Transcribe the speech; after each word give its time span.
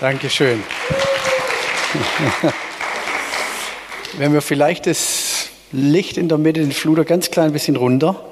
Dankeschön. 0.00 0.62
Wenn 4.14 4.32
wir 4.32 4.42
vielleicht 4.42 4.86
das 4.86 5.48
Licht 5.72 6.16
in 6.16 6.28
der 6.28 6.38
Mitte, 6.38 6.60
den 6.60 6.72
Fluter 6.72 7.04
ganz 7.04 7.30
klein 7.30 7.52
bisschen 7.52 7.76
runter 7.76 8.22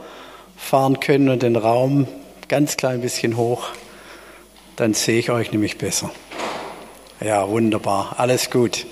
fahren 0.56 1.00
können 1.00 1.29
und 1.29 1.42
den 1.42 1.56
Raum 1.56 2.06
ganz 2.48 2.76
klein 2.76 3.00
bisschen 3.00 3.37
hoch, 3.37 3.68
dann 4.76 4.95
sehe 4.95 5.18
ich 5.18 5.30
euch 5.30 5.53
nämlich 5.53 5.79
besser. 5.79 6.11
Ja, 7.21 7.49
wunderbar, 7.49 8.15
alles 8.19 8.51
gut. 8.51 8.87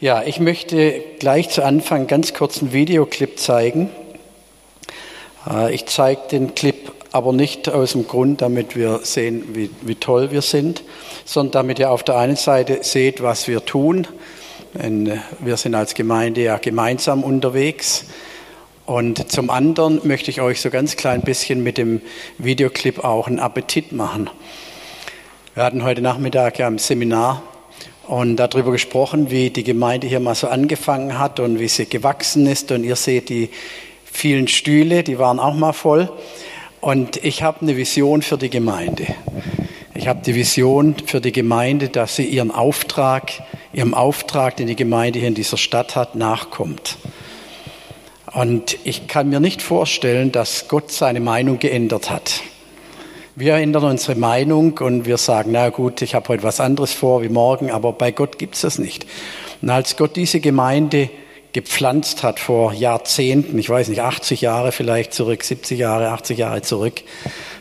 Ja, 0.00 0.22
ich 0.22 0.40
möchte 0.40 1.02
gleich 1.18 1.50
zu 1.50 1.62
Anfang 1.62 2.06
ganz 2.06 2.34
kurz 2.34 2.62
einen 2.62 2.72
Videoclip 2.72 3.38
zeigen. 3.38 3.90
Äh, 5.48 5.74
ich 5.74 5.86
zeige 5.86 6.22
den 6.30 6.54
Clip 6.54 6.90
aber 7.12 7.32
nicht 7.32 7.68
aus 7.68 7.92
dem 7.92 8.06
Grund, 8.06 8.40
damit 8.40 8.76
wir 8.76 9.00
sehen, 9.02 9.54
wie, 9.54 9.70
wie 9.82 9.96
toll 9.96 10.30
wir 10.30 10.42
sind, 10.42 10.82
sondern 11.24 11.52
damit 11.52 11.78
ihr 11.78 11.90
auf 11.90 12.02
der 12.02 12.16
einen 12.16 12.36
Seite 12.36 12.78
seht, 12.82 13.22
was 13.22 13.48
wir 13.48 13.64
tun. 13.64 14.06
Wir 14.72 15.56
sind 15.56 15.74
als 15.74 15.94
Gemeinde 15.94 16.42
ja 16.42 16.58
gemeinsam 16.58 17.24
unterwegs. 17.24 18.04
Und 18.86 19.30
zum 19.30 19.50
anderen 19.50 20.00
möchte 20.04 20.30
ich 20.30 20.40
euch 20.40 20.60
so 20.60 20.70
ganz 20.70 20.96
klein 20.96 21.22
bisschen 21.22 21.62
mit 21.62 21.78
dem 21.78 22.00
Videoclip 22.38 23.04
auch 23.04 23.26
einen 23.26 23.38
Appetit 23.38 23.92
machen. 23.92 24.30
Wir 25.54 25.64
hatten 25.64 25.82
heute 25.82 26.02
Nachmittag 26.02 26.58
ja 26.58 26.68
im 26.68 26.78
Seminar 26.78 27.42
und 28.06 28.36
darüber 28.36 28.72
gesprochen, 28.72 29.30
wie 29.30 29.50
die 29.50 29.62
Gemeinde 29.64 30.06
hier 30.06 30.20
mal 30.20 30.34
so 30.34 30.48
angefangen 30.48 31.18
hat 31.18 31.38
und 31.38 31.58
wie 31.60 31.68
sie 31.68 31.86
gewachsen 31.86 32.46
ist. 32.46 32.72
Und 32.72 32.82
ihr 32.82 32.96
seht 32.96 33.28
die 33.28 33.50
vielen 34.04 34.48
Stühle, 34.48 35.04
die 35.04 35.18
waren 35.18 35.38
auch 35.38 35.54
mal 35.54 35.72
voll. 35.72 36.10
Und 36.80 37.22
ich 37.22 37.42
habe 37.42 37.60
eine 37.60 37.76
Vision 37.76 38.22
für 38.22 38.38
die 38.38 38.48
Gemeinde. 38.48 39.06
Ich 39.94 40.08
habe 40.08 40.20
die 40.24 40.34
Vision 40.34 40.94
für 41.04 41.20
die 41.20 41.32
Gemeinde, 41.32 41.90
dass 41.90 42.16
sie 42.16 42.24
ihren 42.24 42.50
Auftrag, 42.50 43.32
ihrem 43.74 43.92
Auftrag, 43.92 44.56
den 44.56 44.66
die 44.66 44.76
Gemeinde 44.76 45.18
hier 45.18 45.28
in 45.28 45.34
dieser 45.34 45.58
Stadt 45.58 45.94
hat, 45.94 46.14
nachkommt. 46.14 46.96
Und 48.32 48.78
ich 48.84 49.08
kann 49.08 49.28
mir 49.28 49.40
nicht 49.40 49.60
vorstellen, 49.60 50.32
dass 50.32 50.68
Gott 50.68 50.90
seine 50.90 51.20
Meinung 51.20 51.58
geändert 51.58 52.08
hat. 52.08 52.40
Wir 53.36 53.56
ändern 53.56 53.84
unsere 53.84 54.18
Meinung 54.18 54.78
und 54.78 55.04
wir 55.04 55.18
sagen, 55.18 55.50
na 55.52 55.68
gut, 55.68 56.00
ich 56.00 56.14
habe 56.14 56.28
heute 56.28 56.44
was 56.44 56.60
anderes 56.60 56.94
vor 56.94 57.22
wie 57.22 57.28
morgen, 57.28 57.70
aber 57.70 57.92
bei 57.92 58.10
Gott 58.10 58.38
gibt 58.38 58.54
es 58.54 58.62
das 58.62 58.78
nicht. 58.78 59.04
Und 59.60 59.68
als 59.68 59.96
Gott 59.98 60.16
diese 60.16 60.40
Gemeinde 60.40 61.10
gepflanzt 61.52 62.22
hat 62.22 62.38
vor 62.38 62.72
Jahrzehnten, 62.72 63.58
ich 63.58 63.68
weiß 63.68 63.88
nicht, 63.88 64.00
80 64.00 64.40
Jahre 64.40 64.72
vielleicht 64.72 65.12
zurück, 65.12 65.42
70 65.42 65.78
Jahre, 65.78 66.10
80 66.10 66.38
Jahre 66.38 66.62
zurück. 66.62 67.02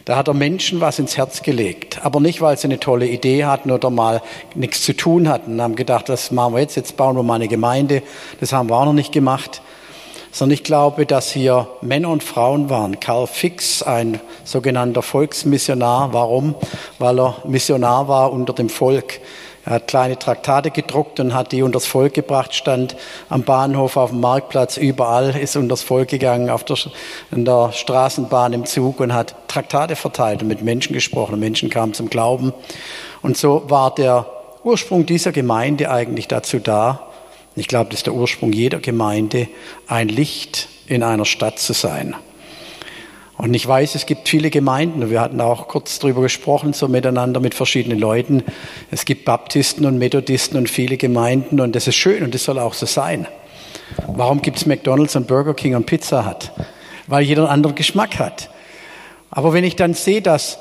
Da 0.05 0.15
hat 0.15 0.27
er 0.27 0.33
Menschen 0.33 0.81
was 0.81 0.99
ins 0.99 1.17
Herz 1.17 1.43
gelegt. 1.43 2.03
Aber 2.03 2.19
nicht, 2.19 2.41
weil 2.41 2.57
sie 2.57 2.65
eine 2.65 2.79
tolle 2.79 3.07
Idee 3.07 3.45
hatten 3.45 3.69
oder 3.71 3.89
mal 3.89 4.21
nichts 4.55 4.81
zu 4.81 4.93
tun 4.93 5.29
hatten 5.29 5.53
und 5.53 5.61
haben 5.61 5.75
gedacht, 5.75 6.09
das 6.09 6.31
machen 6.31 6.53
wir 6.53 6.61
jetzt, 6.61 6.75
jetzt 6.75 6.97
bauen 6.97 7.15
wir 7.15 7.23
mal 7.23 7.35
eine 7.35 7.47
Gemeinde. 7.47 8.01
Das 8.39 8.53
haben 8.53 8.69
wir 8.69 8.75
auch 8.75 8.85
noch 8.85 8.93
nicht 8.93 9.11
gemacht. 9.11 9.61
Sondern 10.31 10.53
ich 10.53 10.63
glaube, 10.63 11.07
dass 11.07 11.31
hier 11.31 11.67
Männer 11.81 12.09
und 12.09 12.23
Frauen 12.23 12.69
waren. 12.69 12.99
Karl 12.99 13.25
Fix, 13.25 13.81
ein 13.81 14.19
sogenannter 14.43 15.01
Volksmissionar. 15.01 16.13
Warum? 16.13 16.55
Weil 16.99 17.19
er 17.19 17.37
Missionar 17.45 18.07
war 18.07 18.31
unter 18.31 18.53
dem 18.53 18.69
Volk. 18.69 19.19
Er 19.65 19.73
hat 19.73 19.87
kleine 19.87 20.17
Traktate 20.17 20.71
gedruckt 20.71 21.19
und 21.19 21.33
hat 21.33 21.51
die 21.51 21.61
unters 21.61 21.85
Volk 21.85 22.13
gebracht, 22.13 22.55
stand 22.55 22.95
am 23.29 23.43
Bahnhof, 23.43 23.97
auf 23.97 24.11
dem 24.11 24.19
Marktplatz, 24.19 24.77
überall, 24.77 25.35
ist 25.35 25.55
unters 25.55 25.83
Volk 25.83 26.09
gegangen, 26.09 26.49
auf 26.49 26.63
der, 26.63 26.77
in 27.31 27.45
der 27.45 27.71
Straßenbahn, 27.73 28.53
im 28.53 28.65
Zug 28.65 28.99
und 28.99 29.13
hat 29.13 29.35
Traktate 29.47 29.95
verteilt 29.95 30.41
und 30.41 30.47
mit 30.47 30.61
Menschen 30.61 30.93
gesprochen. 30.93 31.33
Und 31.33 31.39
Menschen 31.39 31.69
kamen 31.69 31.93
zum 31.93 32.09
Glauben. 32.09 32.53
Und 33.21 33.37
so 33.37 33.63
war 33.67 33.93
der 33.93 34.25
Ursprung 34.63 35.05
dieser 35.05 35.31
Gemeinde 35.31 35.91
eigentlich 35.91 36.27
dazu 36.27 36.59
da, 36.59 37.05
ich 37.55 37.67
glaube, 37.67 37.89
das 37.89 37.99
ist 37.99 38.05
der 38.05 38.13
Ursprung 38.13 38.53
jeder 38.53 38.79
Gemeinde, 38.79 39.49
ein 39.87 40.07
Licht 40.07 40.69
in 40.87 41.03
einer 41.03 41.25
Stadt 41.25 41.59
zu 41.59 41.73
sein. 41.73 42.15
Und 43.39 43.53
ich 43.53 43.65
weiß, 43.65 43.95
es 43.95 44.05
gibt 44.05 44.27
viele 44.27 44.49
Gemeinden, 44.49 45.09
wir 45.09 45.21
hatten 45.21 45.39
auch 45.39 45.69
kurz 45.69 45.97
darüber 45.99 46.21
gesprochen, 46.21 46.73
so 46.73 46.89
miteinander 46.89 47.39
mit 47.39 47.55
verschiedenen 47.55 47.97
Leuten. 47.97 48.43
Es 48.91 49.05
gibt 49.05 49.23
Baptisten 49.23 49.85
und 49.85 49.97
Methodisten 49.97 50.57
und 50.57 50.69
viele 50.69 50.97
Gemeinden 50.97 51.61
und 51.61 51.73
das 51.73 51.87
ist 51.87 51.95
schön 51.95 52.21
und 52.23 52.35
das 52.35 52.43
soll 52.43 52.59
auch 52.59 52.73
so 52.73 52.85
sein. 52.85 53.27
Warum 54.07 54.41
gibt 54.41 54.57
es 54.57 54.65
McDonald's 54.65 55.15
und 55.15 55.27
Burger 55.27 55.53
King 55.53 55.75
und 55.75 55.85
Pizza 55.85 56.29
Hut? 56.29 56.51
Weil 57.07 57.23
jeder 57.23 57.43
einen 57.43 57.51
anderen 57.51 57.77
Geschmack 57.77 58.19
hat. 58.19 58.49
Aber 59.31 59.53
wenn 59.53 59.63
ich 59.63 59.77
dann 59.77 59.93
sehe, 59.93 60.21
dass 60.21 60.59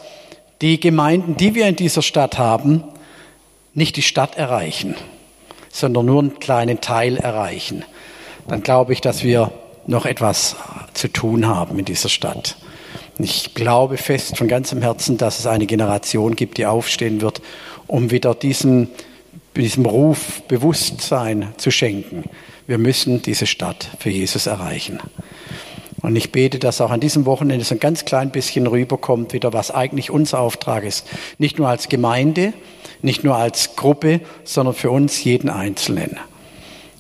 die 0.60 0.78
Gemeinden, 0.78 1.36
die 1.36 1.56
wir 1.56 1.66
in 1.66 1.74
dieser 1.74 2.02
Stadt 2.02 2.38
haben, 2.38 2.84
nicht 3.74 3.96
die 3.96 4.02
Stadt 4.02 4.38
erreichen, 4.38 4.94
sondern 5.68 6.06
nur 6.06 6.20
einen 6.20 6.38
kleinen 6.38 6.80
Teil 6.80 7.16
erreichen, 7.16 7.84
dann 8.46 8.62
glaube 8.62 8.92
ich, 8.92 9.00
dass 9.00 9.24
wir 9.24 9.50
noch 9.88 10.06
etwas 10.06 10.54
zu 10.94 11.08
tun 11.08 11.48
haben 11.48 11.76
in 11.76 11.84
dieser 11.84 12.08
Stadt. 12.08 12.56
Ich 13.18 13.54
glaube 13.54 13.96
fest 13.96 14.36
von 14.36 14.46
ganzem 14.46 14.80
Herzen, 14.80 15.18
dass 15.18 15.40
es 15.40 15.46
eine 15.46 15.66
Generation 15.66 16.36
gibt, 16.36 16.56
die 16.58 16.66
aufstehen 16.66 17.20
wird, 17.20 17.42
um 17.88 18.12
wieder 18.12 18.34
diesen, 18.34 18.90
diesem 19.56 19.86
Ruf 19.86 20.42
Bewusstsein 20.46 21.48
zu 21.56 21.72
schenken. 21.72 22.24
Wir 22.68 22.78
müssen 22.78 23.20
diese 23.22 23.46
Stadt 23.46 23.88
für 23.98 24.10
Jesus 24.10 24.46
erreichen. 24.46 25.00
Und 26.00 26.14
ich 26.14 26.30
bete, 26.30 26.60
dass 26.60 26.80
auch 26.80 26.90
an 26.90 27.00
diesem 27.00 27.26
Wochenende 27.26 27.64
so 27.64 27.74
ein 27.74 27.80
ganz 27.80 28.04
klein 28.04 28.30
bisschen 28.30 28.68
rüberkommt, 28.68 29.32
wieder 29.32 29.52
was 29.52 29.72
eigentlich 29.72 30.10
unser 30.10 30.38
Auftrag 30.38 30.84
ist. 30.84 31.06
Nicht 31.38 31.58
nur 31.58 31.68
als 31.68 31.88
Gemeinde, 31.88 32.52
nicht 33.02 33.24
nur 33.24 33.36
als 33.36 33.74
Gruppe, 33.74 34.20
sondern 34.44 34.74
für 34.74 34.92
uns 34.92 35.24
jeden 35.24 35.50
Einzelnen. 35.50 36.16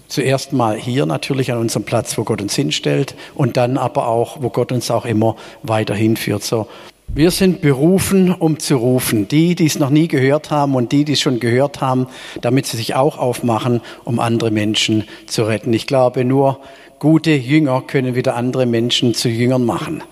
Zuerst 0.08 0.52
mal 0.54 0.76
hier 0.76 1.06
natürlich 1.06 1.52
an 1.52 1.58
unserem 1.58 1.84
Platz, 1.84 2.16
wo 2.16 2.24
Gott 2.24 2.40
uns 2.40 2.54
hinstellt 2.54 3.14
und 3.34 3.56
dann 3.58 3.76
aber 3.76 4.08
auch, 4.08 4.38
wo 4.40 4.48
Gott 4.48 4.72
uns 4.72 4.90
auch 4.90 5.04
immer 5.04 5.36
weiterhin 5.62 6.16
führt. 6.16 6.42
So, 6.42 6.66
wir 7.08 7.30
sind 7.30 7.60
berufen, 7.60 8.32
um 8.32 8.58
zu 8.58 8.76
rufen. 8.76 9.28
Die, 9.28 9.54
die 9.54 9.66
es 9.66 9.78
noch 9.78 9.90
nie 9.90 10.08
gehört 10.08 10.50
haben 10.50 10.74
und 10.74 10.92
die, 10.92 11.04
die 11.04 11.12
es 11.12 11.20
schon 11.20 11.40
gehört 11.40 11.80
haben, 11.80 12.06
damit 12.40 12.66
sie 12.66 12.76
sich 12.76 12.94
auch 12.94 13.18
aufmachen, 13.18 13.80
um 14.04 14.18
andere 14.18 14.50
Menschen 14.50 15.04
zu 15.26 15.44
retten. 15.44 15.72
Ich 15.72 15.86
glaube, 15.86 16.24
nur 16.24 16.60
gute 16.98 17.30
Jünger 17.30 17.82
können 17.82 18.14
wieder 18.14 18.34
andere 18.34 18.66
Menschen 18.66 19.14
zu 19.14 19.28
Jüngern 19.28 19.64
machen. 19.64 20.02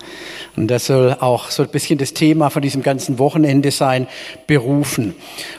Und 0.55 0.69
das 0.69 0.87
soll 0.87 1.15
auch 1.19 1.51
so 1.51 1.63
ein 1.63 1.69
bisschen 1.69 1.99
das 1.99 2.13
Thema 2.13 2.49
von 2.49 2.63
diesem 2.63 2.81
ganzen 2.81 3.19
Wochenende 3.19 3.69
sein, 3.69 4.07
berufen. 4.47 5.13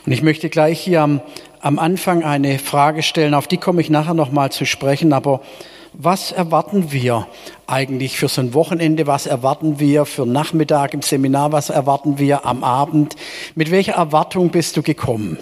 Und 0.04 0.12
ich 0.12 0.22
möchte 0.22 0.48
gleich 0.48 0.80
hier 0.80 1.02
am 1.02 1.20
am 1.60 1.78
Anfang 1.78 2.22
eine 2.24 2.58
Frage 2.58 3.02
stellen, 3.02 3.34
auf 3.34 3.46
die 3.46 3.56
komme 3.56 3.80
ich 3.80 3.90
nachher 3.90 4.14
nochmal 4.14 4.50
zu 4.50 4.64
sprechen, 4.64 5.12
aber 5.12 5.40
was 5.92 6.32
erwarten 6.32 6.92
wir 6.92 7.26
eigentlich 7.66 8.18
für 8.18 8.28
so 8.28 8.40
ein 8.40 8.54
Wochenende? 8.54 9.06
Was 9.06 9.26
erwarten 9.26 9.80
wir 9.80 10.04
für 10.04 10.26
Nachmittag 10.26 10.94
im 10.94 11.02
Seminar? 11.02 11.50
Was 11.50 11.70
erwarten 11.70 12.18
wir 12.18 12.46
am 12.46 12.62
Abend? 12.62 13.16
Mit 13.54 13.70
welcher 13.70 13.94
Erwartung 13.94 14.50
bist 14.50 14.76
du 14.76 14.82
gekommen? 14.82 15.38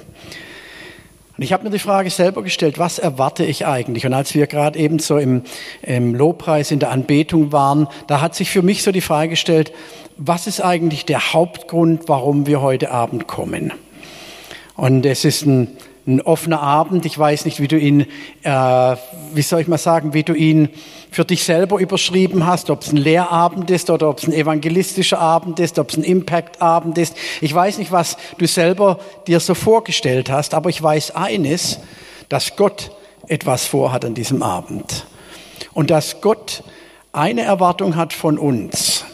Und 1.37 1.43
ich 1.43 1.53
habe 1.53 1.65
mir 1.65 1.71
die 1.71 1.79
Frage 1.79 2.09
selber 2.09 2.43
gestellt, 2.43 2.79
was 2.79 2.99
erwarte 2.99 3.45
ich 3.45 3.67
eigentlich? 3.67 4.07
Und 4.07 4.15
als 4.15 4.35
wir 4.35 4.47
gerade 4.47 4.79
eben 4.79 4.99
so 4.99 5.19
im, 5.19 5.43
im 5.83 6.15
Lobpreis 6.15 6.71
in 6.71 6.79
der 6.79 6.91
Anbetung 6.91 7.53
waren, 7.53 7.89
da 8.07 8.23
hat 8.23 8.35
sich 8.35 8.51
für 8.51 8.63
mich 8.63 8.83
so 8.83 8.93
die 8.93 9.03
Frage 9.03 9.31
gestellt, 9.31 9.73
was 10.17 10.47
ist 10.47 10.63
eigentlich 10.63 11.05
der 11.05 11.35
Hauptgrund, 11.35 12.05
warum 12.07 12.47
wir 12.47 12.63
heute 12.63 12.91
Abend 12.91 13.27
kommen? 13.27 13.75
Und 14.77 15.05
es 15.05 15.27
ist 15.27 15.45
ein 15.45 15.77
ein 16.07 16.21
offener 16.21 16.61
Abend. 16.61 17.05
Ich 17.05 17.19
weiß 17.19 17.45
nicht, 17.45 17.61
wie 17.61 17.69
du 17.69 17.79
ihn, 17.79 18.07
äh, 18.43 18.97
wie 19.35 19.43
soll 19.43 19.61
ich 19.61 19.69
mal 19.69 19.79
sagen, 19.79 20.15
wie 20.15 20.23
du 20.23 20.35
ihn 20.35 20.69
für 21.11 21.25
dich 21.25 21.45
selber 21.45 21.79
überschrieben 21.79 22.47
hast, 22.47 22.71
ob 22.71 22.83
es 22.83 22.93
ein 22.93 22.97
Lehrabend 22.97 23.71
ist 23.71 23.91
oder 23.91 24.09
ob 24.09 24.19
es 24.19 24.27
ein 24.27 24.33
evangelistischer 24.33 25.19
Abend 25.19 25.59
ist, 25.59 25.79
ob 25.79 25.91
es 25.91 25.97
ein 25.97 26.05
Impact-Abend 26.05 26.97
ist. 26.99 27.17
Ich 27.41 27.53
weiß 27.53 27.79
nicht, 27.79 27.91
was 27.91 28.17
du 28.39 28.47
selber 28.47 28.99
dir 29.27 29.41
so 29.41 29.55
vorgestellt 29.55 30.31
hast, 30.31 30.55
aber 30.55 30.71
ich 30.71 30.81
weiß 30.83 31.17
eines, 31.17 31.81
dass 32.29 32.57
Gott 32.57 32.93
etwas 33.29 33.67
vorhat 33.67 34.05
an 34.05 34.15
diesem 34.15 34.43
Abend. 34.43 35.07
Und 35.73 35.91
dass 35.91 36.21
Gott 36.21 36.63
eine 37.13 37.43
Erwartung 37.43 37.97
hat 37.97 38.13
von 38.13 38.39
uns, 38.39 39.05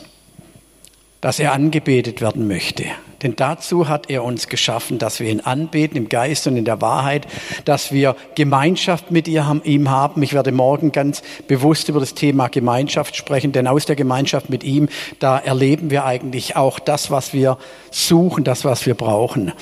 dass 1.20 1.38
er 1.38 1.52
angebetet 1.52 2.20
werden 2.20 2.48
möchte. 2.48 2.84
Denn 3.22 3.36
dazu 3.36 3.88
hat 3.88 4.10
er 4.10 4.24
uns 4.24 4.48
geschaffen, 4.48 4.98
dass 4.98 5.20
wir 5.20 5.30
ihn 5.30 5.40
anbeten 5.40 5.96
im 5.96 6.08
Geist 6.08 6.46
und 6.46 6.56
in 6.56 6.64
der 6.64 6.80
Wahrheit, 6.80 7.26
dass 7.64 7.92
wir 7.92 8.16
Gemeinschaft 8.34 9.10
mit 9.10 9.28
ihm 9.28 9.90
haben. 9.90 10.22
Ich 10.22 10.32
werde 10.32 10.52
morgen 10.52 10.92
ganz 10.92 11.22
bewusst 11.46 11.88
über 11.88 12.00
das 12.00 12.14
Thema 12.14 12.48
Gemeinschaft 12.48 13.16
sprechen, 13.16 13.52
denn 13.52 13.66
aus 13.66 13.86
der 13.86 13.96
Gemeinschaft 13.96 14.50
mit 14.50 14.64
ihm, 14.64 14.88
da 15.18 15.38
erleben 15.38 15.90
wir 15.90 16.04
eigentlich 16.04 16.56
auch 16.56 16.78
das, 16.78 17.10
was 17.10 17.32
wir 17.32 17.58
suchen, 17.90 18.44
das, 18.44 18.64
was 18.64 18.86
wir 18.86 18.94
brauchen. 18.94 19.52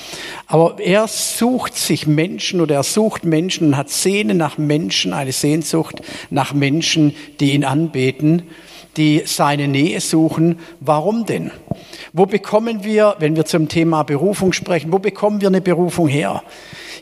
Aber 0.47 0.79
er 0.79 1.07
sucht 1.09 1.77
sich 1.77 2.07
Menschen 2.07 2.61
oder 2.61 2.77
er 2.77 2.83
sucht 2.83 3.25
Menschen 3.25 3.69
und 3.69 3.77
hat 3.77 3.91
Sehne 3.91 4.35
nach 4.35 4.59
Menschen, 4.59 5.12
eine 5.12 5.33
Sehnsucht 5.33 6.03
nach 6.31 6.53
Menschen, 6.55 7.15
die 7.41 7.53
ihn 7.53 7.65
anbeten 7.65 8.45
die 8.97 9.23
seine 9.25 9.69
Nähe 9.69 10.01
suchen. 10.01 10.59
Warum 10.81 11.27
denn? 11.27 11.51
Wo 12.13 12.27
bekommen 12.27 12.85
wir, 12.85 13.17
wenn 13.19 13.37
wir 13.37 13.45
zum 13.45 13.69
Thema 13.69 14.03
Berufung 14.03 14.53
sprechen, 14.53 14.93
wo 14.93 14.99
bekommen 14.99 15.41
wir 15.41 15.49
eine 15.49 15.61
Berufung 15.61 16.09
her? 16.09 16.43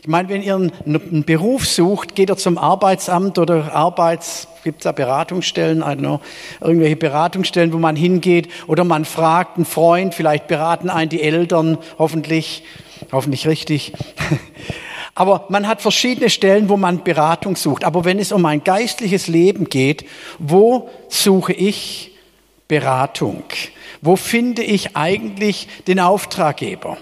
Ich 0.01 0.07
meine, 0.07 0.29
wenn 0.29 0.41
ihr 0.41 0.55
einen, 0.55 1.23
Beruf 1.25 1.67
sucht, 1.67 2.15
geht 2.15 2.29
ihr 2.29 2.37
zum 2.37 2.57
Arbeitsamt 2.57 3.37
oder 3.37 3.73
Arbeits, 3.73 4.47
gibt 4.63 4.79
es 4.79 4.83
da 4.83 4.91
Beratungsstellen, 4.91 5.79
I 5.79 5.83
don't 5.83 5.97
know, 5.97 6.21
irgendwelche 6.61 6.95
Beratungsstellen, 6.95 7.73
wo 7.73 7.79
man 7.79 7.95
hingeht 7.95 8.49
oder 8.67 8.83
man 8.85 9.03
fragt 9.03 9.57
einen 9.57 9.65
Freund, 9.65 10.13
vielleicht 10.13 10.47
beraten 10.47 10.89
einen 10.89 11.09
die 11.09 11.21
Eltern, 11.21 11.77
hoffentlich, 11.97 12.63
hoffentlich 13.11 13.47
richtig. 13.47 13.93
Aber 15.19 15.43
man 15.49 15.67
hat 15.67 15.81
verschiedene 15.81 16.29
Stellen, 16.29 16.69
wo 16.69 16.77
man 16.77 17.03
Beratung 17.03 17.57
sucht. 17.57 17.83
Aber 17.83 18.05
wenn 18.05 18.19
es 18.19 18.31
um 18.31 18.45
ein 18.45 18.63
geistliches 18.63 19.27
Leben 19.27 19.65
geht, 19.65 20.05
wo 20.37 20.89
suche 21.09 21.51
ich 21.51 22.15
Beratung? 22.69 23.43
Wo 24.01 24.15
finde 24.15 24.63
ich 24.63 24.95
eigentlich 24.95 25.67
den 25.87 25.99
Auftraggeber? 25.99 26.95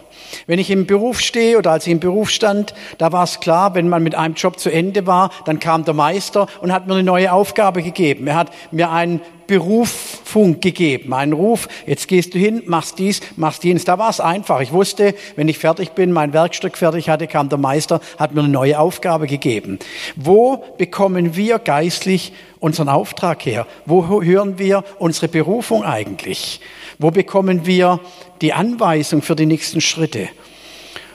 Wenn 0.47 0.57
ich 0.57 0.71
im 0.71 0.87
Beruf 0.87 1.19
stehe 1.19 1.59
oder 1.59 1.69
als 1.69 1.85
ich 1.85 1.91
im 1.91 1.99
Beruf 1.99 2.31
stand, 2.31 2.73
da 2.97 3.11
war 3.11 3.23
es 3.23 3.39
klar, 3.39 3.75
wenn 3.75 3.87
man 3.87 4.01
mit 4.01 4.15
einem 4.15 4.33
Job 4.33 4.59
zu 4.59 4.71
Ende 4.71 5.05
war, 5.05 5.29
dann 5.45 5.59
kam 5.59 5.85
der 5.85 5.93
Meister 5.93 6.47
und 6.61 6.73
hat 6.73 6.87
mir 6.87 6.95
eine 6.95 7.03
neue 7.03 7.31
Aufgabe 7.31 7.83
gegeben. 7.83 8.25
Er 8.25 8.35
hat 8.35 8.51
mir 8.71 8.89
einen 8.89 9.21
Berufung 9.47 10.59
gegeben, 10.59 11.13
einen 11.13 11.33
Ruf, 11.33 11.67
jetzt 11.85 12.07
gehst 12.07 12.33
du 12.33 12.37
hin, 12.37 12.63
machst 12.65 12.99
dies, 12.99 13.21
machst 13.37 13.63
jenes. 13.63 13.85
Da 13.85 13.97
war 13.97 14.09
es 14.09 14.19
einfach. 14.19 14.59
Ich 14.59 14.73
wusste, 14.73 15.15
wenn 15.35 15.47
ich 15.47 15.57
fertig 15.57 15.91
bin, 15.91 16.11
mein 16.11 16.33
Werkstück 16.33 16.77
fertig 16.77 17.09
hatte, 17.09 17.27
kam 17.27 17.49
der 17.49 17.57
Meister, 17.57 18.01
hat 18.19 18.33
mir 18.33 18.41
eine 18.41 18.49
neue 18.49 18.77
Aufgabe 18.79 19.25
gegeben. 19.27 19.79
Wo 20.15 20.63
bekommen 20.77 21.35
wir 21.35 21.59
geistlich 21.59 22.33
unseren 22.59 22.89
Auftrag 22.89 23.45
her? 23.45 23.65
Wo 23.85 24.07
hören 24.21 24.59
wir 24.59 24.83
unsere 24.99 25.27
Berufung 25.29 25.83
eigentlich? 25.83 26.59
Wo 26.99 27.11
bekommen 27.11 27.65
wir 27.65 27.99
die 28.41 28.53
Anweisung 28.53 29.21
für 29.21 29.35
die 29.35 29.45
nächsten 29.45 29.81
Schritte? 29.81 30.29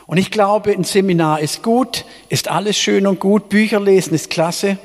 Und 0.06 0.18
ich 0.18 0.30
glaube, 0.30 0.72
ein 0.72 0.84
Seminar 0.84 1.40
ist 1.40 1.62
gut, 1.62 2.04
ist 2.28 2.50
alles 2.50 2.76
schön 2.76 3.06
und 3.06 3.20
gut, 3.20 3.48
Bücher 3.48 3.80
lesen 3.80 4.14
ist 4.14 4.30
klasse. 4.30 4.78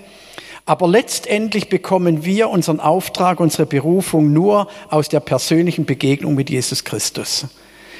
Aber 0.68 0.86
letztendlich 0.90 1.69
bekommen 1.69 2.25
wir 2.25 2.50
unseren 2.50 2.81
Auftrag, 2.81 3.40
unsere 3.40 3.66
Berufung 3.66 4.34
nur 4.34 4.68
aus 4.90 5.08
der 5.08 5.22
persönlichen 5.22 5.86
Begegnung 5.86 6.36
mit 6.36 6.50
Jesus 6.50 6.84
Christus. 6.84 7.46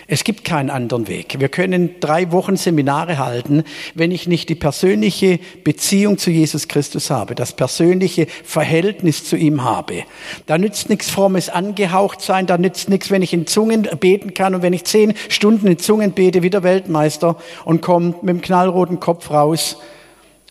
Es 0.06 0.26
gibt 0.26 0.44
keinen 0.44 0.70
anderen 0.70 1.08
Weg. 1.08 1.40
Wir 1.40 1.48
können 1.48 1.96
drei 2.02 2.30
Wochen 2.34 2.58
Seminare 2.58 3.20
halten, 3.20 3.64
wenn 3.96 4.12
ich 4.12 4.28
nicht 4.28 4.50
die 4.50 4.56
persönliche 4.56 5.40
Beziehung 5.64 6.18
zu 6.18 6.30
Jesus 6.30 6.68
Christus 6.68 7.10
habe, 7.10 7.36
das 7.36 7.54
persönliche 7.54 8.28
Verhältnis 8.44 9.24
zu 9.24 9.38
ihm 9.38 9.64
habe. 9.64 10.04
Da 10.46 10.58
nützt 10.58 10.90
nichts 10.90 11.10
frommes 11.10 11.48
angehaucht 11.48 12.20
sein, 12.20 12.48
da 12.48 12.58
nützt 12.58 12.90
nichts, 12.90 13.10
wenn 13.10 13.22
ich 13.22 13.34
in 13.34 13.48
Zungen 13.48 13.88
beten 13.98 14.34
kann 14.34 14.56
und 14.56 14.62
wenn 14.62 14.74
ich 14.74 14.84
zehn 14.84 15.14
Stunden 15.30 15.68
in 15.68 15.80
Zungen 15.80 16.12
bete 16.12 16.44
wie 16.44 16.50
der 16.50 16.64
Weltmeister 16.64 17.38
und 17.64 17.82
komme 17.82 18.16
mit 18.22 18.30
dem 18.30 18.42
knallroten 18.42 19.00
Kopf 19.00 19.32
raus, 19.32 19.78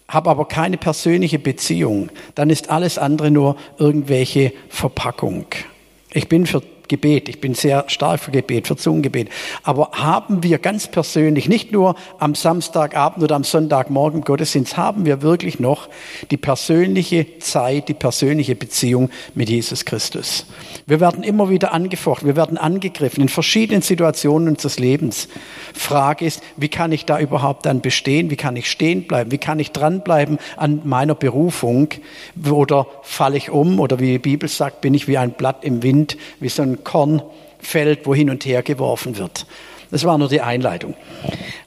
habe 0.09 0.31
aber 0.31 0.47
keine 0.47 0.77
persönliche 0.77 1.39
Beziehung, 1.39 2.11
dann 2.35 2.51
ist 2.51 2.71
alles 2.71 2.99
andere 2.99 3.31
nur 3.31 3.57
irgendwelche 3.79 4.53
Verpackung. 4.69 5.47
Ich 6.13 6.29
bin 6.29 6.47
für 6.47 6.63
Gebet. 6.89 7.29
Ich 7.29 7.41
bin 7.41 7.55
sehr 7.55 7.85
stark 7.89 8.21
für 8.21 8.31
Gebet, 8.31 8.67
für 8.67 8.77
Zungengebet. 8.77 9.29
Aber 9.63 9.91
haben 9.93 10.43
wir 10.43 10.59
ganz 10.59 10.87
persönlich, 10.87 11.49
nicht 11.49 11.73
nur 11.73 11.97
am 12.19 12.35
Samstagabend 12.35 13.23
oder 13.23 13.37
am 13.37 13.45
Sonntagmorgen 13.45 14.21
im 14.21 14.25
Gottesdienst, 14.25 14.77
haben 14.77 15.07
wir 15.07 15.23
wirklich 15.23 15.59
noch 15.61 15.89
die 16.31 16.37
persönliche 16.37 17.39
Zeit, 17.39 17.89
die 17.89 17.95
persönliche 17.95 18.55
Beziehung 18.55 19.11
mit 19.35 19.49
Jesus 19.49 19.85
Christus? 19.85 20.47
Wir 20.87 21.01
werden 21.01 21.23
immer 21.23 21.51
wieder 21.51 21.73
angefochten, 21.73 22.27
wir 22.27 22.37
werden 22.37 22.59
angegriffen 22.59 23.23
in 23.23 23.29
verschiedenen 23.29 23.83
Situationen 23.83 24.49
unseres 24.49 24.79
Lebens. 24.79 25.29
Frage 25.75 26.25
ist, 26.25 26.43
wie 26.57 26.69
kann 26.69 26.93
ich 26.93 27.05
da 27.05 27.19
überhaupt 27.19 27.67
dann 27.67 27.81
bestehen? 27.81 28.31
Wie 28.31 28.37
kann 28.37 28.57
ich 28.57 28.71
stehen 28.71 29.07
bleiben? 29.07 29.31
Wie 29.31 29.39
kann 29.39 29.59
ich 29.59 29.73
dranbleiben 29.73 30.39
an 30.57 30.83
meiner 30.85 31.15
Berufung? 31.15 31.89
Oder 32.49 32.87
falle 33.03 33.37
ich 33.37 33.51
um? 33.51 33.81
Oder 33.81 33.99
wie 33.99 34.13
die 34.13 34.19
Bibel 34.19 34.49
sagt, 34.49 34.81
bin 34.81 34.95
ich 34.95 35.09
wie 35.09 35.19
ein 35.19 35.33
Blatt 35.33 35.65
im 35.65 35.83
Wind, 35.83 36.17
wie 36.41 36.49
so 36.49 36.63
ein 36.63 36.76
Kornfeld, 36.85 38.07
wo 38.07 38.15
hin 38.15 38.31
und 38.31 38.45
her 38.45 38.63
geworfen 38.63 39.17
wird. 39.19 39.47
Das 39.91 40.05
war 40.05 40.19
nur 40.19 40.29
die 40.29 40.41
Einleitung. 40.41 40.95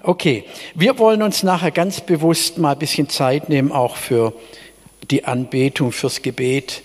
Okay, 0.04 0.44
wir 0.76 0.98
wollen 1.00 1.22
uns 1.22 1.44
nachher 1.44 1.72
ganz 1.72 2.02
bewusst 2.02 2.58
mal 2.58 2.74
ein 2.74 2.80
bisschen 2.80 3.10
Zeit 3.10 3.50
nehmen, 3.50 3.72
auch 3.72 3.96
für 3.96 4.34
die 5.10 5.26
Anbetung, 5.26 5.92
fürs 5.92 6.22
Gebet. 6.22 6.84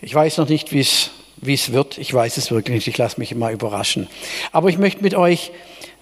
Ich 0.00 0.14
weiß 0.14 0.38
noch 0.38 0.48
nicht, 0.48 0.72
wie 0.72 0.80
es 0.80 1.10
wie 1.40 1.54
es 1.54 1.72
wird. 1.72 1.98
Ich 1.98 2.12
weiß 2.12 2.36
es 2.36 2.50
wirklich 2.50 2.74
nicht. 2.74 2.88
Ich 2.88 2.98
lasse 2.98 3.18
mich 3.20 3.32
immer 3.32 3.50
überraschen. 3.50 4.08
Aber 4.52 4.68
ich 4.68 4.78
möchte 4.78 5.02
mit 5.02 5.14
euch 5.14 5.52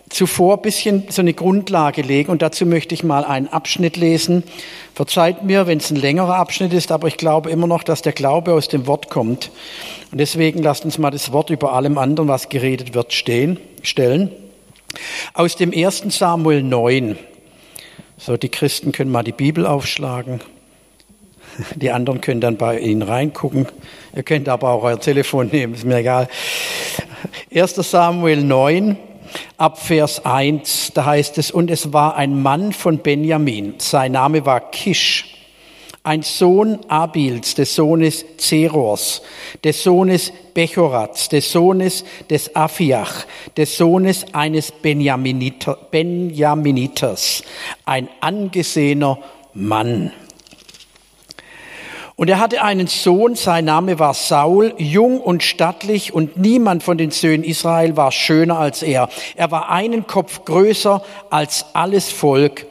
zuvor 0.08 0.56
ein 0.56 0.62
bisschen 0.62 1.04
so 1.08 1.20
eine 1.20 1.34
Grundlage 1.34 2.02
legen 2.02 2.30
und 2.30 2.42
dazu 2.42 2.64
möchte 2.64 2.94
ich 2.94 3.02
mal 3.02 3.24
einen 3.24 3.48
Abschnitt 3.48 3.96
lesen. 3.96 4.44
Verzeiht 4.94 5.42
mir, 5.42 5.66
wenn 5.66 5.78
es 5.78 5.90
ein 5.90 5.96
längerer 5.96 6.36
Abschnitt 6.36 6.72
ist, 6.72 6.92
aber 6.92 7.08
ich 7.08 7.16
glaube 7.16 7.50
immer 7.50 7.66
noch, 7.66 7.82
dass 7.82 8.02
der 8.02 8.12
Glaube 8.12 8.54
aus 8.54 8.68
dem 8.68 8.86
Wort 8.86 9.10
kommt. 9.10 9.50
Und 10.12 10.18
deswegen 10.18 10.62
lasst 10.62 10.84
uns 10.84 10.98
mal 10.98 11.10
das 11.10 11.32
Wort 11.32 11.50
über 11.50 11.72
allem 11.72 11.98
anderen, 11.98 12.28
was 12.28 12.48
geredet 12.48 12.94
wird, 12.94 13.12
stehen, 13.12 13.58
stellen. 13.82 14.30
Aus 15.34 15.56
dem 15.56 15.72
1. 15.72 16.04
Samuel 16.08 16.62
9. 16.62 17.18
So, 18.16 18.36
die 18.36 18.48
Christen 18.48 18.92
können 18.92 19.10
mal 19.10 19.24
die 19.24 19.32
Bibel 19.32 19.66
aufschlagen. 19.66 20.40
Die 21.74 21.90
anderen 21.90 22.20
können 22.20 22.40
dann 22.40 22.56
bei 22.56 22.78
Ihnen 22.78 23.02
reingucken. 23.02 23.66
Ihr 24.14 24.22
könnt 24.22 24.48
aber 24.48 24.70
auch 24.70 24.82
euer 24.82 25.00
Telefon 25.00 25.48
nehmen, 25.48 25.74
ist 25.74 25.84
mir 25.84 25.98
egal. 25.98 26.28
1. 27.54 27.74
Samuel 27.76 28.42
9, 28.42 28.96
ab 29.56 29.80
Vers 29.80 30.24
1, 30.24 30.92
da 30.94 31.04
heißt 31.04 31.38
es, 31.38 31.50
und 31.50 31.70
es 31.70 31.92
war 31.92 32.16
ein 32.16 32.42
Mann 32.42 32.72
von 32.72 32.98
Benjamin, 32.98 33.74
sein 33.78 34.12
Name 34.12 34.46
war 34.46 34.70
Kisch, 34.70 35.36
ein 36.02 36.22
Sohn 36.22 36.78
Abils, 36.88 37.56
des 37.56 37.74
Sohnes 37.74 38.24
Zerors, 38.36 39.22
des 39.64 39.82
Sohnes 39.82 40.32
Bechorats, 40.54 41.28
des 41.28 41.50
Sohnes 41.50 42.04
des 42.30 42.54
Afiach, 42.54 43.26
des 43.56 43.76
Sohnes 43.76 44.24
eines 44.32 44.70
Benjaminiter, 44.70 45.76
Benjaminiters, 45.90 47.42
ein 47.84 48.08
angesehener 48.20 49.18
Mann. 49.52 50.12
Und 52.16 52.30
er 52.30 52.38
hatte 52.38 52.62
einen 52.62 52.86
Sohn, 52.86 53.34
sein 53.34 53.66
Name 53.66 53.98
war 53.98 54.14
Saul, 54.14 54.72
jung 54.78 55.20
und 55.20 55.42
stattlich, 55.42 56.14
und 56.14 56.38
niemand 56.38 56.82
von 56.82 56.96
den 56.96 57.10
Söhnen 57.10 57.44
Israel 57.44 57.98
war 57.98 58.10
schöner 58.10 58.58
als 58.58 58.82
er. 58.82 59.10
Er 59.34 59.50
war 59.50 59.68
einen 59.68 60.06
Kopf 60.06 60.46
größer 60.46 61.02
als 61.28 61.66
alles 61.74 62.10
Volk 62.10 62.66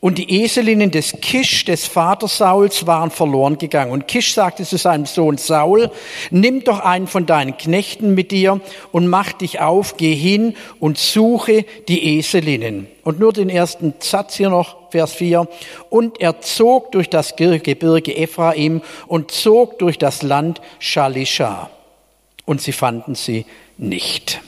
und 0.00 0.18
die 0.18 0.42
Eselinnen 0.42 0.90
des 0.90 1.12
Kisch, 1.20 1.64
des 1.64 1.86
Vaters 1.86 2.38
Sauls, 2.38 2.86
waren 2.86 3.10
verloren 3.10 3.58
gegangen. 3.58 3.92
Und 3.92 4.06
Kisch 4.06 4.34
sagte 4.34 4.64
zu 4.64 4.76
seinem 4.76 5.06
Sohn 5.06 5.38
Saul, 5.38 5.90
nimm 6.30 6.64
doch 6.64 6.80
einen 6.80 7.06
von 7.06 7.26
deinen 7.26 7.56
Knechten 7.56 8.14
mit 8.14 8.30
dir 8.30 8.60
und 8.92 9.06
mach 9.06 9.32
dich 9.32 9.60
auf, 9.60 9.96
geh 9.96 10.14
hin 10.14 10.54
und 10.80 10.98
suche 10.98 11.64
die 11.88 12.18
Eselinnen. 12.18 12.88
Und 13.04 13.18
nur 13.18 13.32
den 13.32 13.48
ersten 13.48 13.94
Satz 14.00 14.36
hier 14.36 14.50
noch, 14.50 14.90
Vers 14.90 15.12
4. 15.14 15.48
Und 15.90 16.20
er 16.20 16.40
zog 16.40 16.92
durch 16.92 17.08
das 17.08 17.36
Gebirge 17.36 18.16
Ephraim 18.16 18.82
und 19.06 19.30
zog 19.30 19.78
durch 19.78 19.98
das 19.98 20.22
Land 20.22 20.60
Shalisha. 20.78 21.70
Und 22.44 22.60
sie 22.60 22.72
fanden 22.72 23.14
sie 23.14 23.46
nicht. 23.78 24.40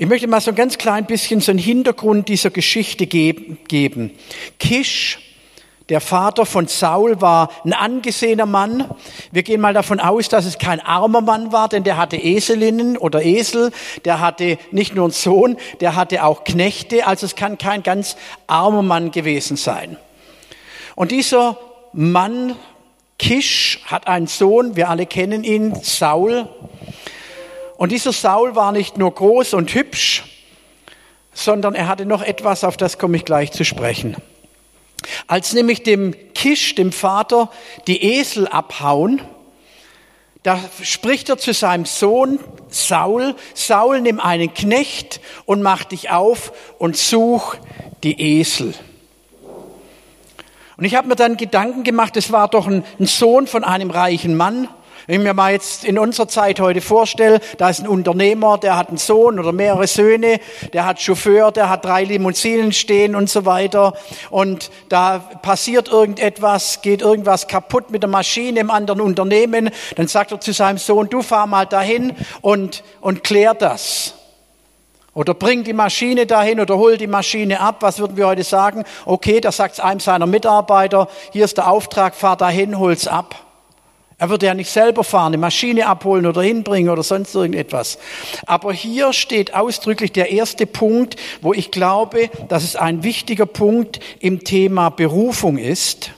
Ich 0.00 0.06
möchte 0.06 0.28
mal 0.28 0.40
so 0.40 0.52
ein 0.52 0.54
ganz 0.54 0.78
klein 0.78 1.06
bisschen 1.06 1.40
so 1.40 1.50
einen 1.50 1.58
Hintergrund 1.58 2.28
dieser 2.28 2.50
Geschichte 2.50 3.08
geben. 3.08 4.12
Kisch, 4.60 5.18
der 5.88 6.00
Vater 6.00 6.46
von 6.46 6.68
Saul, 6.68 7.20
war 7.20 7.50
ein 7.64 7.72
angesehener 7.72 8.46
Mann. 8.46 8.88
Wir 9.32 9.42
gehen 9.42 9.60
mal 9.60 9.74
davon 9.74 9.98
aus, 9.98 10.28
dass 10.28 10.44
es 10.44 10.58
kein 10.58 10.78
armer 10.78 11.20
Mann 11.20 11.50
war, 11.50 11.68
denn 11.68 11.82
der 11.82 11.96
hatte 11.96 12.14
Eselinnen 12.16 12.96
oder 12.96 13.24
Esel. 13.24 13.72
Der 14.04 14.20
hatte 14.20 14.58
nicht 14.70 14.94
nur 14.94 15.06
einen 15.06 15.12
Sohn, 15.12 15.56
der 15.80 15.96
hatte 15.96 16.22
auch 16.22 16.44
Knechte. 16.44 17.04
Also 17.04 17.26
es 17.26 17.34
kann 17.34 17.58
kein 17.58 17.82
ganz 17.82 18.14
armer 18.46 18.82
Mann 18.82 19.10
gewesen 19.10 19.56
sein. 19.56 19.96
Und 20.94 21.10
dieser 21.10 21.58
Mann, 21.92 22.54
Kisch, 23.18 23.80
hat 23.86 24.06
einen 24.06 24.28
Sohn, 24.28 24.76
wir 24.76 24.90
alle 24.90 25.06
kennen 25.06 25.42
ihn, 25.42 25.74
Saul. 25.82 26.48
Und 27.78 27.92
dieser 27.92 28.12
Saul 28.12 28.56
war 28.56 28.72
nicht 28.72 28.98
nur 28.98 29.14
groß 29.14 29.54
und 29.54 29.72
hübsch, 29.72 30.24
sondern 31.32 31.76
er 31.76 31.86
hatte 31.86 32.06
noch 32.06 32.22
etwas, 32.22 32.64
auf 32.64 32.76
das 32.76 32.98
komme 32.98 33.16
ich 33.16 33.24
gleich 33.24 33.52
zu 33.52 33.64
sprechen. 33.64 34.16
Als 35.28 35.52
nämlich 35.52 35.84
dem 35.84 36.12
Kisch, 36.34 36.74
dem 36.74 36.90
Vater, 36.90 37.50
die 37.86 38.02
Esel 38.02 38.48
abhauen, 38.48 39.22
da 40.42 40.58
spricht 40.82 41.28
er 41.28 41.38
zu 41.38 41.52
seinem 41.52 41.84
Sohn 41.84 42.40
Saul, 42.68 43.36
Saul, 43.54 44.00
nimm 44.00 44.18
einen 44.18 44.52
Knecht 44.52 45.20
und 45.46 45.62
mach 45.62 45.84
dich 45.84 46.10
auf 46.10 46.52
und 46.78 46.96
such 46.96 47.54
die 48.02 48.20
Esel. 48.40 48.74
Und 50.76 50.84
ich 50.84 50.96
habe 50.96 51.06
mir 51.06 51.16
dann 51.16 51.36
Gedanken 51.36 51.84
gemacht, 51.84 52.16
es 52.16 52.32
war 52.32 52.48
doch 52.48 52.66
ein, 52.66 52.82
Sohn 52.98 53.46
von 53.46 53.62
einem 53.62 53.92
reichen 53.92 54.36
Mann, 54.36 54.68
Wenn 55.08 55.22
ich 55.22 55.26
mir 55.26 55.32
mal 55.32 55.52
jetzt 55.52 55.84
in 55.84 55.98
unserer 55.98 56.28
Zeit 56.28 56.60
heute 56.60 56.82
vorstelle, 56.82 57.40
da 57.56 57.70
ist 57.70 57.80
ein 57.80 57.88
Unternehmer, 57.88 58.58
der 58.58 58.76
hat 58.76 58.88
einen 58.90 58.98
Sohn 58.98 59.38
oder 59.40 59.52
mehrere 59.52 59.86
Söhne, 59.86 60.38
der 60.74 60.84
hat 60.84 61.00
Chauffeur, 61.00 61.50
der 61.50 61.70
hat 61.70 61.86
drei 61.86 62.04
Limousinen 62.04 62.72
stehen 62.72 63.16
und 63.16 63.30
so 63.30 63.46
weiter. 63.46 63.94
Und 64.28 64.70
da 64.90 65.18
passiert 65.18 65.88
irgendetwas, 65.88 66.82
geht 66.82 67.00
irgendwas 67.00 67.48
kaputt 67.48 67.90
mit 67.90 68.02
der 68.02 68.10
Maschine 68.10 68.60
im 68.60 68.70
anderen 68.70 69.00
Unternehmen. 69.00 69.70
Dann 69.96 70.08
sagt 70.08 70.32
er 70.32 70.40
zu 70.40 70.52
seinem 70.52 70.76
Sohn, 70.76 71.08
du 71.08 71.22
fahr 71.22 71.46
mal 71.46 71.64
dahin 71.64 72.14
und, 72.42 72.84
und 73.00 73.24
klär 73.24 73.54
das. 73.54 74.12
Oder 75.14 75.32
bring 75.32 75.64
die 75.64 75.72
Maschine 75.72 76.26
dahin 76.26 76.60
oder 76.60 76.76
hol 76.76 76.98
die 76.98 77.06
Maschine 77.06 77.60
ab. 77.60 77.76
Was 77.80 77.98
würden 77.98 78.18
wir 78.18 78.26
heute 78.26 78.44
sagen? 78.44 78.84
Okay, 79.06 79.40
da 79.40 79.52
sagt 79.52 79.72
es 79.72 79.80
einem 79.80 80.00
seiner 80.00 80.26
Mitarbeiter, 80.26 81.08
hier 81.32 81.46
ist 81.46 81.56
der 81.56 81.70
Auftrag, 81.70 82.14
fahr 82.14 82.36
dahin, 82.36 82.78
hol's 82.78 83.08
ab. 83.08 83.47
Er 84.20 84.30
würde 84.30 84.46
ja 84.46 84.54
nicht 84.54 84.70
selber 84.70 85.04
fahren, 85.04 85.28
eine 85.28 85.38
Maschine 85.38 85.86
abholen 85.86 86.26
oder 86.26 86.42
hinbringen 86.42 86.90
oder 86.90 87.04
sonst 87.04 87.34
irgendetwas. 87.36 87.98
Aber 88.46 88.72
hier 88.72 89.12
steht 89.12 89.54
ausdrücklich 89.54 90.10
der 90.10 90.32
erste 90.32 90.66
Punkt, 90.66 91.14
wo 91.40 91.52
ich 91.54 91.70
glaube, 91.70 92.28
dass 92.48 92.64
es 92.64 92.74
ein 92.74 93.04
wichtiger 93.04 93.46
Punkt 93.46 94.00
im 94.18 94.42
Thema 94.42 94.88
Berufung 94.90 95.56
ist. 95.56 96.10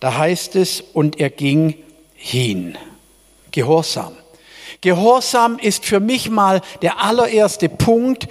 Da 0.00 0.16
heißt 0.18 0.56
es, 0.56 0.80
und 0.80 1.20
er 1.20 1.30
ging 1.30 1.76
hin. 2.14 2.76
Gehorsam. 3.52 4.12
Gehorsam 4.80 5.58
ist 5.58 5.84
für 5.84 6.00
mich 6.00 6.30
mal 6.30 6.62
der 6.82 7.04
allererste 7.04 7.68
Punkt 7.68 8.28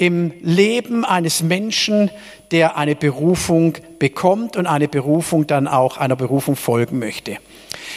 im 0.00 0.32
Leben 0.40 1.04
eines 1.04 1.42
Menschen, 1.42 2.10
der 2.52 2.78
eine 2.78 2.96
Berufung 2.96 3.74
bekommt 3.98 4.56
und 4.56 4.66
eine 4.66 4.88
Berufung 4.88 5.46
dann 5.46 5.68
auch 5.68 5.98
einer 5.98 6.16
Berufung 6.16 6.56
folgen 6.56 6.98
möchte. 6.98 7.36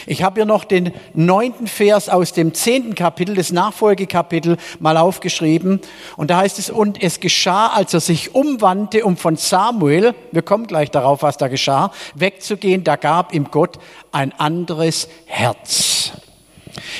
Ich 0.06 0.22
habe 0.22 0.34
hier 0.34 0.44
noch 0.44 0.64
den 0.64 0.92
neunten 1.14 1.66
Vers 1.66 2.10
aus 2.10 2.34
dem 2.34 2.52
zehnten 2.52 2.94
Kapitel, 2.94 3.34
das 3.34 3.52
Nachfolgekapitel, 3.52 4.58
mal 4.80 4.98
aufgeschrieben. 4.98 5.80
Und 6.18 6.30
da 6.30 6.36
heißt 6.38 6.58
es, 6.58 6.68
und 6.68 7.02
es 7.02 7.20
geschah, 7.20 7.68
als 7.68 7.94
er 7.94 8.00
sich 8.00 8.34
umwandte, 8.34 9.06
um 9.06 9.16
von 9.16 9.36
Samuel, 9.36 10.14
wir 10.30 10.42
kommen 10.42 10.66
gleich 10.66 10.90
darauf, 10.90 11.22
was 11.22 11.38
da 11.38 11.48
geschah, 11.48 11.90
wegzugehen, 12.14 12.84
da 12.84 12.96
gab 12.96 13.32
ihm 13.32 13.46
Gott 13.50 13.78
ein 14.12 14.38
anderes 14.38 15.08
Herz. 15.24 16.12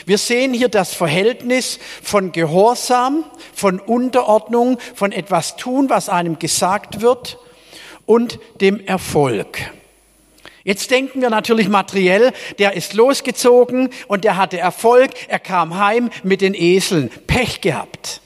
Wir 0.07 0.19
sehen 0.19 0.55
hier 0.55 0.69
das 0.69 0.95
Verhältnis 0.95 1.79
von 2.03 2.33
Gehorsam, 2.33 3.25
von 3.53 3.81
Unterordnung, 3.81 4.79
von 4.95 5.13
etwas 5.13 5.57
tun, 5.57 5.91
was 5.91 6.09
einem 6.09 6.39
gesagt 6.39 7.01
wird 7.01 7.39
und 8.07 8.39
dem 8.61 8.85
Erfolg. 8.87 9.73
Jetzt 10.65 10.91
denken 10.91 11.21
wir 11.21 11.29
natürlich 11.29 11.69
materiell, 11.69 12.33
der 12.59 12.73
ist 12.75 12.95
losgezogen 12.95 13.91
und 14.09 14.25
der 14.25 14.39
hatte 14.39 14.59
Erfolg, 14.59 15.11
er 15.29 15.39
kam 15.39 15.79
heim 15.79 16.09
mit 16.23 16.41
den 16.41 16.55
Eseln, 16.55 17.11
Pech 17.27 17.61
gehabt. 17.61 18.23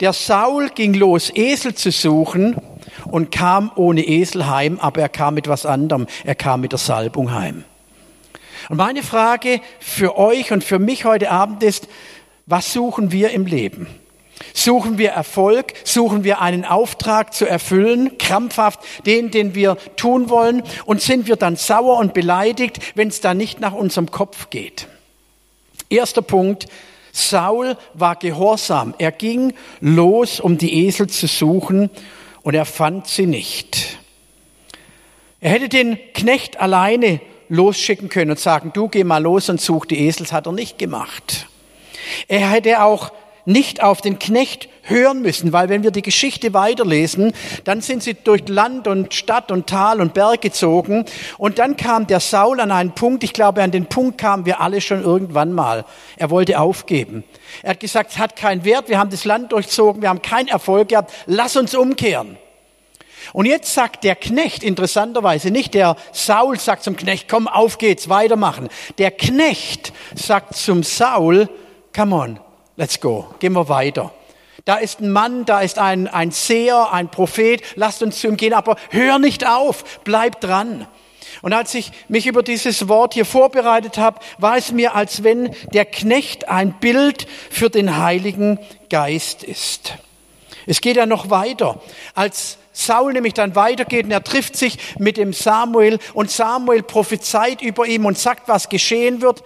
Der 0.00 0.12
Saul 0.12 0.68
ging 0.68 0.94
los, 0.94 1.32
Esel 1.34 1.74
zu 1.74 1.90
suchen 1.90 2.56
und 3.06 3.32
kam 3.32 3.72
ohne 3.74 4.06
Esel 4.06 4.46
heim, 4.48 4.78
aber 4.78 5.00
er 5.00 5.08
kam 5.08 5.34
mit 5.34 5.48
was 5.48 5.66
anderem, 5.66 6.06
er 6.24 6.36
kam 6.36 6.60
mit 6.60 6.70
der 6.70 6.78
Salbung 6.78 7.32
heim. 7.32 7.64
Und 8.68 8.76
meine 8.76 9.02
Frage 9.02 9.60
für 9.80 10.18
euch 10.18 10.52
und 10.52 10.62
für 10.62 10.78
mich 10.78 11.04
heute 11.04 11.30
Abend 11.30 11.62
ist, 11.62 11.88
was 12.46 12.72
suchen 12.72 13.12
wir 13.12 13.30
im 13.30 13.46
Leben? 13.46 13.86
Suchen 14.54 14.98
wir 14.98 15.10
Erfolg? 15.10 15.72
Suchen 15.84 16.24
wir 16.24 16.40
einen 16.40 16.64
Auftrag 16.64 17.34
zu 17.34 17.46
erfüllen, 17.46 18.18
krampfhaft 18.18 18.80
den, 19.06 19.30
den 19.30 19.54
wir 19.54 19.76
tun 19.96 20.30
wollen? 20.30 20.62
Und 20.84 21.00
sind 21.00 21.26
wir 21.26 21.36
dann 21.36 21.56
sauer 21.56 21.98
und 21.98 22.14
beleidigt, 22.14 22.78
wenn 22.94 23.08
es 23.08 23.20
da 23.20 23.34
nicht 23.34 23.60
nach 23.60 23.72
unserem 23.72 24.10
Kopf 24.10 24.50
geht? 24.50 24.88
Erster 25.88 26.22
Punkt. 26.22 26.66
Saul 27.12 27.76
war 27.94 28.16
gehorsam. 28.16 28.94
Er 28.98 29.12
ging 29.12 29.54
los, 29.80 30.40
um 30.40 30.58
die 30.58 30.86
Esel 30.86 31.08
zu 31.08 31.26
suchen 31.26 31.90
und 32.42 32.54
er 32.54 32.66
fand 32.66 33.08
sie 33.08 33.26
nicht. 33.26 33.98
Er 35.40 35.50
hätte 35.50 35.68
den 35.68 35.98
Knecht 36.14 36.60
alleine 36.60 37.20
losschicken 37.48 38.08
können 38.08 38.32
und 38.32 38.38
sagen, 38.38 38.70
du 38.74 38.88
geh 38.88 39.04
mal 39.04 39.22
los 39.22 39.48
und 39.48 39.60
such 39.60 39.86
die 39.86 40.06
Esels, 40.06 40.32
hat 40.32 40.46
er 40.46 40.52
nicht 40.52 40.78
gemacht. 40.78 41.46
Er 42.26 42.50
hätte 42.50 42.82
auch 42.82 43.12
nicht 43.48 43.82
auf 43.82 44.02
den 44.02 44.18
Knecht 44.18 44.68
hören 44.82 45.22
müssen, 45.22 45.54
weil 45.54 45.70
wenn 45.70 45.82
wir 45.82 45.90
die 45.90 46.02
Geschichte 46.02 46.52
weiterlesen, 46.52 47.32
dann 47.64 47.80
sind 47.80 48.02
sie 48.02 48.12
durch 48.12 48.46
Land 48.46 48.86
und 48.86 49.14
Stadt 49.14 49.50
und 49.50 49.66
Tal 49.66 50.02
und 50.02 50.12
Berg 50.12 50.42
gezogen 50.42 51.06
und 51.38 51.58
dann 51.58 51.78
kam 51.78 52.06
der 52.06 52.20
Saul 52.20 52.60
an 52.60 52.70
einen 52.70 52.92
Punkt, 52.92 53.24
ich 53.24 53.32
glaube 53.32 53.62
an 53.62 53.70
den 53.70 53.86
Punkt 53.86 54.18
kamen 54.18 54.44
wir 54.44 54.60
alle 54.60 54.82
schon 54.82 55.02
irgendwann 55.02 55.52
mal. 55.52 55.86
Er 56.16 56.28
wollte 56.28 56.60
aufgeben. 56.60 57.24
Er 57.62 57.70
hat 57.70 57.80
gesagt, 57.80 58.10
es 58.10 58.18
hat 58.18 58.36
keinen 58.36 58.64
Wert, 58.64 58.90
wir 58.90 58.98
haben 58.98 59.10
das 59.10 59.24
Land 59.24 59.52
durchzogen, 59.52 60.02
wir 60.02 60.10
haben 60.10 60.22
keinen 60.22 60.48
Erfolg 60.48 60.88
gehabt, 60.88 61.12
lass 61.24 61.56
uns 61.56 61.74
umkehren. 61.74 62.36
Und 63.32 63.46
jetzt 63.46 63.74
sagt 63.74 64.04
der 64.04 64.16
Knecht 64.16 64.62
interessanterweise 64.62 65.50
nicht, 65.50 65.74
der 65.74 65.96
Saul 66.12 66.58
sagt 66.58 66.84
zum 66.84 66.96
Knecht, 66.96 67.28
komm, 67.28 67.48
auf 67.48 67.78
geht's, 67.78 68.08
weitermachen. 68.08 68.68
Der 68.98 69.10
Knecht 69.10 69.92
sagt 70.14 70.56
zum 70.56 70.82
Saul, 70.82 71.48
come 71.94 72.14
on, 72.14 72.40
let's 72.76 73.00
go, 73.00 73.26
gehen 73.38 73.52
wir 73.52 73.68
weiter. 73.68 74.12
Da 74.64 74.76
ist 74.76 75.00
ein 75.00 75.10
Mann, 75.10 75.44
da 75.46 75.60
ist 75.60 75.78
ein, 75.78 76.08
ein 76.08 76.30
Seher, 76.30 76.92
ein 76.92 77.10
Prophet, 77.10 77.62
lasst 77.74 78.02
uns 78.02 78.20
zu 78.20 78.28
ihm 78.28 78.36
gehen, 78.36 78.52
aber 78.52 78.76
hör 78.90 79.18
nicht 79.18 79.46
auf, 79.46 80.00
bleib 80.04 80.40
dran. 80.40 80.86
Und 81.42 81.52
als 81.52 81.74
ich 81.74 81.90
mich 82.08 82.26
über 82.26 82.42
dieses 82.42 82.88
Wort 82.88 83.14
hier 83.14 83.24
vorbereitet 83.24 83.98
habe, 83.98 84.20
war 84.38 84.56
es 84.56 84.72
mir, 84.72 84.94
als 84.94 85.22
wenn 85.22 85.54
der 85.72 85.84
Knecht 85.84 86.48
ein 86.48 86.72
Bild 86.80 87.26
für 87.50 87.70
den 87.70 87.96
Heiligen 87.98 88.58
Geist 88.90 89.42
ist. 89.42 89.94
Es 90.66 90.80
geht 90.80 90.96
ja 90.96 91.06
noch 91.06 91.30
weiter. 91.30 91.80
Als 92.14 92.57
Saul 92.78 93.12
nämlich 93.12 93.34
dann 93.34 93.56
weitergeht 93.56 94.04
und 94.04 94.12
er 94.12 94.22
trifft 94.22 94.56
sich 94.56 94.78
mit 95.00 95.16
dem 95.16 95.32
Samuel 95.32 95.98
und 96.14 96.30
Samuel 96.30 96.84
prophezeit 96.84 97.60
über 97.60 97.86
ihm 97.86 98.06
und 98.06 98.16
sagt, 98.16 98.46
was 98.46 98.68
geschehen 98.68 99.20
wird. 99.20 99.42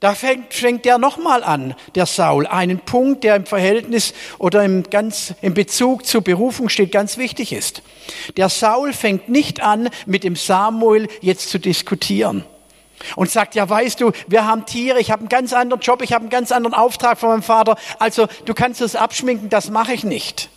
Da 0.00 0.14
fängt, 0.14 0.52
fängt 0.52 0.84
der 0.84 0.98
nochmal 0.98 1.44
an, 1.44 1.74
der 1.94 2.04
Saul, 2.04 2.46
einen 2.46 2.80
Punkt, 2.80 3.24
der 3.24 3.36
im 3.36 3.46
Verhältnis 3.46 4.12
oder 4.38 4.64
im, 4.64 4.82
ganz, 4.82 5.32
im 5.40 5.54
Bezug 5.54 6.04
zur 6.04 6.20
Berufung 6.20 6.68
steht, 6.68 6.92
ganz 6.92 7.16
wichtig 7.16 7.52
ist. 7.52 7.82
Der 8.36 8.50
Saul 8.50 8.92
fängt 8.92 9.30
nicht 9.30 9.62
an, 9.62 9.88
mit 10.04 10.22
dem 10.22 10.36
Samuel 10.36 11.08
jetzt 11.22 11.48
zu 11.48 11.58
diskutieren 11.58 12.44
und 13.16 13.30
sagt, 13.30 13.54
ja 13.54 13.66
weißt 13.66 13.98
du, 14.00 14.12
wir 14.26 14.44
haben 14.44 14.66
Tiere, 14.66 15.00
ich 15.00 15.10
habe 15.10 15.20
einen 15.20 15.30
ganz 15.30 15.54
anderen 15.54 15.80
Job, 15.80 16.02
ich 16.02 16.12
habe 16.12 16.22
einen 16.22 16.30
ganz 16.30 16.52
anderen 16.52 16.74
Auftrag 16.74 17.18
von 17.18 17.30
meinem 17.30 17.42
Vater, 17.42 17.76
also 17.98 18.26
du 18.44 18.52
kannst 18.52 18.82
es 18.82 18.94
abschminken, 18.94 19.48
das 19.48 19.70
mache 19.70 19.94
ich 19.94 20.04
nicht. 20.04 20.50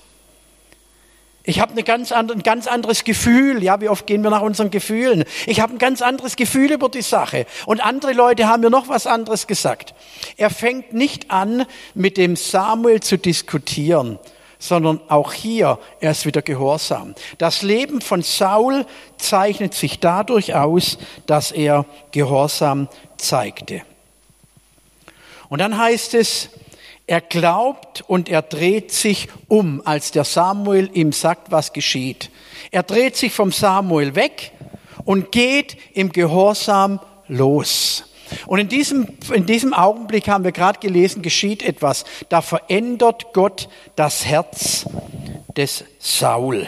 Ich 1.45 1.59
habe 1.59 1.81
ganz 1.83 2.11
ein 2.11 2.43
ganz 2.43 2.65
anderes 2.67 3.03
Gefühl. 3.03 3.61
Ja, 3.61 3.79
wie 3.79 3.89
oft 3.89 4.07
gehen 4.07 4.23
wir 4.23 4.31
nach 4.31 4.41
unseren 4.41 4.71
Gefühlen? 4.71 5.25
Ich 5.45 5.59
habe 5.59 5.73
ein 5.73 5.77
ganz 5.77 6.01
anderes 6.01 6.35
Gefühl 6.35 6.71
über 6.71 6.89
die 6.89 7.03
Sache. 7.03 7.45
Und 7.67 7.85
andere 7.85 8.13
Leute 8.13 8.47
haben 8.47 8.61
mir 8.61 8.71
noch 8.71 8.87
was 8.87 9.05
anderes 9.05 9.45
gesagt. 9.45 9.93
Er 10.37 10.49
fängt 10.49 10.93
nicht 10.93 11.29
an, 11.29 11.65
mit 11.93 12.17
dem 12.17 12.35
Samuel 12.35 12.99
zu 12.99 13.17
diskutieren, 13.17 14.17
sondern 14.57 14.99
auch 15.07 15.33
hier, 15.33 15.77
er 15.99 16.11
ist 16.11 16.25
wieder 16.25 16.41
gehorsam. 16.41 17.13
Das 17.37 17.61
Leben 17.61 18.01
von 18.01 18.23
Saul 18.23 18.85
zeichnet 19.17 19.75
sich 19.75 19.99
dadurch 19.99 20.55
aus, 20.55 20.97
dass 21.27 21.51
er 21.51 21.85
Gehorsam 22.11 22.87
zeigte. 23.17 23.83
Und 25.49 25.59
dann 25.59 25.77
heißt 25.77 26.15
es, 26.15 26.49
er 27.07 27.21
glaubt 27.21 28.03
und 28.07 28.29
er 28.29 28.41
dreht 28.41 28.91
sich 28.91 29.27
um, 29.47 29.81
als 29.85 30.11
der 30.11 30.23
Samuel 30.23 30.89
ihm 30.93 31.11
sagt, 31.11 31.51
was 31.51 31.73
geschieht. 31.73 32.31
Er 32.71 32.83
dreht 32.83 33.15
sich 33.15 33.31
vom 33.31 33.51
Samuel 33.51 34.15
weg 34.15 34.51
und 35.03 35.31
geht 35.31 35.77
im 35.93 36.11
Gehorsam 36.11 36.99
los. 37.27 38.05
Und 38.47 38.57
in 38.57 38.69
diesem, 38.69 39.07
in 39.31 39.45
diesem 39.45 39.73
Augenblick 39.73 40.27
haben 40.27 40.43
wir 40.43 40.51
gerade 40.51 40.79
gelesen, 40.79 41.21
geschieht 41.21 41.61
etwas. 41.61 42.05
Da 42.29 42.41
verändert 42.41 43.33
Gott 43.33 43.69
das 43.95 44.25
Herz 44.25 44.85
des 45.55 45.83
Saul. 45.99 46.67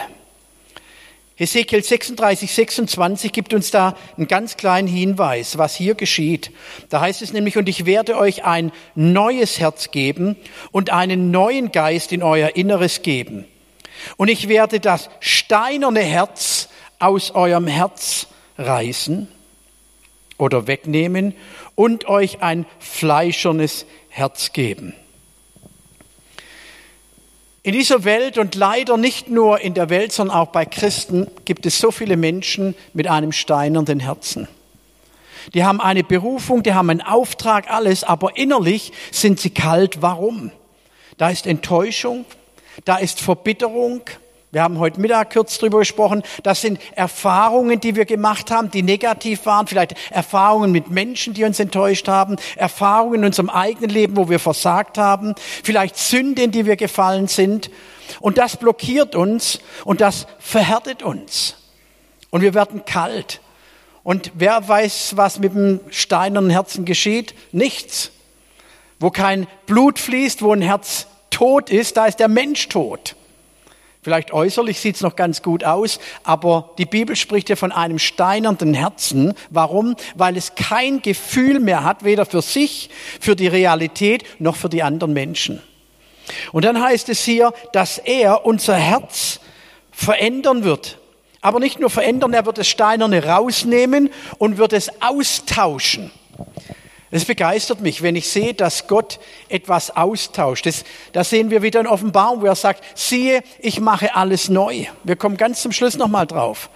Hesekiel 1.38 1.84
36, 1.84 2.52
26 2.52 3.32
gibt 3.32 3.54
uns 3.54 3.70
da 3.70 3.96
einen 4.18 4.28
ganz 4.28 4.58
kleinen 4.58 4.88
Hinweis, 4.88 5.60
was 5.60 5.76
hier 5.76 5.94
geschieht. 5.94 6.52
Da 6.90 7.00
heißt 7.00 7.22
es 7.22 7.32
nämlich, 7.32 7.58
und 7.58 7.70
ich 7.70 7.86
werde 7.86 8.18
euch 8.18 8.44
ein 8.44 8.72
neues 8.96 9.60
Herz 9.60 9.92
geben 9.92 10.36
und 10.72 10.90
einen 10.90 11.30
neuen 11.30 11.72
Geist 11.72 12.12
in 12.12 12.24
euer 12.24 12.56
Inneres 12.56 13.04
geben. 13.04 13.46
Und 14.18 14.30
ich 14.30 14.48
werde 14.48 14.80
das 14.80 15.12
steinerne 15.20 16.02
Herz 16.02 16.70
aus 16.98 17.30
eurem 17.30 17.68
Herz 17.68 18.26
reißen 18.58 19.28
oder 20.40 20.66
wegnehmen 20.66 21.36
und 21.76 22.08
euch 22.08 22.42
ein 22.42 22.66
fleischernes 22.80 23.86
Herz 24.10 24.54
geben. 24.54 24.96
In 27.64 27.74
dieser 27.74 28.04
Welt 28.04 28.38
und 28.38 28.56
leider 28.56 28.98
nicht 28.98 29.30
nur 29.30 29.60
in 29.60 29.74
der 29.74 29.90
Welt, 29.90 30.12
sondern 30.12 30.38
auch 30.38 30.48
bei 30.48 30.66
Christen 30.66 31.28
gibt 31.46 31.66
es 31.66 31.80
so 31.80 31.92
viele 31.92 32.16
Menschen 32.16 32.76
mit 32.94 33.08
einem 33.08 33.32
steinernden 33.32 34.00
Herzen. 34.00 34.48
Die 35.54 35.64
haben 35.64 35.82
eine 35.82 36.04
Berufung, 36.04 36.64
die 36.64 36.74
haben 36.74 36.90
einen 36.90 37.02
Auftrag, 37.02 37.70
alles, 37.70 38.04
aber 38.04 38.38
innerlich 38.38 38.92
sind 39.12 39.40
sie 39.40 39.50
kalt. 39.50 40.02
Warum? 40.02 40.52
Da 41.18 41.30
ist 41.30 41.48
Enttäuschung, 41.48 42.26
da 42.86 42.98
ist 42.98 43.22
Verbitterung. 43.22 44.02
Wir 44.50 44.64
haben 44.64 44.80
heute 44.80 45.02
Mittag 45.02 45.34
kurz 45.34 45.58
drüber 45.58 45.80
gesprochen. 45.80 46.24
Das 46.42 46.62
sind 46.62 46.80
Erfahrungen, 46.96 47.82
die 47.82 47.98
wir 47.98 48.06
gemacht 48.06 48.50
haben, 48.50 48.72
die 48.72 48.82
negativ 48.82 49.46
waren. 49.46 49.68
Vielleicht 49.68 49.96
Erfahrungen 50.10 50.72
mit 50.72 50.90
Menschen, 50.90 51.34
die 51.34 51.44
uns 51.44 51.60
enttäuscht 51.60 52.08
haben. 52.08 52.38
Erfahrungen 52.56 53.16
in 53.16 53.26
unserem 53.26 53.50
eigenen 53.50 53.90
Leben, 53.90 54.16
wo 54.16 54.30
wir 54.30 54.40
versagt 54.40 54.98
haben. 54.98 55.36
Vielleicht 55.64 55.98
Sünden, 55.98 56.46
in 56.46 56.52
die 56.52 56.66
wir 56.66 56.78
gefallen 56.78 57.28
sind. 57.28 57.70
Und 58.22 58.38
das 58.38 58.56
blockiert 58.56 59.16
uns 59.16 59.60
und 59.84 60.00
das 60.00 60.28
verhärtet 60.40 61.04
uns. 61.04 61.58
Und 62.30 62.40
wir 62.40 62.54
werden 62.54 62.86
kalt. 62.86 63.42
Und 64.02 64.32
wer 64.34 64.66
weiß, 64.66 65.18
was 65.18 65.40
mit 65.40 65.56
dem 65.56 65.82
steinernen 65.90 66.52
Herzen 66.52 66.86
geschieht? 66.86 67.36
Nichts. 67.52 68.12
Wo 68.98 69.12
kein 69.12 69.46
Blut 69.66 70.00
fließt, 70.00 70.42
wo 70.42 70.54
ein 70.54 70.62
Herz 70.62 71.08
tot 71.32 71.70
ist, 71.70 71.98
da 71.98 72.06
ist 72.06 72.22
der 72.22 72.30
Mensch 72.30 72.70
tot. 72.70 73.17
Vielleicht 74.02 74.32
äußerlich 74.32 74.80
sieht 74.80 74.96
es 74.96 75.02
noch 75.02 75.16
ganz 75.16 75.42
gut 75.42 75.64
aus, 75.64 76.00
aber 76.24 76.72
die 76.78 76.86
Bibel 76.86 77.16
spricht 77.16 77.50
ja 77.50 77.56
von 77.56 77.72
einem 77.72 78.00
steinernden 78.00 78.74
Herzen. 78.74 79.34
Warum? 79.50 79.96
Weil 80.16 80.38
es 80.38 80.56
kein 80.56 81.02
Gefühl 81.02 81.60
mehr 81.60 81.84
hat, 81.84 82.04
weder 82.04 82.26
für 82.26 82.42
sich, 82.42 82.90
für 83.20 83.36
die 83.36 83.48
Realität, 83.48 84.24
noch 84.40 84.56
für 84.56 84.70
die 84.70 84.84
anderen 84.84 85.14
Menschen. 85.14 85.62
Und 86.52 86.66
dann 86.66 86.82
heißt 86.82 87.10
es 87.10 87.24
hier, 87.24 87.54
dass 87.74 87.98
er 87.98 88.46
unser 88.46 88.76
Herz 88.76 89.40
verändern 89.92 90.64
wird. 90.64 91.00
Aber 91.42 91.60
nicht 91.60 91.80
nur 91.80 91.90
verändern, 91.90 92.34
er 92.34 92.46
wird 92.46 92.58
das 92.58 92.68
Steinerne 92.68 93.26
rausnehmen 93.26 94.10
und 94.38 94.58
wird 94.58 94.74
es 94.74 94.90
austauschen. 95.02 96.12
Es 97.10 97.24
begeistert 97.24 97.80
mich, 97.80 98.02
wenn 98.02 98.16
ich 98.16 98.28
sehe, 98.28 98.54
dass 98.54 98.88
Gott 98.88 99.20
etwas 99.48 99.96
austauscht. 99.96 100.66
Das, 100.66 100.84
das 101.14 101.30
sehen 101.30 101.50
wir 101.50 101.62
wieder 101.62 101.80
in 101.80 101.88
Offenbarung, 101.88 102.42
wo 102.42 102.46
er 102.46 102.56
sagt, 102.56 102.84
siehe, 102.96 103.44
ich 103.60 103.80
mache 103.80 104.16
alles 104.16 104.50
neu. 104.50 104.86
Wir 105.04 105.16
kommen 105.16 105.38
ganz 105.38 105.62
zum 105.62 105.72
Schluss 105.72 105.96
nochmal 105.98 106.28
drauf. 106.28 106.70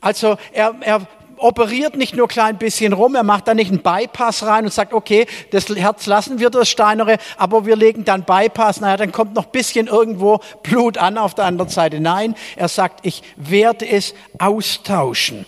Also 0.00 0.36
er, 0.52 0.74
er 0.80 1.06
operiert 1.38 1.96
nicht 1.96 2.14
nur 2.14 2.28
klein 2.28 2.56
bisschen 2.56 2.92
rum, 2.92 3.16
er 3.16 3.24
macht 3.24 3.48
da 3.48 3.54
nicht 3.54 3.70
einen 3.70 3.82
Bypass 3.82 4.44
rein 4.44 4.64
und 4.64 4.72
sagt, 4.72 4.92
okay, 4.92 5.26
das 5.50 5.68
Herz 5.68 6.06
lassen 6.06 6.38
wir 6.38 6.50
das 6.50 6.68
Steinere, 6.68 7.18
aber 7.36 7.66
wir 7.66 7.74
legen 7.74 8.04
dann 8.04 8.24
Bypass, 8.24 8.80
naja, 8.80 8.96
dann 8.96 9.12
kommt 9.12 9.34
noch 9.34 9.46
bisschen 9.46 9.88
irgendwo 9.88 10.40
Blut 10.62 10.98
an 10.98 11.18
auf 11.18 11.34
der 11.34 11.46
anderen 11.46 11.70
Seite. 11.70 12.00
Nein, 12.00 12.36
er 12.56 12.68
sagt, 12.68 13.04
ich 13.04 13.22
werde 13.36 13.88
es 13.88 14.14
austauschen. 14.38 15.46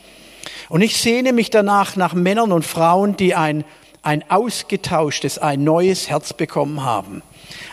Und 0.69 0.81
ich 0.83 0.97
sehne 0.97 1.33
mich 1.33 1.51
danach 1.51 1.95
nach 1.95 2.15
Männern 2.15 2.51
und 2.51 2.65
Frauen, 2.65 3.17
die 3.17 3.35
ein, 3.35 3.65
ein 4.05 4.23
ausgetauschtes, 4.31 5.39
ein 5.39 5.65
neues 5.65 6.09
Herz 6.09 6.33
bekommen 6.33 6.85
haben. 6.85 7.23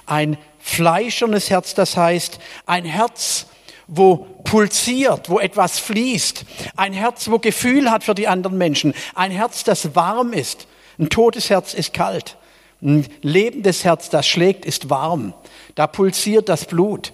Ein 0.06 0.38
fleischernes 0.60 1.50
Herz, 1.50 1.76
das 1.76 1.98
heißt, 1.98 2.40
ein 2.66 2.86
Herz, 2.86 3.48
wo 3.88 4.28
pulsiert, 4.46 5.30
wo 5.30 5.40
etwas 5.40 5.80
fließt. 5.80 6.46
Ein 6.78 6.94
Herz, 6.94 7.30
wo 7.30 7.40
Gefühl 7.40 7.92
hat 7.92 8.04
für 8.04 8.16
die 8.16 8.28
anderen 8.28 8.58
Menschen. 8.58 8.94
Ein 9.14 9.32
Herz, 9.32 9.64
das 9.64 9.96
warm 9.96 10.34
ist. 10.34 10.68
Ein 10.98 11.10
totes 11.10 11.50
Herz 11.50 11.74
ist 11.74 11.94
kalt. 11.94 12.38
Ein 12.82 13.06
lebendes 13.22 13.84
Herz, 13.84 14.10
das 14.10 14.28
schlägt, 14.28 14.66
ist 14.66 14.90
warm. 14.90 15.34
Da 15.76 15.88
pulsiert 15.88 16.50
das 16.50 16.66
Blut. 16.66 17.14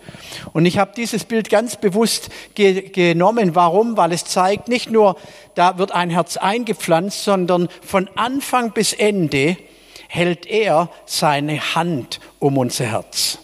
Und 0.54 0.66
ich 0.66 0.78
habe 0.78 0.92
dieses 0.96 1.26
Bild 1.26 1.50
ganz 1.50 1.76
bewusst 1.76 2.30
ge 2.56 2.90
genommen. 2.90 3.56
Warum? 3.56 3.98
Weil 3.98 4.12
es 4.12 4.26
zeigt, 4.26 4.68
nicht 4.68 4.90
nur, 4.90 5.16
da 5.56 5.78
wird 5.78 5.92
ein 5.92 6.10
Herz 6.10 6.38
eingepflanzt, 6.38 7.24
sondern 7.24 7.70
von 7.82 8.10
Anfang 8.16 8.72
bis 8.72 8.94
Ende 8.94 9.58
hält 10.08 10.46
er 10.46 10.90
seine 11.06 11.76
Hand 11.76 12.20
um 12.40 12.58
unser 12.58 12.86
Herz. 12.86 13.40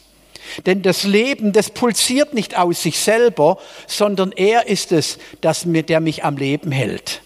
Denn 0.66 0.82
das 0.82 1.04
Leben, 1.04 1.52
das 1.52 1.70
pulsiert 1.70 2.34
nicht 2.34 2.58
aus 2.58 2.84
sich 2.84 3.00
selber, 3.00 3.58
sondern 3.88 4.32
er 4.32 4.68
ist 4.68 4.92
es, 4.92 5.18
das 5.42 5.66
der 5.66 6.00
mich 6.00 6.24
am 6.24 6.38
Leben 6.38 6.72
hält. 6.72 7.22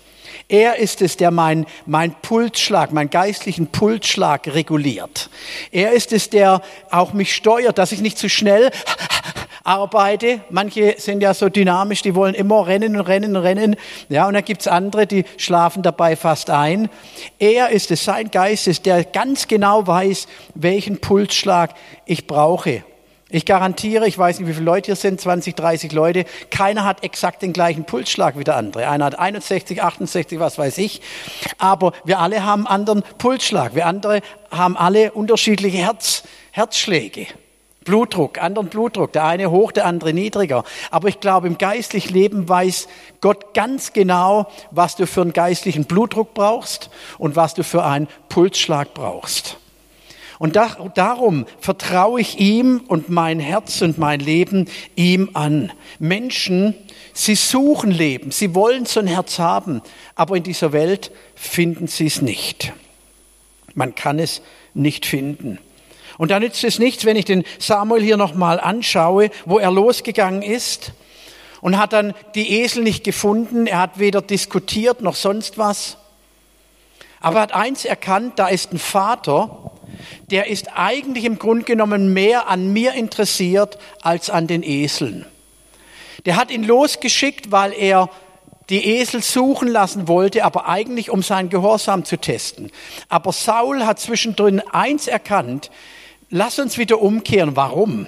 Er 0.50 0.78
ist 0.78 1.02
es, 1.02 1.18
der 1.18 1.30
mein, 1.30 1.66
mein 1.86 2.16
Pulsschlag, 2.22 2.94
meinen 2.94 3.10
geistlichen 3.10 3.68
Pulsschlag 3.68 4.48
reguliert. 4.48 5.30
Er 5.72 5.92
ist 5.92 6.14
es, 6.14 6.30
der 6.30 6.62
auch 6.90 7.12
mich 7.12 7.36
steuert, 7.36 7.78
dass 7.78 7.92
ich 7.92 8.00
nicht 8.00 8.18
zu 8.18 8.30
schnell 8.30 8.72
arbeite. 9.66 10.40
Manche 10.50 10.96
sind 11.00 11.20
ja 11.20 11.34
so 11.34 11.50
dynamisch, 11.50 12.02
die 12.02 12.16
wollen 12.16 12.34
immer 12.34 12.66
rennen 12.66 12.96
und 12.96 13.02
rennen 13.08 13.36
und 13.36 13.44
rennen. 13.44 13.76
Ja, 14.08 14.26
und 14.26 14.36
dann 14.36 14.46
gibt's 14.46 14.68
andere, 14.68 15.06
die 15.06 15.26
schlafen 15.36 15.84
dabei 15.84 16.16
fast 16.16 16.50
ein. 16.50 16.90
Er 17.40 17.72
ist 17.72 17.92
es, 17.92 18.06
sein 18.06 18.32
Geist 18.32 18.68
ist, 18.68 18.86
der 18.86 19.04
ganz 19.04 19.50
genau 19.50 19.86
weiß, 19.86 20.28
welchen 20.56 21.02
Pulsschlag 21.02 21.74
ich 22.06 22.26
brauche. 22.26 22.86
Ich 23.30 23.46
garantiere, 23.46 24.08
ich 24.08 24.18
weiß 24.18 24.40
nicht, 24.40 24.48
wie 24.48 24.54
viele 24.54 24.66
Leute 24.66 24.86
hier 24.86 24.96
sind, 24.96 25.20
20, 25.20 25.54
30 25.54 25.92
Leute, 25.92 26.24
keiner 26.50 26.86
hat 26.86 27.04
exakt 27.04 27.42
den 27.42 27.52
gleichen 27.52 27.84
Pulsschlag 27.84 28.38
wie 28.38 28.46
der 28.46 28.56
andere. 28.56 28.88
Einer 28.88 29.06
hat 29.06 29.20
61, 29.20 29.84
68, 29.84 30.40
was 30.40 30.58
weiß 30.58 30.78
ich. 30.78 31.02
Aber 31.58 31.92
wir 32.06 32.20
alle 32.20 32.46
haben 32.46 32.66
einen 32.66 32.88
anderen 32.88 33.04
Pulsschlag. 33.18 33.76
Wir 33.76 33.86
andere 33.86 34.22
haben 34.50 34.78
alle 34.78 35.12
unterschiedliche 35.12 35.78
Herz, 35.78 36.24
Herzschläge. 36.52 37.28
Blutdruck, 37.84 38.42
anderen 38.42 38.68
Blutdruck, 38.68 39.14
der 39.14 39.26
eine 39.26 39.52
hoch, 39.52 39.72
der 39.72 39.86
andere 39.86 40.14
niedriger. 40.14 40.64
Aber 40.92 41.08
ich 41.10 41.20
glaube, 41.20 41.48
im 41.48 41.58
geistlichen 41.58 42.14
Leben 42.14 42.48
weiß 42.48 42.88
Gott 43.22 43.54
ganz 43.54 43.94
genau, 43.94 44.48
was 44.72 44.96
du 44.96 45.08
für 45.08 45.22
einen 45.22 45.34
geistlichen 45.34 45.86
Blutdruck 45.86 46.34
brauchst 46.34 46.90
und 47.18 47.36
was 47.36 47.54
du 47.54 47.64
für 47.64 47.84
einen 47.84 48.08
Pulsschlag 48.30 48.94
brauchst. 48.94 49.58
Und 50.40 50.56
da, 50.56 50.90
darum 50.94 51.46
vertraue 51.60 52.22
ich 52.22 52.40
ihm 52.40 52.82
und 52.88 53.10
mein 53.10 53.40
Herz 53.40 53.82
und 53.82 53.98
mein 53.98 54.20
Leben 54.20 54.68
ihm 54.96 55.32
an. 55.34 55.72
Menschen, 56.00 56.76
sie 57.14 57.36
suchen 57.36 57.92
Leben, 57.92 58.32
sie 58.32 58.54
wollen 58.54 58.86
so 58.86 59.00
ein 59.00 59.08
Herz 59.08 59.40
haben, 59.40 59.82
aber 60.16 60.38
in 60.38 60.44
dieser 60.44 60.74
Welt 60.74 61.12
finden 61.36 61.88
sie 61.88 62.06
es 62.06 62.22
nicht. 62.22 62.74
Man 63.74 63.96
kann 63.96 64.20
es 64.20 64.42
nicht 64.74 65.06
finden. 65.06 65.58
Und 66.18 66.32
da 66.32 66.40
nützt 66.40 66.64
es 66.64 66.80
nichts, 66.80 67.06
wenn 67.06 67.16
ich 67.16 67.26
den 67.26 67.44
Samuel 67.60 68.04
hier 68.04 68.18
nochmal 68.18 68.60
anschaue, 68.60 69.30
wo 69.46 69.60
er 69.60 69.72
losgegangen 69.72 70.42
ist 70.42 70.94
und 71.62 71.78
hat 71.78 71.94
dann 71.94 72.14
die 72.36 72.62
Esel 72.62 72.84
nicht 72.84 73.04
gefunden. 73.04 73.68
Er 73.68 73.80
hat 73.80 74.00
weder 74.00 74.22
diskutiert 74.22 75.02
noch 75.02 75.16
sonst 75.16 75.58
was. 75.58 75.98
Aber 77.20 77.38
er 77.38 77.42
hat 77.44 77.54
eins 77.54 77.86
erkannt, 77.86 78.34
da 78.38 78.48
ist 78.48 78.74
ein 78.74 78.80
Vater, 78.80 79.72
der 80.30 80.48
ist 80.48 80.70
eigentlich 80.76 81.26
im 81.26 81.40
Grunde 81.40 81.66
genommen 81.66 82.14
mehr 82.14 82.48
an 82.48 82.72
mir 82.74 82.94
interessiert 82.94 83.78
als 84.02 84.30
an 84.30 84.48
den 84.48 84.64
Eseln. 84.64 85.26
Der 86.26 86.36
hat 86.36 86.52
ihn 86.52 86.64
losgeschickt, 86.64 87.52
weil 87.52 87.74
er 87.74 88.10
die 88.70 88.86
Esel 88.86 89.24
suchen 89.24 89.70
lassen 89.70 90.08
wollte, 90.08 90.44
aber 90.44 90.68
eigentlich 90.68 91.10
um 91.10 91.24
seinen 91.24 91.50
Gehorsam 91.50 92.04
zu 92.04 92.18
testen. 92.18 92.72
Aber 93.08 93.32
Saul 93.32 93.86
hat 93.86 94.00
zwischendrin 94.00 94.60
eins 94.60 95.08
erkannt, 95.08 95.72
lass 96.30 96.60
uns 96.60 96.78
wieder 96.78 97.02
umkehren. 97.02 97.56
Warum? 97.56 98.08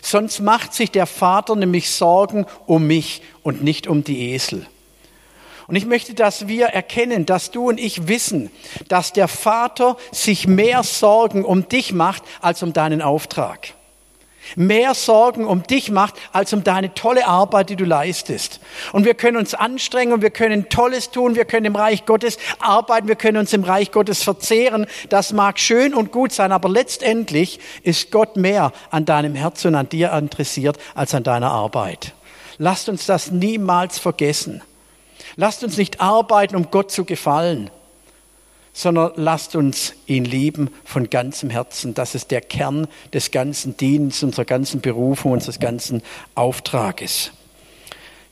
Sonst 0.00 0.40
macht 0.40 0.74
sich 0.74 0.90
der 0.90 1.06
Vater 1.06 1.56
nämlich 1.56 1.90
Sorgen 1.90 2.46
um 2.66 2.86
mich 2.86 3.22
und 3.42 3.62
nicht 3.62 3.86
um 3.86 4.02
die 4.02 4.30
Esel. 4.32 4.66
Und 5.72 5.76
ich 5.76 5.86
möchte, 5.86 6.12
dass 6.12 6.48
wir 6.48 6.66
erkennen, 6.66 7.24
dass 7.24 7.50
du 7.50 7.70
und 7.70 7.80
ich 7.80 8.06
wissen, 8.06 8.50
dass 8.88 9.14
der 9.14 9.26
Vater 9.26 9.96
sich 10.10 10.46
mehr 10.46 10.82
Sorgen 10.82 11.46
um 11.46 11.66
dich 11.66 11.94
macht 11.94 12.24
als 12.42 12.62
um 12.62 12.74
deinen 12.74 13.00
Auftrag. 13.00 13.72
Mehr 14.54 14.92
Sorgen 14.92 15.46
um 15.46 15.62
dich 15.62 15.90
macht 15.90 16.16
als 16.30 16.52
um 16.52 16.62
deine 16.62 16.92
tolle 16.92 17.26
Arbeit, 17.26 17.70
die 17.70 17.76
du 17.76 17.86
leistest. 17.86 18.60
Und 18.92 19.06
wir 19.06 19.14
können 19.14 19.38
uns 19.38 19.54
anstrengen 19.54 20.12
und 20.12 20.20
wir 20.20 20.28
können 20.28 20.68
Tolles 20.68 21.10
tun, 21.10 21.36
wir 21.36 21.46
können 21.46 21.64
im 21.64 21.76
Reich 21.76 22.04
Gottes 22.04 22.36
arbeiten, 22.58 23.08
wir 23.08 23.16
können 23.16 23.38
uns 23.38 23.54
im 23.54 23.64
Reich 23.64 23.92
Gottes 23.92 24.22
verzehren. 24.22 24.84
Das 25.08 25.32
mag 25.32 25.58
schön 25.58 25.94
und 25.94 26.12
gut 26.12 26.32
sein, 26.32 26.52
aber 26.52 26.68
letztendlich 26.68 27.60
ist 27.82 28.10
Gott 28.10 28.36
mehr 28.36 28.74
an 28.90 29.06
deinem 29.06 29.34
Herz 29.34 29.64
und 29.64 29.74
an 29.74 29.88
dir 29.88 30.12
interessiert 30.12 30.76
als 30.94 31.14
an 31.14 31.22
deiner 31.22 31.50
Arbeit. 31.50 32.12
Lasst 32.58 32.90
uns 32.90 33.06
das 33.06 33.30
niemals 33.30 33.98
vergessen. 33.98 34.60
Lasst 35.36 35.64
uns 35.64 35.76
nicht 35.76 36.00
arbeiten, 36.00 36.56
um 36.56 36.70
Gott 36.70 36.90
zu 36.90 37.04
gefallen, 37.04 37.70
sondern 38.72 39.12
lasst 39.16 39.54
uns 39.56 39.94
ihn 40.06 40.24
lieben 40.24 40.70
von 40.84 41.10
ganzem 41.10 41.50
Herzen. 41.50 41.94
Das 41.94 42.14
ist 42.14 42.30
der 42.30 42.40
Kern 42.40 42.88
des 43.12 43.30
ganzen 43.30 43.76
Dienstes, 43.76 44.22
unserer 44.22 44.44
ganzen 44.44 44.80
Berufung, 44.80 45.32
unseres 45.32 45.60
ganzen 45.60 46.02
Auftrages. 46.34 47.32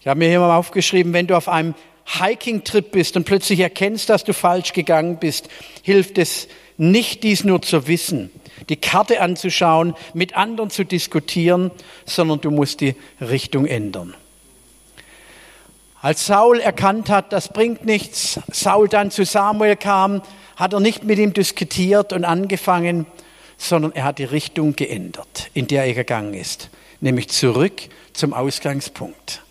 Ich 0.00 0.06
habe 0.06 0.18
mir 0.18 0.28
hier 0.28 0.40
mal 0.40 0.56
aufgeschrieben, 0.56 1.12
wenn 1.12 1.26
du 1.26 1.36
auf 1.36 1.48
einem 1.48 1.74
Hiking-Trip 2.06 2.90
bist 2.90 3.16
und 3.16 3.24
plötzlich 3.24 3.60
erkennst, 3.60 4.08
dass 4.08 4.24
du 4.24 4.32
falsch 4.32 4.72
gegangen 4.72 5.18
bist, 5.18 5.48
hilft 5.82 6.18
es 6.18 6.48
nicht, 6.76 7.22
dies 7.22 7.44
nur 7.44 7.60
zu 7.60 7.86
wissen, 7.86 8.30
die 8.68 8.76
Karte 8.76 9.20
anzuschauen, 9.20 9.94
mit 10.14 10.36
anderen 10.36 10.70
zu 10.70 10.84
diskutieren, 10.84 11.70
sondern 12.06 12.40
du 12.40 12.50
musst 12.50 12.80
die 12.80 12.94
Richtung 13.20 13.66
ändern. 13.66 14.14
Als 16.02 16.24
Saul 16.26 16.60
erkannt 16.60 17.10
hat, 17.10 17.30
das 17.32 17.48
bringt 17.48 17.84
nichts, 17.84 18.40
Saul 18.50 18.88
dann 18.88 19.10
zu 19.10 19.26
Samuel 19.26 19.76
kam, 19.76 20.22
hat 20.56 20.72
er 20.72 20.80
nicht 20.80 21.04
mit 21.04 21.18
ihm 21.18 21.34
diskutiert 21.34 22.14
und 22.14 22.24
angefangen, 22.24 23.04
sondern 23.58 23.92
er 23.92 24.04
hat 24.04 24.18
die 24.18 24.24
Richtung 24.24 24.74
geändert, 24.74 25.50
in 25.52 25.66
der 25.66 25.84
er 25.84 25.92
gegangen 25.92 26.32
ist, 26.32 26.70
nämlich 27.00 27.28
zurück 27.28 27.82
zum 28.14 28.32
Ausgangspunkt. 28.32 29.42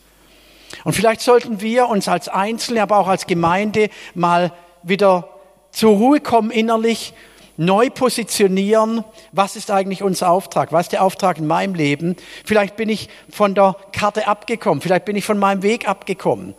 Und 0.83 0.93
vielleicht 0.93 1.21
sollten 1.21 1.61
wir 1.61 1.87
uns 1.87 2.07
als 2.07 2.27
Einzelne, 2.27 2.81
aber 2.81 2.97
auch 2.97 3.07
als 3.07 3.27
Gemeinde 3.27 3.89
mal 4.15 4.51
wieder 4.81 5.29
zur 5.71 5.97
Ruhe 5.97 6.19
kommen 6.19 6.49
innerlich 6.49 7.13
neu 7.59 7.89
positionieren, 7.89 9.03
was 9.33 9.57
ist 9.57 9.69
eigentlich 9.69 10.01
unser 10.01 10.31
Auftrag, 10.31 10.71
was 10.71 10.85
ist 10.85 10.93
der 10.93 11.03
Auftrag 11.03 11.37
in 11.37 11.45
meinem 11.45 11.75
Leben. 11.75 12.15
Vielleicht 12.45 12.77
bin 12.77 12.87
ich 12.87 13.09
von 13.29 13.53
der 13.53 13.75
Karte 13.91 14.27
abgekommen, 14.27 14.81
vielleicht 14.81 15.05
bin 15.05 15.17
ich 15.17 15.25
von 15.25 15.37
meinem 15.37 15.61
Weg 15.61 15.87
abgekommen. 15.87 16.55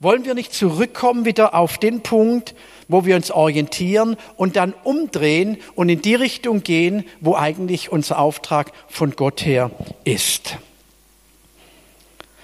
Wollen 0.00 0.24
wir 0.24 0.34
nicht 0.34 0.52
zurückkommen 0.52 1.24
wieder 1.24 1.54
auf 1.54 1.78
den 1.78 2.02
Punkt, 2.02 2.54
wo 2.88 3.04
wir 3.04 3.16
uns 3.16 3.30
orientieren 3.30 4.16
und 4.36 4.56
dann 4.56 4.74
umdrehen 4.84 5.58
und 5.74 5.88
in 5.88 6.02
die 6.02 6.14
Richtung 6.14 6.62
gehen, 6.62 7.04
wo 7.20 7.34
eigentlich 7.34 7.90
unser 7.90 8.18
Auftrag 8.18 8.72
von 8.88 9.12
Gott 9.12 9.44
her 9.44 9.70
ist? 10.04 10.56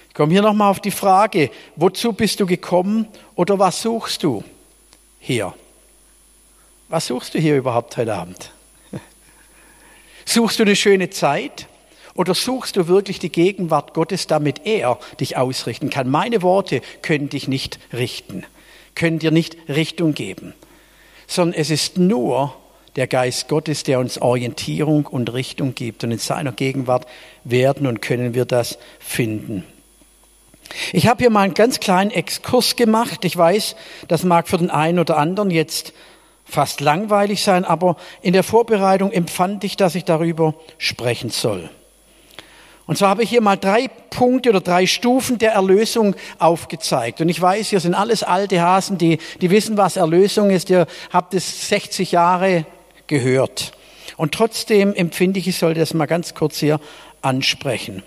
Ich 0.09 0.15
komme 0.15 0.31
hier 0.31 0.41
nochmal 0.41 0.71
auf 0.71 0.79
die 0.79 0.91
Frage, 0.91 1.49
wozu 1.75 2.13
bist 2.13 2.39
du 2.39 2.45
gekommen 2.45 3.07
oder 3.35 3.59
was 3.59 3.81
suchst 3.81 4.23
du 4.23 4.45
hier? 5.19 5.53
Was 6.87 7.07
suchst 7.07 7.33
du 7.33 7.39
hier 7.39 7.57
überhaupt 7.57 7.97
heute 7.97 8.13
Abend? 8.13 8.51
Suchst 10.25 10.59
du 10.59 10.63
eine 10.63 10.75
schöne 10.75 11.09
Zeit 11.09 11.67
oder 12.13 12.35
suchst 12.35 12.77
du 12.77 12.87
wirklich 12.87 13.19
die 13.19 13.31
Gegenwart 13.31 13.93
Gottes, 13.93 14.27
damit 14.27 14.65
er 14.65 14.99
dich 15.19 15.37
ausrichten 15.37 15.89
kann? 15.89 16.09
Meine 16.09 16.41
Worte 16.41 16.81
können 17.01 17.29
dich 17.29 17.47
nicht 17.47 17.79
richten, 17.91 18.45
können 18.93 19.19
dir 19.19 19.31
nicht 19.31 19.57
Richtung 19.67 20.13
geben, 20.13 20.53
sondern 21.27 21.59
es 21.59 21.69
ist 21.69 21.97
nur 21.97 22.55
der 22.95 23.07
Geist 23.07 23.47
Gottes, 23.47 23.83
der 23.83 23.99
uns 23.99 24.19
Orientierung 24.19 25.05
und 25.05 25.33
Richtung 25.33 25.75
gibt. 25.75 26.03
Und 26.03 26.11
in 26.11 26.19
seiner 26.19 26.51
Gegenwart 26.51 27.07
werden 27.43 27.87
und 27.87 28.01
können 28.01 28.33
wir 28.33 28.45
das 28.45 28.77
finden. 28.99 29.65
Ich 30.93 31.07
habe 31.07 31.23
hier 31.23 31.29
mal 31.29 31.41
einen 31.41 31.53
ganz 31.53 31.79
kleinen 31.79 32.11
Exkurs 32.11 32.75
gemacht. 32.75 33.25
Ich 33.25 33.35
weiß, 33.35 33.75
das 34.07 34.23
mag 34.23 34.47
für 34.47 34.57
den 34.57 34.69
einen 34.69 34.99
oder 34.99 35.17
anderen 35.17 35.51
jetzt 35.51 35.93
fast 36.45 36.79
langweilig 36.79 37.43
sein, 37.43 37.65
aber 37.65 37.97
in 38.21 38.33
der 38.33 38.43
Vorbereitung 38.43 39.11
empfand 39.11 39.63
ich, 39.63 39.75
dass 39.75 39.95
ich 39.95 40.05
darüber 40.05 40.53
sprechen 40.77 41.31
soll. 41.31 41.69
Und 42.87 42.97
zwar 42.97 43.09
habe 43.09 43.23
ich 43.23 43.29
hier 43.29 43.41
mal 43.41 43.55
drei 43.55 43.87
Punkte 44.11 44.49
oder 44.49 44.61
drei 44.61 44.85
Stufen 44.85 45.39
der 45.39 45.53
Erlösung 45.53 46.15
aufgezeigt. 46.37 47.19
Und 47.19 47.29
ich 47.29 47.41
weiß, 47.41 47.69
hier 47.69 47.79
sind 47.79 47.95
alles 47.95 48.21
alte 48.21 48.61
Hasen, 48.61 48.99
die, 48.99 49.17
die 49.41 49.49
wissen, 49.49 49.75
was 49.75 49.97
Erlösung 49.97 50.51
ist. 50.51 50.69
Ihr 50.69 50.85
habt 51.11 51.33
es 51.33 51.67
60 51.69 52.11
Jahre 52.11 52.65
gehört. 53.07 53.71
Und 54.17 54.33
trotzdem 54.33 54.93
empfinde 54.93 55.39
ich, 55.39 55.47
ich 55.47 55.57
sollte 55.57 55.79
das 55.79 55.95
mal 55.95 56.05
ganz 56.05 56.35
kurz 56.35 56.59
hier 56.59 56.79
ansprechen. 57.21 58.03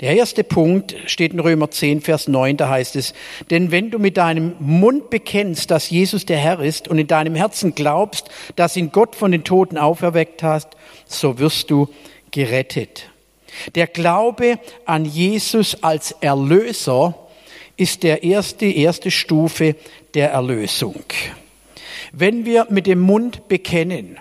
Der 0.00 0.16
erste 0.16 0.42
Punkt 0.42 0.96
steht 1.06 1.32
in 1.32 1.40
Römer 1.40 1.70
10, 1.70 2.00
Vers 2.00 2.26
9, 2.26 2.56
da 2.56 2.68
heißt 2.68 2.96
es, 2.96 3.14
denn 3.50 3.70
wenn 3.70 3.92
du 3.92 4.00
mit 4.00 4.16
deinem 4.16 4.54
Mund 4.58 5.08
bekennst, 5.08 5.70
dass 5.70 5.88
Jesus 5.88 6.26
der 6.26 6.38
Herr 6.38 6.60
ist 6.60 6.88
und 6.88 6.98
in 6.98 7.06
deinem 7.06 7.36
Herzen 7.36 7.76
glaubst, 7.76 8.28
dass 8.56 8.76
ihn 8.76 8.90
Gott 8.90 9.14
von 9.14 9.30
den 9.30 9.44
Toten 9.44 9.78
auferweckt 9.78 10.42
hast, 10.42 10.70
so 11.06 11.38
wirst 11.38 11.70
du 11.70 11.88
gerettet. 12.32 13.08
Der 13.76 13.86
Glaube 13.86 14.58
an 14.84 15.04
Jesus 15.04 15.82
als 15.82 16.12
Erlöser 16.20 17.14
ist 17.76 18.02
der 18.02 18.24
erste, 18.24 18.66
erste 18.66 19.12
Stufe 19.12 19.76
der 20.14 20.30
Erlösung. 20.30 21.04
Wenn 22.12 22.44
wir 22.44 22.66
mit 22.68 22.86
dem 22.86 23.00
Mund 23.00 23.46
bekennen, 23.46 24.18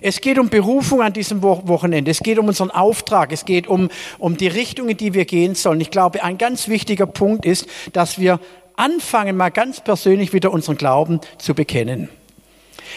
es 0.00 0.20
geht 0.20 0.38
um 0.38 0.48
Berufung 0.48 1.02
an 1.02 1.12
diesem 1.12 1.42
Wochenende. 1.42 2.10
Es 2.10 2.20
geht 2.20 2.38
um 2.38 2.48
unseren 2.48 2.70
Auftrag. 2.70 3.32
Es 3.32 3.44
geht 3.44 3.66
um, 3.66 3.90
um 4.18 4.36
die 4.36 4.48
Richtung, 4.48 4.88
in 4.88 4.96
die 4.96 5.14
wir 5.14 5.24
gehen 5.24 5.54
sollen. 5.54 5.80
Ich 5.80 5.90
glaube, 5.90 6.22
ein 6.22 6.38
ganz 6.38 6.68
wichtiger 6.68 7.06
Punkt 7.06 7.44
ist, 7.44 7.66
dass 7.92 8.18
wir 8.18 8.40
anfangen, 8.76 9.36
mal 9.36 9.50
ganz 9.50 9.80
persönlich 9.80 10.32
wieder 10.32 10.52
unseren 10.52 10.76
Glauben 10.76 11.20
zu 11.38 11.54
bekennen. 11.54 12.08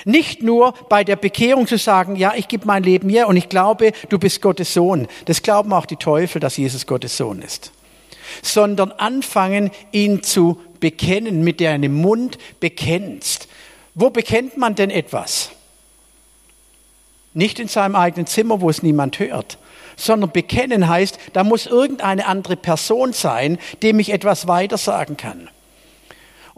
Nicht 0.05 0.43
nur 0.43 0.73
bei 0.87 1.03
der 1.03 1.15
Bekehrung 1.15 1.67
zu 1.67 1.77
sagen, 1.77 2.15
ja, 2.15 2.33
ich 2.35 2.47
gebe 2.47 2.67
mein 2.67 2.83
Leben 2.83 3.09
hier 3.09 3.27
und 3.27 3.35
ich 3.35 3.49
glaube, 3.49 3.91
du 4.09 4.19
bist 4.19 4.41
Gottes 4.41 4.73
Sohn. 4.73 5.07
Das 5.25 5.41
glauben 5.41 5.73
auch 5.73 5.85
die 5.85 5.95
Teufel, 5.95 6.39
dass 6.39 6.57
Jesus 6.57 6.85
Gottes 6.85 7.17
Sohn 7.17 7.41
ist. 7.41 7.71
Sondern 8.41 8.91
anfangen, 8.91 9.71
ihn 9.91 10.21
zu 10.21 10.61
bekennen, 10.79 11.43
mit 11.43 11.59
deinem 11.59 11.95
Mund 11.95 12.37
bekennst. 12.59 13.47
Wo 13.95 14.11
bekennt 14.11 14.57
man 14.57 14.75
denn 14.75 14.91
etwas? 14.91 15.51
Nicht 17.33 17.59
in 17.59 17.67
seinem 17.67 17.95
eigenen 17.95 18.27
Zimmer, 18.27 18.61
wo 18.61 18.69
es 18.69 18.81
niemand 18.81 19.19
hört, 19.19 19.57
sondern 19.95 20.31
bekennen 20.31 20.87
heißt, 20.87 21.19
da 21.33 21.43
muss 21.43 21.67
irgendeine 21.67 22.25
andere 22.25 22.55
Person 22.55 23.13
sein, 23.13 23.59
dem 23.83 23.99
ich 23.99 24.11
etwas 24.11 24.47
weitersagen 24.47 25.17
kann. 25.17 25.49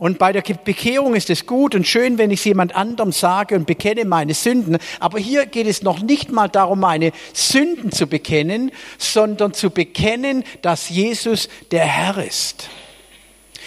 Und 0.01 0.17
bei 0.17 0.31
der 0.31 0.41
Bekehrung 0.41 1.13
ist 1.13 1.29
es 1.29 1.45
gut 1.45 1.75
und 1.75 1.85
schön, 1.85 2.17
wenn 2.17 2.31
ich 2.31 2.39
es 2.39 2.45
jemand 2.45 2.75
anderem 2.75 3.11
sage 3.11 3.55
und 3.55 3.67
bekenne 3.67 4.03
meine 4.03 4.33
Sünden. 4.33 4.79
Aber 4.99 5.19
hier 5.19 5.45
geht 5.45 5.67
es 5.67 5.83
noch 5.83 6.01
nicht 6.01 6.31
mal 6.31 6.47
darum, 6.47 6.79
meine 6.79 7.11
Sünden 7.33 7.91
zu 7.91 8.07
bekennen, 8.07 8.71
sondern 8.97 9.53
zu 9.53 9.69
bekennen, 9.69 10.43
dass 10.63 10.89
Jesus 10.89 11.49
der 11.69 11.85
Herr 11.85 12.17
ist. 12.23 12.67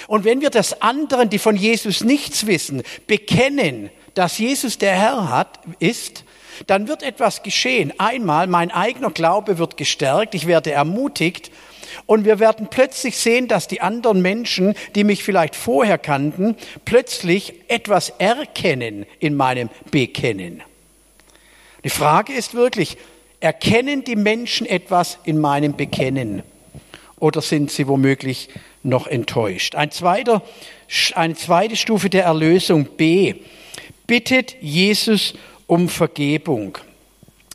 Und 0.08 0.24
wenn 0.24 0.40
wir 0.40 0.50
das 0.50 0.82
anderen, 0.82 1.30
die 1.30 1.38
von 1.38 1.54
Jesus 1.54 2.02
nichts 2.02 2.48
wissen, 2.48 2.82
bekennen, 3.06 3.90
dass 4.14 4.38
Jesus 4.38 4.78
der 4.78 4.94
Herr 4.94 5.30
hat, 5.30 5.60
ist, 5.78 6.23
dann 6.66 6.88
wird 6.88 7.02
etwas 7.02 7.42
geschehen. 7.42 7.92
Einmal, 7.98 8.46
mein 8.46 8.70
eigener 8.70 9.10
Glaube 9.10 9.58
wird 9.58 9.76
gestärkt, 9.76 10.34
ich 10.34 10.46
werde 10.46 10.72
ermutigt 10.72 11.50
und 12.06 12.24
wir 12.24 12.38
werden 12.38 12.68
plötzlich 12.70 13.16
sehen, 13.16 13.48
dass 13.48 13.68
die 13.68 13.80
anderen 13.80 14.22
Menschen, 14.22 14.74
die 14.94 15.04
mich 15.04 15.22
vielleicht 15.22 15.56
vorher 15.56 15.98
kannten, 15.98 16.56
plötzlich 16.84 17.54
etwas 17.68 18.10
erkennen 18.18 19.06
in 19.20 19.34
meinem 19.34 19.70
Bekennen. 19.90 20.62
Die 21.82 21.90
Frage 21.90 22.32
ist 22.32 22.54
wirklich, 22.54 22.96
erkennen 23.40 24.04
die 24.04 24.16
Menschen 24.16 24.66
etwas 24.66 25.18
in 25.24 25.38
meinem 25.38 25.76
Bekennen 25.76 26.42
oder 27.20 27.42
sind 27.42 27.70
sie 27.70 27.86
womöglich 27.88 28.48
noch 28.82 29.06
enttäuscht? 29.06 29.74
Ein 29.74 29.90
zweiter, 29.90 30.42
eine 31.14 31.34
zweite 31.34 31.76
Stufe 31.76 32.10
der 32.10 32.24
Erlösung 32.24 32.84
B 32.96 33.34
bittet 34.06 34.56
Jesus 34.60 35.34
um 35.66 35.88
Vergebung. 35.88 36.78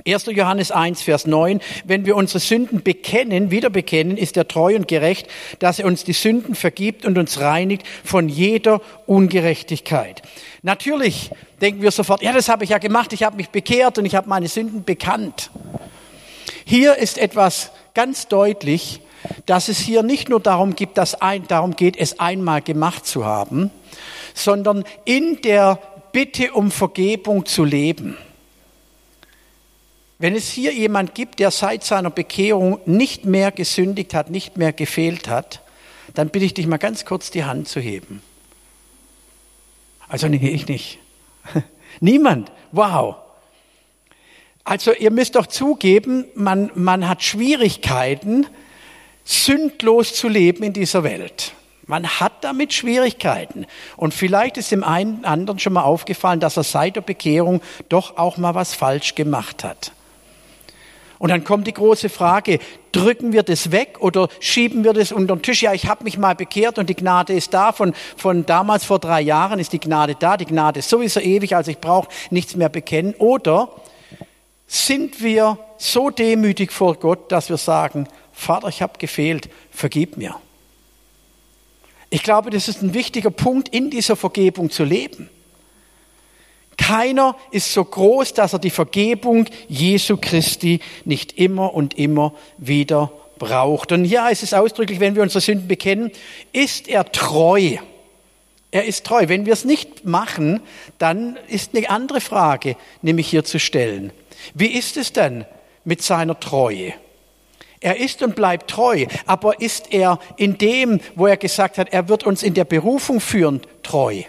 1. 0.05 0.27
Johannes 0.27 0.71
1, 0.71 1.01
Vers 1.01 1.27
9. 1.27 1.59
Wenn 1.83 2.05
wir 2.05 2.15
unsere 2.15 2.39
Sünden 2.39 2.83
bekennen, 2.83 3.51
wieder 3.51 3.69
bekennen, 3.69 4.17
ist 4.17 4.37
er 4.37 4.47
treu 4.47 4.75
und 4.75 4.87
gerecht, 4.87 5.27
dass 5.59 5.79
er 5.79 5.85
uns 5.85 6.03
die 6.03 6.13
Sünden 6.13 6.55
vergibt 6.55 7.05
und 7.05 7.17
uns 7.17 7.39
reinigt 7.39 7.85
von 8.03 8.29
jeder 8.29 8.81
Ungerechtigkeit. 9.07 10.21
Natürlich 10.61 11.31
denken 11.61 11.81
wir 11.81 11.91
sofort, 11.91 12.21
ja, 12.21 12.33
das 12.33 12.49
habe 12.49 12.63
ich 12.63 12.69
ja 12.69 12.77
gemacht, 12.77 13.13
ich 13.13 13.23
habe 13.23 13.35
mich 13.35 13.49
bekehrt 13.49 13.97
und 13.97 14.05
ich 14.05 14.15
habe 14.15 14.29
meine 14.29 14.47
Sünden 14.47 14.83
bekannt. 14.83 15.51
Hier 16.65 16.95
ist 16.95 17.17
etwas 17.17 17.71
ganz 17.93 18.27
deutlich, 18.27 19.01
dass 19.45 19.67
es 19.67 19.79
hier 19.79 20.03
nicht 20.03 20.29
nur 20.29 20.39
darum, 20.39 20.75
gibt, 20.75 20.97
dass 20.97 21.21
ein, 21.21 21.47
darum 21.47 21.75
geht, 21.75 21.97
es 21.97 22.19
einmal 22.19 22.61
gemacht 22.61 23.05
zu 23.05 23.25
haben, 23.25 23.71
sondern 24.33 24.85
in 25.03 25.41
der 25.41 25.79
Bitte 26.11 26.53
um 26.53 26.71
Vergebung 26.71 27.45
zu 27.45 27.63
leben. 27.63 28.17
Wenn 30.17 30.35
es 30.35 30.49
hier 30.49 30.73
jemand 30.73 31.15
gibt, 31.15 31.39
der 31.39 31.49
seit 31.49 31.83
seiner 31.83 32.09
Bekehrung 32.09 32.79
nicht 32.85 33.25
mehr 33.25 33.51
gesündigt 33.51 34.13
hat, 34.13 34.29
nicht 34.29 34.57
mehr 34.57 34.73
gefehlt 34.73 35.29
hat, 35.29 35.61
dann 36.13 36.29
bitte 36.29 36.45
ich 36.45 36.53
dich 36.53 36.67
mal 36.67 36.77
ganz 36.77 37.05
kurz 37.05 37.31
die 37.31 37.45
Hand 37.45 37.69
zu 37.69 37.79
heben. 37.79 38.21
Also 40.09 40.27
nee, 40.27 40.49
ich 40.49 40.67
nicht. 40.67 40.99
Niemand. 42.01 42.51
Wow. 42.71 43.15
Also 44.65 44.93
ihr 44.93 45.11
müsst 45.11 45.35
doch 45.35 45.47
zugeben, 45.47 46.25
man, 46.35 46.69
man 46.75 47.07
hat 47.07 47.23
Schwierigkeiten, 47.23 48.45
sündlos 49.23 50.13
zu 50.13 50.27
leben 50.27 50.63
in 50.63 50.73
dieser 50.73 51.03
Welt. 51.03 51.53
Man 51.89 52.07
hat 52.07 52.43
damit 52.43 52.71
Schwierigkeiten. 52.71 53.65
Und 53.97 54.13
vielleicht 54.13 54.57
ist 54.57 54.71
dem 54.71 54.83
einen 54.83 55.25
anderen 55.25 55.57
schon 55.57 55.73
mal 55.73 55.81
aufgefallen, 55.81 56.39
dass 56.39 56.55
er 56.55 56.61
seit 56.61 56.95
der 56.95 57.01
Bekehrung 57.01 57.63
doch 57.89 58.15
auch 58.15 58.37
mal 58.37 58.53
was 58.53 58.75
falsch 58.75 59.15
gemacht 59.15 59.63
hat. 59.63 59.91
Und 61.17 61.29
dann 61.29 61.43
kommt 61.43 61.65
die 61.65 61.73
große 61.73 62.09
Frage, 62.09 62.59
drücken 62.91 63.33
wir 63.33 63.41
das 63.41 63.71
weg 63.71 63.97
oder 64.01 64.29
schieben 64.39 64.83
wir 64.83 64.93
das 64.93 65.11
unter 65.11 65.35
den 65.35 65.41
Tisch? 65.41 65.63
Ja, 65.63 65.73
ich 65.73 65.87
habe 65.87 66.03
mich 66.03 66.19
mal 66.19 66.35
bekehrt 66.35 66.77
und 66.77 66.91
die 66.91 66.95
Gnade 66.95 67.33
ist 67.33 67.55
da. 67.55 67.71
Von, 67.71 67.95
von 68.15 68.45
damals 68.45 68.85
vor 68.85 68.99
drei 68.99 69.21
Jahren 69.21 69.57
ist 69.57 69.73
die 69.73 69.79
Gnade 69.79 70.13
da. 70.13 70.37
Die 70.37 70.45
Gnade 70.45 70.77
ist 70.77 70.89
sowieso 70.89 71.19
ewig, 71.19 71.55
also 71.55 71.71
ich 71.71 71.79
brauche 71.79 72.09
nichts 72.29 72.55
mehr 72.55 72.69
bekennen. 72.69 73.15
Oder 73.15 73.69
sind 74.67 75.23
wir 75.23 75.57
so 75.79 76.11
demütig 76.11 76.71
vor 76.71 76.93
Gott, 76.97 77.31
dass 77.31 77.49
wir 77.49 77.57
sagen, 77.57 78.07
Vater, 78.31 78.67
ich 78.67 78.83
habe 78.83 78.99
gefehlt, 78.99 79.49
vergib 79.71 80.17
mir. 80.17 80.35
Ich 82.09 82.23
glaube, 82.23 82.49
das 82.49 82.67
ist 82.67 82.81
ein 82.81 82.93
wichtiger 82.93 83.29
Punkt, 83.29 83.69
in 83.69 83.89
dieser 83.89 84.15
Vergebung 84.15 84.69
zu 84.69 84.83
leben. 84.83 85.29
Keiner 86.77 87.35
ist 87.51 87.73
so 87.73 87.83
groß, 87.83 88.33
dass 88.33 88.53
er 88.53 88.59
die 88.59 88.69
Vergebung 88.69 89.45
Jesu 89.67 90.17
Christi 90.17 90.79
nicht 91.05 91.37
immer 91.37 91.73
und 91.73 91.97
immer 91.99 92.33
wieder 92.57 93.11
braucht. 93.37 93.91
Und 93.91 94.05
hier 94.05 94.23
heißt 94.23 94.43
es 94.43 94.53
ausdrücklich, 94.53 94.99
wenn 94.99 95.15
wir 95.15 95.21
unsere 95.21 95.41
Sünden 95.41 95.67
bekennen, 95.67 96.11
ist 96.53 96.87
er 96.87 97.11
treu. 97.11 97.77
Er 98.71 98.85
ist 98.85 99.05
treu. 99.05 99.27
Wenn 99.27 99.45
wir 99.45 99.53
es 99.53 99.65
nicht 99.65 100.05
machen, 100.05 100.61
dann 100.99 101.37
ist 101.47 101.75
eine 101.75 101.89
andere 101.89 102.21
Frage, 102.21 102.75
nämlich 103.01 103.27
hier 103.29 103.43
zu 103.43 103.59
stellen. 103.59 104.11
Wie 104.53 104.67
ist 104.67 104.97
es 104.97 105.11
denn 105.11 105.45
mit 105.83 106.01
seiner 106.01 106.39
Treue? 106.39 106.93
Er 107.81 107.97
ist 107.97 108.21
und 108.21 108.35
bleibt 108.35 108.69
treu, 108.69 109.05
aber 109.25 109.61
ist 109.61 109.93
er 109.93 110.19
in 110.35 110.57
dem, 110.57 110.99
wo 111.15 111.27
er 111.27 111.37
gesagt 111.37 111.77
hat, 111.77 111.93
er 111.93 112.09
wird 112.09 112.25
uns 112.25 112.43
in 112.43 112.53
der 112.53 112.65
Berufung 112.65 113.21
führen, 113.21 113.61
treu? 113.83 114.23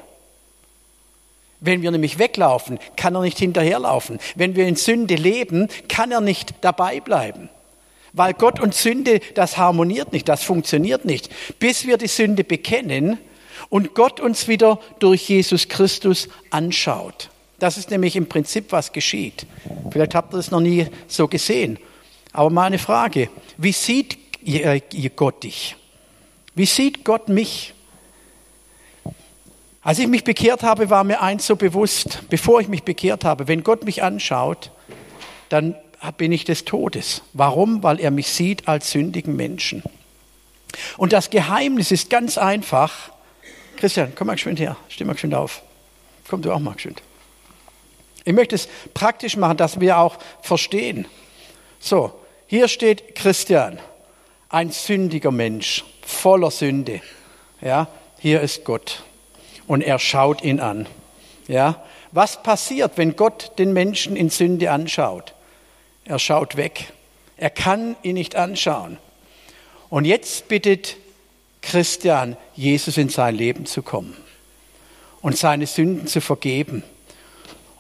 Wenn 1.60 1.82
wir 1.82 1.90
nämlich 1.90 2.18
weglaufen, 2.18 2.78
kann 2.96 3.14
er 3.14 3.22
nicht 3.22 3.38
hinterherlaufen. 3.38 4.18
Wenn 4.34 4.56
wir 4.56 4.66
in 4.66 4.76
Sünde 4.76 5.16
leben, 5.16 5.68
kann 5.88 6.10
er 6.10 6.20
nicht 6.20 6.54
dabei 6.62 7.00
bleiben. 7.00 7.50
Weil 8.12 8.34
Gott 8.34 8.60
und 8.60 8.74
Sünde, 8.74 9.20
das 9.34 9.56
harmoniert 9.58 10.12
nicht, 10.12 10.28
das 10.28 10.42
funktioniert 10.42 11.04
nicht. 11.04 11.28
Bis 11.58 11.86
wir 11.86 11.98
die 11.98 12.08
Sünde 12.08 12.44
bekennen 12.44 13.18
und 13.68 13.94
Gott 13.94 14.20
uns 14.20 14.48
wieder 14.48 14.80
durch 15.00 15.28
Jesus 15.28 15.68
Christus 15.68 16.28
anschaut. 16.50 17.30
Das 17.58 17.76
ist 17.76 17.90
nämlich 17.90 18.16
im 18.16 18.26
Prinzip, 18.26 18.72
was 18.72 18.92
geschieht. 18.92 19.46
Vielleicht 19.90 20.14
habt 20.14 20.32
ihr 20.32 20.38
es 20.38 20.50
noch 20.50 20.60
nie 20.60 20.86
so 21.08 21.28
gesehen. 21.28 21.78
Aber 22.32 22.50
mal 22.50 22.66
eine 22.66 22.78
Frage. 22.78 23.28
Wie 23.56 23.72
sieht 23.72 24.18
Gott 25.16 25.42
dich? 25.42 25.76
Wie 26.54 26.66
sieht 26.66 27.04
Gott 27.04 27.28
mich? 27.28 27.74
Als 29.82 29.98
ich 29.98 30.06
mich 30.08 30.24
bekehrt 30.24 30.62
habe, 30.62 30.90
war 30.90 31.04
mir 31.04 31.22
eins 31.22 31.46
so 31.46 31.56
bewusst, 31.56 32.22
bevor 32.28 32.60
ich 32.60 32.68
mich 32.68 32.82
bekehrt 32.82 33.24
habe, 33.24 33.48
wenn 33.48 33.64
Gott 33.64 33.84
mich 33.84 34.02
anschaut, 34.02 34.70
dann 35.48 35.74
bin 36.16 36.32
ich 36.32 36.44
des 36.44 36.64
Todes. 36.64 37.22
Warum? 37.32 37.82
Weil 37.82 37.98
er 37.98 38.10
mich 38.10 38.28
sieht 38.28 38.68
als 38.68 38.90
sündigen 38.90 39.36
Menschen. 39.36 39.82
Und 40.96 41.12
das 41.12 41.30
Geheimnis 41.30 41.90
ist 41.90 42.10
ganz 42.10 42.38
einfach. 42.38 43.10
Christian, 43.76 44.12
komm 44.14 44.26
mal 44.26 44.34
geschwind 44.34 44.60
her, 44.60 44.76
steh 44.88 45.04
mal 45.04 45.14
geschwind 45.14 45.34
auf. 45.34 45.62
Komm 46.28 46.42
du 46.42 46.52
auch 46.52 46.60
mal 46.60 46.74
geschwind. 46.74 47.02
Ich 48.24 48.34
möchte 48.34 48.54
es 48.54 48.68
praktisch 48.92 49.36
machen, 49.36 49.56
dass 49.56 49.80
wir 49.80 49.98
auch 49.98 50.18
verstehen. 50.42 51.06
So, 51.80 52.12
hier 52.50 52.66
steht 52.66 53.14
Christian, 53.14 53.78
ein 54.48 54.72
sündiger 54.72 55.30
Mensch, 55.30 55.84
voller 56.02 56.50
Sünde. 56.50 57.00
Ja, 57.60 57.86
hier 58.18 58.40
ist 58.40 58.64
Gott 58.64 59.04
und 59.68 59.82
er 59.82 60.00
schaut 60.00 60.42
ihn 60.42 60.58
an. 60.58 60.88
Ja, 61.46 61.84
was 62.10 62.42
passiert, 62.42 62.94
wenn 62.96 63.14
Gott 63.14 63.52
den 63.60 63.72
Menschen 63.72 64.16
in 64.16 64.30
Sünde 64.30 64.72
anschaut? 64.72 65.32
Er 66.04 66.18
schaut 66.18 66.56
weg. 66.56 66.92
Er 67.36 67.50
kann 67.50 67.94
ihn 68.02 68.14
nicht 68.14 68.34
anschauen. 68.34 68.98
Und 69.88 70.04
jetzt 70.04 70.48
bittet 70.48 70.96
Christian, 71.62 72.36
Jesus 72.56 72.96
in 72.96 73.10
sein 73.10 73.36
Leben 73.36 73.64
zu 73.64 73.80
kommen 73.80 74.16
und 75.22 75.38
seine 75.38 75.68
Sünden 75.68 76.08
zu 76.08 76.20
vergeben. 76.20 76.82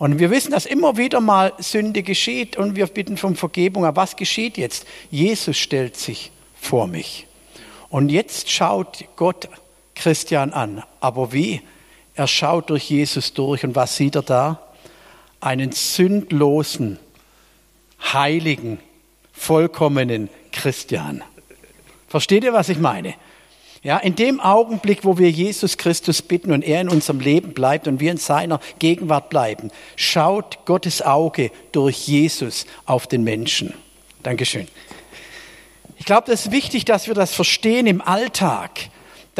Und 0.00 0.18
wir 0.18 0.30
wissen, 0.30 0.50
dass 0.50 0.64
immer 0.64 0.96
wieder 0.96 1.20
mal 1.20 1.52
Sünde 1.58 2.02
geschieht 2.02 2.56
und 2.56 2.74
wir 2.74 2.86
bitten 2.86 3.18
um 3.22 3.36
Vergebung. 3.36 3.84
Aber 3.84 4.00
was 4.00 4.16
geschieht 4.16 4.56
jetzt? 4.56 4.86
Jesus 5.10 5.58
stellt 5.58 5.94
sich 5.94 6.32
vor 6.58 6.86
mich. 6.86 7.26
Und 7.90 8.08
jetzt 8.08 8.50
schaut 8.50 9.04
Gott 9.16 9.50
Christian 9.94 10.54
an. 10.54 10.82
Aber 11.00 11.34
wie? 11.34 11.60
Er 12.14 12.26
schaut 12.26 12.70
durch 12.70 12.88
Jesus 12.88 13.34
durch 13.34 13.62
und 13.62 13.74
was 13.74 13.96
sieht 13.96 14.14
er 14.14 14.22
da? 14.22 14.62
Einen 15.38 15.72
sündlosen, 15.72 16.98
heiligen, 18.02 18.78
vollkommenen 19.34 20.30
Christian. 20.50 21.22
Versteht 22.08 22.42
ihr, 22.44 22.54
was 22.54 22.70
ich 22.70 22.78
meine? 22.78 23.16
Ja, 23.82 23.96
in 23.96 24.14
dem 24.14 24.40
Augenblick, 24.40 25.04
wo 25.04 25.16
wir 25.16 25.30
Jesus 25.30 25.78
Christus 25.78 26.20
bitten 26.20 26.52
und 26.52 26.62
er 26.62 26.82
in 26.82 26.90
unserem 26.90 27.20
Leben 27.20 27.54
bleibt 27.54 27.88
und 27.88 27.98
wir 27.98 28.10
in 28.10 28.18
seiner 28.18 28.60
Gegenwart 28.78 29.30
bleiben, 29.30 29.70
schaut 29.96 30.66
Gottes 30.66 31.00
Auge 31.00 31.50
durch 31.72 32.06
Jesus 32.06 32.66
auf 32.84 33.06
den 33.06 33.24
Menschen. 33.24 33.72
Dankeschön. 34.22 34.68
Ich 35.96 36.04
glaube, 36.04 36.30
das 36.30 36.46
ist 36.46 36.52
wichtig, 36.52 36.84
dass 36.84 37.06
wir 37.06 37.14
das 37.14 37.32
verstehen 37.32 37.86
im 37.86 38.02
Alltag 38.02 38.90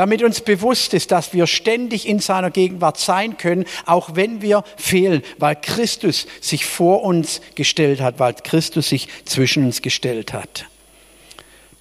damit 0.01 0.23
uns 0.23 0.41
bewusst 0.41 0.95
ist, 0.95 1.11
dass 1.11 1.35
wir 1.35 1.47
ständig 1.47 2.09
in 2.09 2.21
seiner 2.21 2.51
Gegenwart 2.51 2.99
sein 2.99 3.37
können, 3.37 3.67
auch 3.85 4.15
wenn 4.15 4.41
wir 4.41 4.65
fehlen, 4.77 5.23
weil 5.37 5.57
Christus 5.57 6.27
sich 6.41 6.65
vor 6.65 7.03
uns 7.03 7.43
gestellt 7.55 8.01
hat, 8.01 8.19
weil 8.19 8.33
Christus 8.33 8.89
sich 8.89 9.09
zwischen 9.27 9.65
uns 9.65 9.83
gestellt 9.83 10.33
hat. 10.33 10.70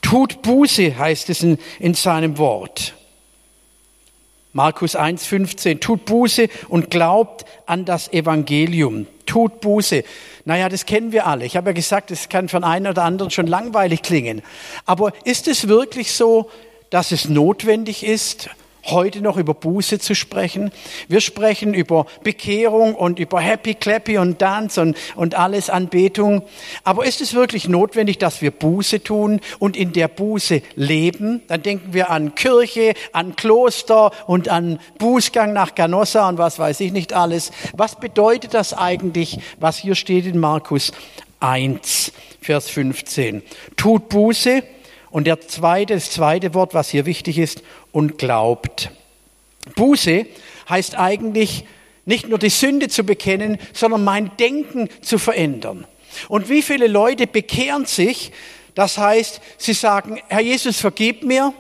Tut 0.02 0.42
Buße, 0.42 0.98
heißt 0.98 1.30
es 1.30 1.44
in, 1.44 1.58
in 1.80 1.94
seinem 1.94 2.38
Wort. 2.38 2.94
Markus 4.52 4.98
1,15, 4.98 5.80
tut 5.80 6.06
Buße 6.06 6.50
und 6.70 6.90
glaubt 6.90 7.46
an 7.68 7.86
das 7.86 8.12
Evangelium. 8.12 9.06
Tut 9.28 9.62
Buße. 9.62 10.04
Naja, 10.46 10.70
das 10.70 10.88
kennen 10.88 11.12
wir 11.12 11.28
alle. 11.28 11.46
Ich 11.46 11.56
habe 11.56 11.70
ja 11.70 11.74
gesagt, 11.74 12.10
es 12.10 12.30
kann 12.30 12.50
von 12.50 12.64
einem 12.64 12.88
oder 12.88 13.04
anderen 13.04 13.30
schon 13.30 13.46
langweilig 13.46 14.02
klingen. 14.02 14.42
Aber 14.88 15.14
ist 15.24 15.48
es 15.48 15.68
wirklich 15.68 16.14
so, 16.14 16.50
dass 16.90 17.12
es 17.12 17.30
notwendig 17.30 18.04
ist, 18.04 18.50
heute 18.86 19.22
noch 19.22 19.38
über 19.38 19.54
Buße 19.54 20.00
zu 20.00 20.16
sprechen. 20.16 20.72
Wir 21.08 21.22
sprechen 21.22 21.74
über 21.74 22.06
Bekehrung 22.24 22.96
und 22.96 23.20
über 23.20 23.40
Happy, 23.40 23.74
Clappy 23.76 24.18
und 24.18 24.42
Dance 24.42 24.82
und, 24.82 24.98
und 25.16 25.36
alles 25.36 25.70
Anbetung. 25.70 26.44
Aber 26.84 27.06
ist 27.06 27.22
es 27.22 27.34
wirklich 27.34 27.68
notwendig, 27.68 28.18
dass 28.18 28.42
wir 28.42 28.52
Buße 28.52 29.04
tun 29.04 29.42
und 29.60 29.78
in 29.78 29.94
der 29.94 30.08
Buße 30.08 30.62
leben? 30.76 31.42
Dann 31.48 31.62
denken 31.62 31.94
wir 31.94 32.10
an 32.10 32.36
Kirche, 32.36 32.94
an 33.12 33.36
Kloster 33.36 34.12
und 34.28 34.50
an 34.50 34.80
Bußgang 34.98 35.54
nach 35.54 35.76
Ganossa 35.76 36.28
und 36.30 36.38
was 36.38 36.60
weiß 36.60 36.80
ich 36.82 36.92
nicht 36.92 37.14
alles. 37.14 37.52
Was 37.76 38.00
bedeutet 38.00 38.54
das 38.54 38.74
eigentlich, 38.74 39.40
was 39.60 39.78
hier 39.78 39.96
steht 39.96 40.26
in 40.26 40.40
Markus 40.40 40.92
1, 41.40 42.12
Vers 42.42 42.70
15? 42.70 43.44
Tut 43.76 44.10
Buße 44.10 44.64
und 45.12 45.26
der 45.26 45.42
zweite, 45.42 45.96
das 45.96 46.12
zweite 46.12 46.54
Wort, 46.54 46.74
was 46.74 46.90
hier 46.90 47.06
wichtig 47.06 47.38
ist, 47.38 47.64
und 47.92 48.18
glaubt. 48.18 48.92
Buße 49.76 50.26
heißt 50.70 50.98
eigentlich 50.98 51.66
nicht 52.06 52.28
nur 52.28 52.40
die 52.40 52.50
Sünde 52.50 52.88
zu 52.88 53.04
bekennen, 53.04 53.58
sondern 53.74 54.04
mein 54.04 54.32
Denken 54.38 54.90
zu 55.02 55.18
verändern. 55.18 55.86
Und 56.28 56.50
wie 56.50 56.62
viele 56.62 56.88
Leute 56.88 57.28
bekehren 57.28 57.86
sich? 57.86 58.32
Das 58.76 58.98
heißt, 58.98 59.42
sie 59.58 59.74
sagen, 59.74 60.20
Herr 60.28 60.42
Jesus, 60.42 60.80
vergib 60.80 61.24
mir. 61.24 61.54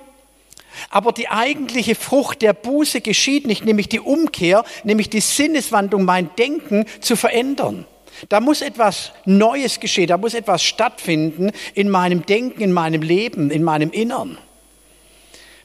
Aber 0.89 1.12
die 1.12 1.29
eigentliche 1.29 1.95
Frucht 1.95 2.41
der 2.41 2.53
Buße 2.53 3.01
geschieht 3.01 3.45
nicht, 3.45 3.65
nämlich 3.65 3.89
die 3.89 3.99
Umkehr, 3.99 4.63
nämlich 4.83 5.09
die 5.09 5.19
Sinneswandlung, 5.19 6.05
mein 6.05 6.29
Denken 6.38 6.85
zu 7.01 7.15
verändern. 7.15 7.85
Da 8.27 8.41
muss 8.41 8.62
etwas 8.62 9.12
Neues 9.25 9.79
geschehen, 9.79 10.08
da 10.08 10.17
muss 10.17 10.34
etwas 10.34 10.63
stattfinden 10.63 11.51
in 11.73 11.89
meinem 11.89 12.25
Denken, 12.25 12.62
in 12.62 12.73
meinem 12.73 13.01
Leben, 13.01 13.51
in 13.51 13.63
meinem 13.63 13.91
Innern. 13.91 14.38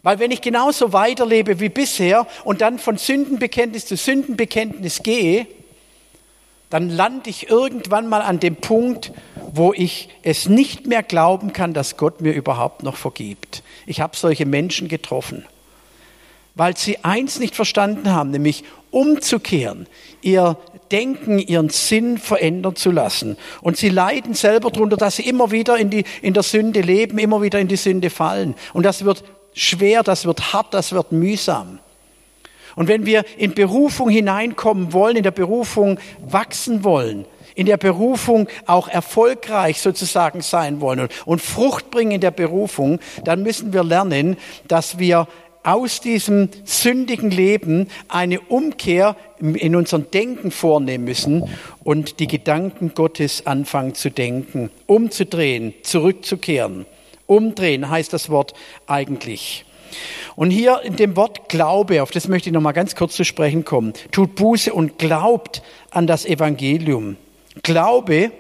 Weil 0.04 0.18
wenn 0.18 0.30
ich 0.30 0.42
genauso 0.42 0.92
weiterlebe 0.92 1.60
wie 1.60 1.70
bisher 1.70 2.26
und 2.44 2.60
dann 2.60 2.78
von 2.78 2.98
Sündenbekenntnis 2.98 3.86
zu 3.86 3.96
Sündenbekenntnis 3.96 5.02
gehe, 5.02 5.46
dann 6.68 6.90
lande 6.90 7.30
ich 7.30 7.48
irgendwann 7.48 8.08
mal 8.08 8.20
an 8.20 8.40
dem 8.40 8.56
Punkt, 8.56 9.12
wo 9.52 9.72
ich 9.72 10.08
es 10.22 10.48
nicht 10.48 10.86
mehr 10.86 11.02
glauben 11.02 11.52
kann, 11.52 11.72
dass 11.72 11.96
Gott 11.96 12.20
mir 12.20 12.32
überhaupt 12.32 12.82
noch 12.82 12.96
vergibt. 12.96 13.62
Ich 13.86 14.00
habe 14.00 14.16
solche 14.16 14.44
Menschen 14.44 14.88
getroffen, 14.88 15.46
weil 16.54 16.76
sie 16.76 17.02
eins 17.04 17.38
nicht 17.38 17.54
verstanden 17.56 18.10
haben, 18.12 18.30
nämlich 18.30 18.64
umzukehren, 18.90 19.86
ihr 20.22 20.56
Denken, 20.92 21.38
ihren 21.38 21.70
Sinn 21.70 22.18
verändern 22.18 22.76
zu 22.76 22.90
lassen. 22.90 23.36
Und 23.62 23.76
sie 23.76 23.88
leiden 23.88 24.34
selber 24.34 24.70
darunter, 24.70 24.96
dass 24.96 25.16
sie 25.16 25.26
immer 25.26 25.50
wieder 25.50 25.76
in, 25.76 25.90
die, 25.90 26.04
in 26.22 26.34
der 26.34 26.42
Sünde 26.44 26.82
leben, 26.82 27.18
immer 27.18 27.42
wieder 27.42 27.58
in 27.58 27.66
die 27.66 27.76
Sünde 27.76 28.10
fallen. 28.10 28.54
Und 28.74 28.84
das 28.84 29.04
wird 29.04 29.24
schwer, 29.54 30.02
das 30.02 30.26
wird 30.26 30.52
hart, 30.52 30.72
das 30.74 30.92
wird 30.92 31.10
mühsam. 31.10 31.80
Und 32.76 32.88
wenn 32.88 33.06
wir 33.06 33.24
in 33.36 33.54
Berufung 33.54 34.08
hineinkommen 34.08 34.92
wollen, 34.92 35.16
in 35.16 35.22
der 35.22 35.30
Berufung 35.30 35.98
wachsen 36.20 36.84
wollen, 36.84 37.24
in 37.54 37.66
der 37.66 37.76
Berufung 37.76 38.48
auch 38.66 38.88
erfolgreich 38.88 39.80
sozusagen 39.80 40.42
sein 40.42 40.80
wollen 40.80 41.08
und 41.24 41.40
Frucht 41.40 41.90
bringen 41.90 42.12
in 42.12 42.20
der 42.20 42.32
Berufung, 42.32 42.98
dann 43.24 43.42
müssen 43.42 43.72
wir 43.72 43.84
lernen, 43.84 44.36
dass 44.66 44.98
wir 44.98 45.28
aus 45.64 46.00
diesem 46.00 46.50
sündigen 46.64 47.30
Leben 47.30 47.88
eine 48.08 48.40
Umkehr 48.40 49.16
in 49.40 49.74
unserem 49.74 50.10
Denken 50.10 50.50
vornehmen 50.50 51.04
müssen 51.04 51.48
und 51.82 52.20
die 52.20 52.28
Gedanken 52.28 52.92
Gottes 52.94 53.46
anfangen 53.46 53.94
zu 53.94 54.10
denken, 54.10 54.70
umzudrehen, 54.86 55.74
zurückzukehren. 55.82 56.86
Umdrehen 57.26 57.88
heißt 57.88 58.12
das 58.12 58.28
Wort 58.28 58.52
eigentlich. 58.86 59.64
Und 60.36 60.50
hier 60.50 60.82
in 60.82 60.96
dem 60.96 61.16
Wort 61.16 61.48
Glaube, 61.48 62.02
auf 62.02 62.10
das 62.10 62.28
möchte 62.28 62.50
ich 62.50 62.52
noch 62.52 62.60
mal 62.60 62.72
ganz 62.72 62.94
kurz 62.94 63.14
zu 63.14 63.24
sprechen 63.24 63.64
kommen. 63.64 63.94
Tut 64.10 64.34
Buße 64.34 64.72
und 64.72 64.98
glaubt 64.98 65.62
an 65.90 66.06
das 66.06 66.26
Evangelium. 66.26 67.16
Glaube 67.62 68.32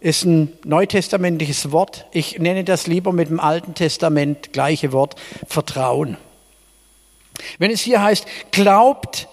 ist 0.00 0.24
ein 0.24 0.52
neutestamentliches 0.64 1.72
Wort. 1.72 2.06
Ich 2.12 2.38
nenne 2.38 2.62
das 2.62 2.86
lieber 2.86 3.12
mit 3.12 3.30
dem 3.30 3.40
Alten 3.40 3.74
Testament 3.74 4.52
gleiche 4.52 4.92
Wort 4.92 5.16
Vertrauen. 5.46 6.18
Wenn 7.58 7.70
es 7.70 7.80
hier 7.80 8.02
heißt, 8.02 8.26
glaubt, 8.50 9.28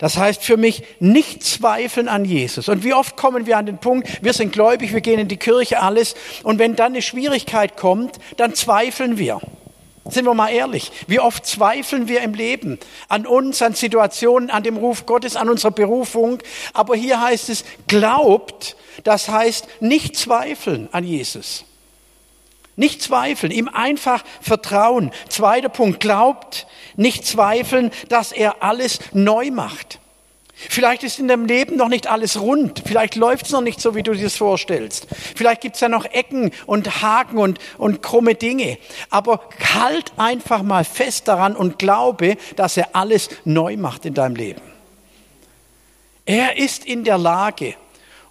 das 0.00 0.16
heißt 0.16 0.42
für 0.42 0.56
mich 0.56 0.82
nicht 0.98 1.44
zweifeln 1.44 2.08
an 2.08 2.24
Jesus. 2.24 2.70
Und 2.70 2.84
wie 2.84 2.94
oft 2.94 3.16
kommen 3.18 3.44
wir 3.44 3.58
an 3.58 3.66
den 3.66 3.78
Punkt, 3.78 4.22
wir 4.22 4.32
sind 4.32 4.52
gläubig, 4.52 4.94
wir 4.94 5.02
gehen 5.02 5.20
in 5.20 5.28
die 5.28 5.36
Kirche, 5.36 5.82
alles. 5.82 6.14
Und 6.42 6.58
wenn 6.58 6.74
dann 6.74 6.92
eine 6.92 7.02
Schwierigkeit 7.02 7.76
kommt, 7.76 8.18
dann 8.38 8.54
zweifeln 8.54 9.18
wir. 9.18 9.40
Sind 10.06 10.24
wir 10.24 10.32
mal 10.32 10.48
ehrlich, 10.48 10.90
wie 11.06 11.20
oft 11.20 11.44
zweifeln 11.44 12.08
wir 12.08 12.22
im 12.22 12.32
Leben 12.32 12.78
an 13.08 13.26
uns, 13.26 13.60
an 13.60 13.74
Situationen, 13.74 14.48
an 14.48 14.62
dem 14.62 14.78
Ruf 14.78 15.04
Gottes, 15.04 15.36
an 15.36 15.50
unserer 15.50 15.70
Berufung. 15.70 16.38
Aber 16.72 16.96
hier 16.96 17.20
heißt 17.20 17.50
es, 17.50 17.64
glaubt, 17.86 18.76
das 19.04 19.28
heißt 19.28 19.68
nicht 19.80 20.16
zweifeln 20.16 20.88
an 20.92 21.04
Jesus. 21.04 21.66
Nicht 22.76 23.02
zweifeln, 23.02 23.52
ihm 23.52 23.68
einfach 23.68 24.24
vertrauen. 24.40 25.12
Zweiter 25.28 25.68
Punkt, 25.68 26.00
glaubt, 26.00 26.66
nicht 27.00 27.26
zweifeln, 27.26 27.90
dass 28.08 28.30
er 28.30 28.62
alles 28.62 29.00
neu 29.12 29.50
macht. 29.50 29.98
Vielleicht 30.68 31.04
ist 31.04 31.18
in 31.18 31.28
deinem 31.28 31.46
Leben 31.46 31.76
noch 31.76 31.88
nicht 31.88 32.06
alles 32.06 32.38
rund. 32.38 32.82
Vielleicht 32.84 33.16
läuft 33.16 33.46
es 33.46 33.52
noch 33.52 33.62
nicht 33.62 33.80
so, 33.80 33.94
wie 33.94 34.02
du 34.02 34.12
dir 34.12 34.24
das 34.24 34.36
vorstellst. 34.36 35.06
Vielleicht 35.34 35.62
gibt 35.62 35.76
es 35.76 35.80
ja 35.80 35.88
noch 35.88 36.04
Ecken 36.04 36.50
und 36.66 37.00
Haken 37.00 37.38
und, 37.38 37.58
und 37.78 38.02
krumme 38.02 38.34
Dinge. 38.34 38.76
Aber 39.08 39.40
halt 39.74 40.12
einfach 40.18 40.62
mal 40.62 40.84
fest 40.84 41.28
daran 41.28 41.56
und 41.56 41.78
glaube, 41.78 42.36
dass 42.56 42.76
er 42.76 42.94
alles 42.94 43.30
neu 43.46 43.78
macht 43.78 44.04
in 44.04 44.12
deinem 44.12 44.36
Leben. 44.36 44.60
Er 46.26 46.58
ist 46.58 46.84
in 46.84 47.04
der 47.04 47.16
Lage. 47.16 47.74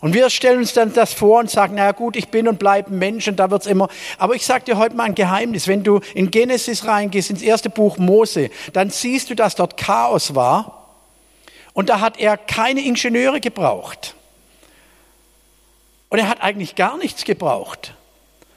Und 0.02 0.14
wir 0.14 0.30
stellen 0.30 0.60
uns 0.60 0.74
dann 0.74 0.94
das 0.94 1.14
vor 1.14 1.40
und 1.40 1.50
sagen, 1.50 1.76
na 1.76 1.92
gut, 1.92 2.16
ich 2.16 2.30
bin 2.30 2.48
und 2.48 2.58
bleibe 2.58 2.92
Mensch 2.92 3.28
und 3.28 3.38
da 3.38 3.52
wird's 3.52 3.66
immer. 3.66 3.90
Aber 4.18 4.34
ich 4.34 4.46
sage 4.46 4.64
dir 4.66 4.78
heute 4.78 4.96
mal 4.96 5.04
ein 5.04 5.16
Geheimnis. 5.16 5.68
Wenn 5.68 5.84
du 5.84 6.00
in 6.16 6.32
Genesis 6.32 6.86
reingehst, 6.86 7.30
ins 7.30 7.42
erste 7.42 7.70
Buch 7.70 7.98
Mose, 7.98 8.50
dann 8.72 8.90
siehst 8.90 9.30
du, 9.30 9.36
dass 9.36 9.56
dort 9.56 9.76
Chaos 9.76 10.36
war 10.36 10.80
und 11.74 11.90
da 11.90 12.00
hat 12.00 12.18
er 12.18 12.38
keine 12.38 12.82
Ingenieure 12.82 13.42
gebraucht. 13.42 14.16
Und 16.10 16.20
er 16.20 16.28
hat 16.28 16.42
eigentlich 16.42 16.76
gar 16.76 16.98
nichts 16.98 17.24
gebraucht, 17.24 17.94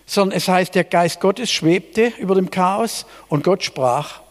sondern 0.07 0.37
es 0.37 0.49
heißt, 0.49 0.75
der 0.75 0.85
Geist 0.85 1.21
Gottes 1.21 1.51
schwebte 1.51 2.13
über 2.19 2.35
dem 2.35 2.51
Chaos 2.51 3.05
und 3.29 3.45
Gott 3.45 3.63
sprach. 3.63 4.22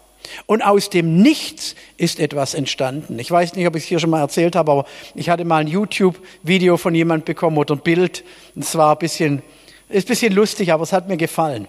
Und 0.46 0.62
aus 0.62 0.90
dem 0.90 1.22
Nichts 1.22 1.76
ist 1.98 2.20
etwas 2.20 2.54
entstanden. 2.54 3.20
Ich 3.20 3.30
weiß 3.30 3.56
nicht, 3.56 3.68
ob 3.68 3.76
ich 3.76 3.84
es 3.84 3.90
hier 3.90 4.00
schon 4.00 4.10
mal 4.10 4.22
erzählt 4.22 4.56
habe, 4.56 4.72
aber 4.72 4.86
ich 5.16 5.30
hatte 5.30 5.46
mal 5.46 5.58
ein 5.58 5.68
YouTube-Video 5.68 6.78
von 6.78 6.96
jemand 6.96 7.26
bekommen 7.26 7.58
oder 7.58 7.76
ein 7.76 7.82
Bild. 7.82 8.24
Es 8.56 8.76
war 8.76 8.94
ein 8.94 9.00
bisschen, 9.00 9.42
ist 9.90 10.08
ein 10.08 10.10
bisschen 10.10 10.34
lustig, 10.34 10.72
aber 10.72 10.84
es 10.84 10.94
hat 10.94 11.08
mir 11.08 11.18
gefallen. 11.18 11.68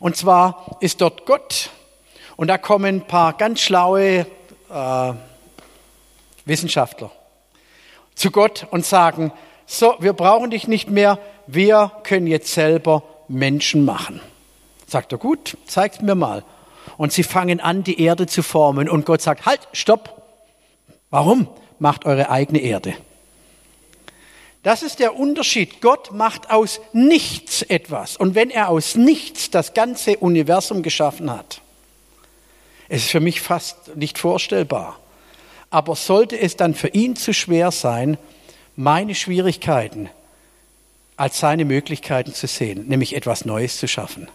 Und 0.00 0.16
zwar 0.16 0.76
ist 0.80 1.00
dort 1.00 1.26
Gott 1.26 1.70
und 2.36 2.48
da 2.48 2.58
kommen 2.58 2.96
ein 2.96 3.06
paar 3.06 3.34
ganz 3.34 3.60
schlaue 3.60 4.26
äh, 4.70 5.12
Wissenschaftler, 6.44 7.10
zu 8.14 8.30
Gott 8.30 8.66
und 8.70 8.84
sagen, 8.84 9.32
so, 9.66 9.94
wir 10.00 10.14
brauchen 10.14 10.50
dich 10.50 10.66
nicht 10.66 10.90
mehr, 10.90 11.18
wir 11.46 11.92
können 12.02 12.26
jetzt 12.26 12.52
selber 12.52 13.02
Menschen 13.28 13.84
machen. 13.84 14.20
Sagt 14.86 15.12
er, 15.12 15.18
gut, 15.18 15.56
zeigt 15.66 16.02
mir 16.02 16.16
mal. 16.16 16.44
Und 17.00 17.14
sie 17.14 17.22
fangen 17.22 17.60
an, 17.60 17.82
die 17.82 17.98
Erde 17.98 18.26
zu 18.26 18.42
formen. 18.42 18.86
Und 18.86 19.06
Gott 19.06 19.22
sagt, 19.22 19.46
halt, 19.46 19.66
stopp. 19.72 20.22
Warum? 21.08 21.48
Macht 21.78 22.04
eure 22.04 22.28
eigene 22.28 22.58
Erde. 22.58 22.92
Das 24.64 24.82
ist 24.82 24.98
der 24.98 25.16
Unterschied. 25.16 25.80
Gott 25.80 26.12
macht 26.12 26.50
aus 26.50 26.78
nichts 26.92 27.62
etwas. 27.62 28.18
Und 28.18 28.34
wenn 28.34 28.50
er 28.50 28.68
aus 28.68 28.96
nichts 28.96 29.48
das 29.48 29.72
ganze 29.72 30.18
Universum 30.18 30.82
geschaffen 30.82 31.30
hat, 31.30 31.62
es 32.90 33.04
ist 33.04 33.10
für 33.12 33.20
mich 33.20 33.40
fast 33.40 33.96
nicht 33.96 34.18
vorstellbar. 34.18 35.00
Aber 35.70 35.96
sollte 35.96 36.38
es 36.38 36.56
dann 36.56 36.74
für 36.74 36.88
ihn 36.88 37.16
zu 37.16 37.32
schwer 37.32 37.70
sein, 37.70 38.18
meine 38.76 39.14
Schwierigkeiten 39.14 40.10
als 41.16 41.40
seine 41.40 41.64
Möglichkeiten 41.64 42.34
zu 42.34 42.46
sehen, 42.46 42.88
nämlich 42.88 43.16
etwas 43.16 43.46
Neues 43.46 43.78
zu 43.78 43.88
schaffen. 43.88 44.28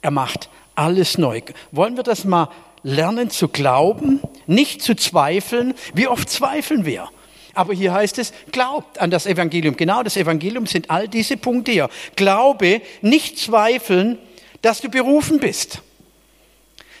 Er 0.00 0.10
macht 0.10 0.48
alles 0.74 1.18
neu. 1.18 1.40
Wollen 1.70 1.96
wir 1.96 2.02
das 2.02 2.24
mal 2.24 2.48
lernen 2.82 3.30
zu 3.30 3.48
glauben, 3.48 4.20
nicht 4.46 4.82
zu 4.82 4.94
zweifeln? 4.94 5.74
Wie 5.94 6.08
oft 6.08 6.28
zweifeln 6.28 6.84
wir? 6.84 7.08
Aber 7.54 7.74
hier 7.74 7.92
heißt 7.92 8.18
es, 8.18 8.32
glaubt 8.50 8.98
an 8.98 9.10
das 9.10 9.26
Evangelium. 9.26 9.76
Genau 9.76 10.02
das 10.02 10.16
Evangelium 10.16 10.66
sind 10.66 10.90
all 10.90 11.06
diese 11.08 11.36
Punkte 11.36 11.72
hier. 11.72 11.90
Glaube, 12.16 12.80
nicht 13.02 13.38
zweifeln, 13.38 14.18
dass 14.62 14.80
du 14.80 14.88
berufen 14.88 15.38
bist. 15.38 15.82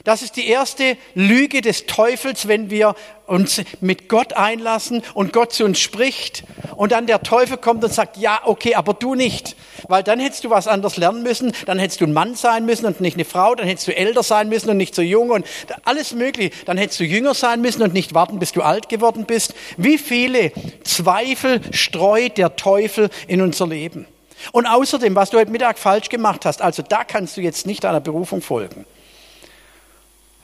Das 0.04 0.22
ist 0.22 0.36
die 0.36 0.48
erste 0.48 0.96
Lüge 1.14 1.60
des 1.60 1.86
Teufels, 1.86 2.48
wenn 2.48 2.70
wir 2.70 2.96
uns 3.26 3.62
mit 3.80 4.08
Gott 4.08 4.32
einlassen 4.32 5.02
und 5.14 5.32
Gott 5.32 5.52
zu 5.52 5.64
uns 5.64 5.78
spricht 5.78 6.42
und 6.74 6.90
dann 6.90 7.06
der 7.06 7.22
Teufel 7.22 7.56
kommt 7.56 7.84
und 7.84 7.92
sagt, 7.92 8.16
ja, 8.16 8.40
okay, 8.44 8.74
aber 8.74 8.94
du 8.94 9.14
nicht. 9.14 9.54
Weil 9.86 10.02
dann 10.02 10.18
hättest 10.18 10.42
du 10.42 10.50
was 10.50 10.66
anderes 10.66 10.96
lernen 10.96 11.22
müssen, 11.22 11.52
dann 11.66 11.78
hättest 11.78 12.00
du 12.00 12.04
ein 12.04 12.12
Mann 12.12 12.34
sein 12.34 12.66
müssen 12.66 12.86
und 12.86 13.00
nicht 13.00 13.14
eine 13.14 13.24
Frau, 13.24 13.54
dann 13.54 13.68
hättest 13.68 13.86
du 13.86 13.96
älter 13.96 14.24
sein 14.24 14.48
müssen 14.48 14.70
und 14.70 14.76
nicht 14.76 14.94
so 14.94 15.02
jung 15.02 15.30
und 15.30 15.46
alles 15.84 16.12
mögliche. 16.12 16.50
Dann 16.66 16.78
hättest 16.78 16.98
du 16.98 17.04
jünger 17.04 17.34
sein 17.34 17.60
müssen 17.60 17.82
und 17.82 17.94
nicht 17.94 18.12
warten, 18.12 18.40
bis 18.40 18.50
du 18.50 18.62
alt 18.62 18.88
geworden 18.88 19.24
bist. 19.24 19.54
Wie 19.76 19.98
viele 19.98 20.52
Zweifel 20.82 21.60
streut 21.72 22.38
der 22.38 22.56
Teufel 22.56 23.08
in 23.28 23.40
unser 23.40 23.68
Leben? 23.68 24.06
Und 24.50 24.66
außerdem, 24.66 25.14
was 25.14 25.30
du 25.30 25.38
heute 25.38 25.52
Mittag 25.52 25.78
falsch 25.78 26.08
gemacht 26.08 26.44
hast, 26.44 26.60
also 26.60 26.82
da 26.82 27.04
kannst 27.04 27.36
du 27.36 27.40
jetzt 27.40 27.66
nicht 27.66 27.84
deiner 27.84 28.00
Berufung 28.00 28.42
folgen. 28.42 28.84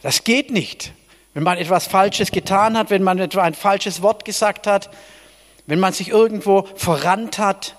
Das 0.03 0.25
geht 0.25 0.51
nicht. 0.51 0.93
Wenn 1.35 1.43
man 1.43 1.59
etwas 1.59 1.87
Falsches 1.87 2.31
getan 2.31 2.77
hat, 2.77 2.91
wenn 2.91 3.03
man 3.03 3.19
etwa 3.19 3.43
ein 3.43 3.55
falsches 3.55 4.03
Wort 4.03 4.25
gesagt 4.25 4.67
hat, 4.67 4.91
wenn 5.67 5.79
man 5.79 5.93
sich 5.93 6.09
irgendwo 6.09 6.67
verrannt 6.77 7.39
hat, 7.39 7.77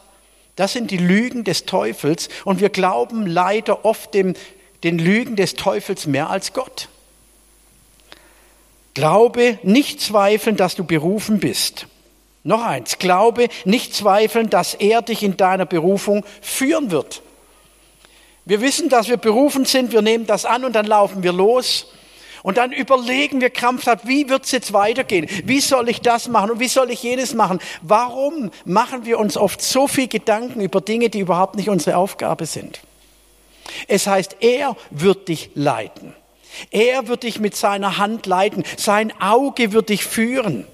das 0.56 0.74
sind 0.74 0.92
die 0.92 0.98
Lügen 0.98 1.44
des 1.44 1.66
Teufels 1.66 2.30
und 2.46 2.60
wir 2.60 2.70
glauben 2.70 3.26
leider 3.26 3.86
oft 3.86 4.14
dem, 4.14 4.34
den 4.84 5.00
Lügen 5.00 5.36
des 5.36 5.56
Teufels 5.56 6.06
mehr 6.06 6.30
als 6.30 6.54
Gott. 6.54 6.90
Glaube, 8.94 9.58
nicht 9.64 10.02
zweifeln, 10.02 10.58
dass 10.58 10.76
du 10.76 10.84
berufen 10.84 11.40
bist. 11.40 11.88
Noch 12.44 12.64
eins, 12.64 13.00
glaube, 13.00 13.48
nicht 13.66 13.94
zweifeln, 13.96 14.50
dass 14.50 14.74
er 14.74 15.02
dich 15.02 15.24
in 15.24 15.38
deiner 15.38 15.66
Berufung 15.66 16.26
führen 16.42 16.92
wird. 16.92 17.22
Wir 18.46 18.62
wissen, 18.62 18.90
dass 18.90 19.08
wir 19.08 19.18
berufen 19.18 19.66
sind, 19.66 19.92
wir 19.92 20.02
nehmen 20.02 20.26
das 20.26 20.46
an 20.46 20.66
und 20.66 20.74
dann 20.74 20.86
laufen 20.86 21.24
wir 21.24 21.34
los. 21.34 21.88
Und 22.44 22.58
dann 22.58 22.72
überlegen 22.72 23.42
wir 23.42 23.50
krampfhaft, 23.50 24.08
wie 24.08 24.30
wird 24.30 24.46
es 24.46 24.52
jetzt 24.52 24.74
weitergehen? 24.74 25.28
Wie 25.46 25.60
soll 25.60 25.90
ich 25.90 26.02
das 26.02 26.28
machen 26.28 26.52
und 26.52 26.60
wie 26.60 26.68
soll 26.68 26.92
ich 26.92 27.04
jenes 27.04 27.34
machen? 27.34 27.60
Warum 27.82 28.52
machen 28.66 29.06
wir 29.06 29.20
uns 29.20 29.38
oft 29.38 29.62
so 29.62 29.88
viel 29.88 30.08
Gedanken 30.08 30.62
über 30.62 30.82
Dinge, 30.82 31.10
die 31.10 31.20
überhaupt 31.20 31.56
nicht 31.56 31.70
unsere 31.70 31.98
Aufgabe 31.98 32.46
sind? 32.46 32.82
Es 33.88 34.08
heißt, 34.08 34.38
er 34.40 34.76
wird 34.90 35.28
dich 35.28 35.52
leiten. 35.54 36.14
Er 36.72 37.08
wird 37.08 37.24
dich 37.24 37.40
mit 37.40 37.56
seiner 37.56 37.98
Hand 37.98 38.26
leiten. 38.26 38.64
Sein 38.78 39.14
Auge 39.22 39.72
wird 39.72 39.90
dich 39.90 40.04
führen. 40.04 40.66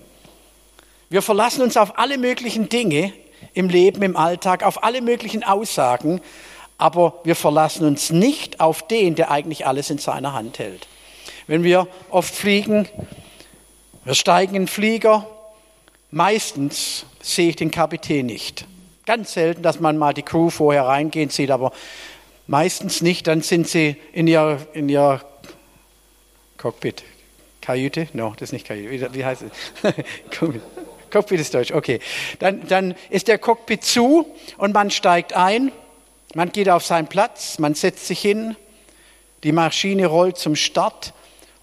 Wir 1.10 1.22
verlassen 1.22 1.62
uns 1.62 1.78
auf 1.78 2.00
alle 2.00 2.18
möglichen 2.18 2.70
Dinge 2.70 3.14
im 3.54 3.70
Leben, 3.70 4.02
im 4.02 4.18
Alltag, 4.18 4.64
auf 4.64 4.84
alle 4.84 5.02
möglichen 5.02 5.44
Aussagen, 5.44 6.22
aber 6.78 7.22
wir 7.24 7.36
verlassen 7.36 7.86
uns 7.86 8.10
nicht 8.10 8.60
auf 8.60 8.88
den, 8.88 9.16
der 9.16 9.32
eigentlich 9.32 9.66
alles 9.66 9.90
in 9.90 9.98
seiner 9.98 10.34
Hand 10.34 10.60
hält. 10.60 10.88
Wenn 11.48 11.64
wir 11.64 11.88
oft 12.10 12.34
fliegen, 12.34 12.88
wir 14.04 14.16
steigen 14.16 14.56
in 14.56 14.64
den 14.64 14.68
Flieger, 14.68 15.28
meistens 16.12 17.06
sehe 17.22 17.50
ich 17.50 17.56
den 17.56 17.72
Kapitän 17.72 18.26
nicht. 18.26 18.66
Ganz 19.06 19.34
selten, 19.34 19.62
dass 19.62 19.80
man 19.80 19.98
mal 19.98 20.14
die 20.14 20.24
Crew 20.24 20.50
vorher 20.50 20.86
reingehen 20.86 21.30
sieht, 21.30 21.52
aber 21.52 21.72
meistens 22.48 23.02
nicht. 23.02 23.28
Dann 23.28 23.42
sind 23.42 23.68
sie 23.68 23.96
in 24.14 24.28
ihr, 24.28 24.66
in 24.74 24.90
ihr 24.90 25.22
Cockpit. 26.58 27.04
Kajüte? 27.62 28.08
No, 28.14 28.32
das 28.32 28.50
ist 28.50 28.54
nicht 28.54 28.68
Kajüte. 28.68 29.14
Wie 29.14 29.26
heißt 29.26 29.44
es? 29.44 29.94
Cockpit 31.12 31.40
ist 31.40 31.54
Deutsch, 31.54 31.72
okay. 31.72 32.00
Dann, 32.40 32.68
dann 32.68 32.96
ist 33.10 33.28
der 33.28 33.38
Cockpit 33.38 33.84
zu 33.84 34.26
und 34.58 34.74
man 34.74 34.90
steigt 34.92 35.34
ein, 35.34 35.72
man 36.34 36.52
geht 36.52 36.70
auf 36.70 36.84
seinen 36.84 37.08
Platz, 37.08 37.60
man 37.60 37.76
setzt 37.76 38.08
sich 38.08 38.20
hin, 38.20 38.56
die 39.44 39.52
Maschine 39.52 40.08
rollt 40.08 40.38
zum 40.38 40.56
Start 40.56 41.14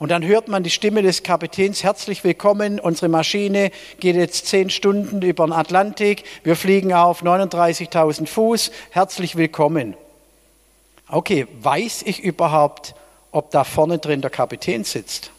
und 0.03 0.09
dann 0.09 0.27
hört 0.27 0.49
man 0.49 0.65
die 0.65 0.71
Stimme 0.71 1.01
des 1.03 1.23
Kapitäns, 1.23 1.85
herzlich 1.85 2.25
willkommen, 2.25 2.81
unsere 2.81 3.09
Maschine 3.09 3.71
geht 4.01 4.17
jetzt 4.17 4.49
zehn 4.49 4.69
Stunden 4.69 5.23
über 5.23 5.47
den 5.47 5.53
Atlantik, 5.53 6.25
wir 6.43 6.57
fliegen 6.57 6.93
auf 6.93 7.23
39.000 7.23 8.27
Fuß, 8.27 8.73
herzlich 8.91 9.37
willkommen. 9.37 9.95
Okay, 11.09 11.47
weiß 11.61 12.03
ich 12.05 12.19
überhaupt, 12.19 12.97
ob 13.31 13.53
da 13.53 13.63
vorne 13.63 13.99
drin 13.99 14.23
der 14.23 14.31
Kapitän 14.31 14.83
sitzt 14.83 15.31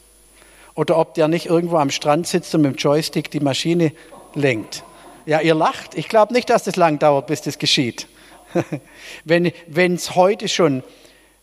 oder 0.76 0.97
ob 0.97 1.14
der 1.16 1.28
nicht 1.28 1.47
irgendwo 1.47 1.76
am 1.76 1.89
Strand 1.89 2.26
sitzt 2.26 2.55
und 2.55 2.61
mit 2.61 2.76
dem 2.76 2.78
Joystick 2.78 3.30
die 3.32 3.41
Maschine 3.41 3.91
lenkt. 4.34 4.86
Ja, 5.26 5.41
ihr 5.41 5.55
lacht. 5.55 5.93
Ich 5.95 6.07
glaube 6.07 6.32
nicht, 6.32 6.49
dass 6.49 6.64
das 6.64 6.78
lang 6.78 6.99
dauert, 6.99 7.28
bis 7.28 7.41
das 7.41 7.57
geschieht. 7.57 8.07
wenn 9.26 9.51
es 9.76 10.16
heute 10.16 10.47
schon 10.47 10.84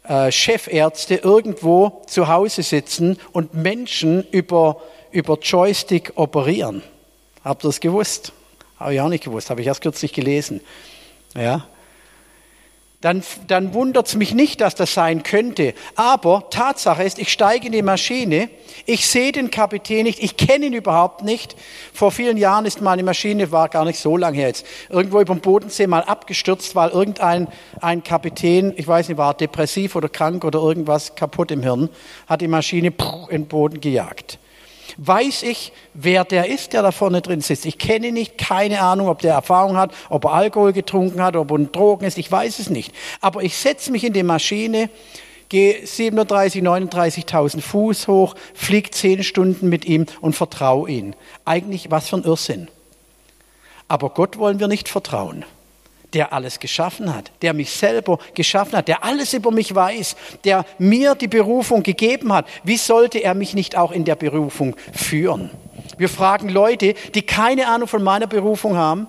äh, 0.04 0.32
Chefärzte 0.32 1.16
irgendwo 1.16 2.02
zu 2.06 2.28
Hause 2.28 2.62
sitzen 2.62 3.18
und 3.32 3.54
Menschen 3.54 4.26
über, 4.30 4.80
über 5.10 5.38
Joystick 5.38 6.12
operieren. 6.16 6.82
Habt 7.44 7.64
ihr 7.64 7.68
das 7.68 7.80
gewusst? 7.80 8.32
Habe 8.78 8.94
ich 8.94 9.00
auch 9.00 9.08
nicht 9.08 9.24
gewusst, 9.24 9.50
habe 9.50 9.60
ich 9.60 9.66
erst 9.66 9.82
kürzlich 9.82 10.12
gelesen. 10.12 10.60
Ja, 11.34 11.66
dann, 13.00 13.22
dann 13.46 13.72
wundert 13.72 14.08
es 14.08 14.14
mich 14.14 14.34
nicht, 14.34 14.60
dass 14.60 14.74
das 14.74 14.92
sein 14.92 15.22
könnte. 15.22 15.72
Aber 15.94 16.48
Tatsache 16.50 17.02
ist, 17.02 17.18
ich 17.18 17.30
steige 17.30 17.66
in 17.66 17.72
die 17.72 17.82
Maschine, 17.82 18.50
ich 18.84 19.06
sehe 19.06 19.32
den 19.32 19.50
Kapitän 19.50 20.04
nicht, 20.04 20.22
ich 20.22 20.36
kenne 20.36 20.66
ihn 20.66 20.74
überhaupt 20.74 21.22
nicht. 21.22 21.56
Vor 21.94 22.10
vielen 22.10 22.36
Jahren 22.36 22.66
ist 22.66 22.82
meine 22.82 23.02
Maschine, 23.02 23.52
war 23.52 23.70
gar 23.70 23.86
nicht 23.86 23.98
so 23.98 24.18
lange 24.18 24.36
her 24.36 24.48
jetzt, 24.48 24.66
irgendwo 24.90 25.20
über 25.20 25.34
dem 25.34 25.40
Bodensee 25.40 25.86
mal 25.86 26.02
abgestürzt, 26.02 26.74
weil 26.74 26.90
irgendein 26.90 27.48
ein 27.80 28.02
Kapitän, 28.02 28.74
ich 28.76 28.86
weiß 28.86 29.08
nicht, 29.08 29.16
war 29.16 29.32
depressiv 29.32 29.96
oder 29.96 30.10
krank 30.10 30.44
oder 30.44 30.58
irgendwas 30.58 31.14
kaputt 31.14 31.50
im 31.52 31.62
Hirn, 31.62 31.88
hat 32.26 32.42
die 32.42 32.48
Maschine 32.48 32.92
in 33.30 33.42
den 33.42 33.46
Boden 33.46 33.80
gejagt 33.80 34.39
weiß 35.02 35.44
ich, 35.44 35.72
wer 35.94 36.24
der 36.24 36.48
ist, 36.48 36.74
der 36.74 36.82
da 36.82 36.92
vorne 36.92 37.22
drin 37.22 37.40
sitzt. 37.40 37.64
Ich 37.64 37.78
kenne 37.78 38.12
nicht, 38.12 38.36
keine 38.36 38.82
Ahnung, 38.82 39.08
ob 39.08 39.20
der 39.20 39.32
Erfahrung 39.32 39.78
hat, 39.78 39.92
ob 40.10 40.26
er 40.26 40.32
Alkohol 40.32 40.74
getrunken 40.74 41.22
hat, 41.22 41.36
ob 41.36 41.50
er 41.50 41.58
Drogen 41.58 42.04
ist, 42.04 42.18
ich 42.18 42.30
weiß 42.30 42.58
es 42.58 42.68
nicht. 42.68 42.94
Aber 43.22 43.42
ich 43.42 43.56
setze 43.56 43.90
mich 43.90 44.04
in 44.04 44.12
die 44.12 44.22
Maschine, 44.22 44.90
gehe 45.48 45.86
37, 45.86 46.62
39.000 46.62 47.62
Fuß 47.62 48.08
hoch, 48.08 48.34
fliege 48.52 48.90
zehn 48.90 49.22
Stunden 49.22 49.70
mit 49.70 49.86
ihm 49.86 50.04
und 50.20 50.36
vertraue 50.36 50.90
ihn. 50.90 51.16
Eigentlich 51.46 51.90
was 51.90 52.10
für 52.10 52.16
ein 52.16 52.24
Irrsinn. 52.24 52.68
Aber 53.88 54.10
Gott 54.10 54.38
wollen 54.38 54.60
wir 54.60 54.68
nicht 54.68 54.90
vertrauen 54.90 55.46
der 56.14 56.32
alles 56.32 56.58
geschaffen 56.58 57.14
hat, 57.14 57.30
der 57.42 57.54
mich 57.54 57.70
selber 57.70 58.18
geschaffen 58.34 58.76
hat, 58.76 58.88
der 58.88 59.04
alles 59.04 59.32
über 59.32 59.50
mich 59.50 59.74
weiß, 59.74 60.16
der 60.44 60.64
mir 60.78 61.14
die 61.14 61.28
Berufung 61.28 61.82
gegeben 61.82 62.32
hat. 62.32 62.46
Wie 62.64 62.76
sollte 62.76 63.18
er 63.18 63.34
mich 63.34 63.54
nicht 63.54 63.76
auch 63.76 63.92
in 63.92 64.04
der 64.04 64.16
Berufung 64.16 64.76
führen? 64.92 65.50
Wir 65.98 66.08
fragen 66.08 66.48
Leute, 66.48 66.94
die 67.14 67.22
keine 67.22 67.68
Ahnung 67.68 67.88
von 67.88 68.02
meiner 68.02 68.26
Berufung 68.26 68.76
haben, 68.76 69.06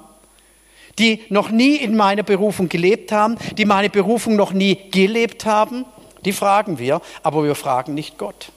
die 0.99 1.24
noch 1.30 1.49
nie 1.49 1.78
in 1.78 1.95
meiner 1.95 2.24
Berufung 2.24 2.70
gelebt 2.70 3.12
haben, 3.12 3.38
die 3.58 3.66
meine 3.66 3.89
Berufung 3.89 4.36
noch 4.36 4.54
nie 4.54 4.78
gelebt 4.91 5.45
haben, 5.45 5.86
die 6.26 6.34
fragen 6.34 6.78
wir, 6.78 7.02
aber 7.24 7.43
wir 7.43 7.56
fragen 7.56 7.93
nicht 7.93 8.18
Gott. 8.18 8.52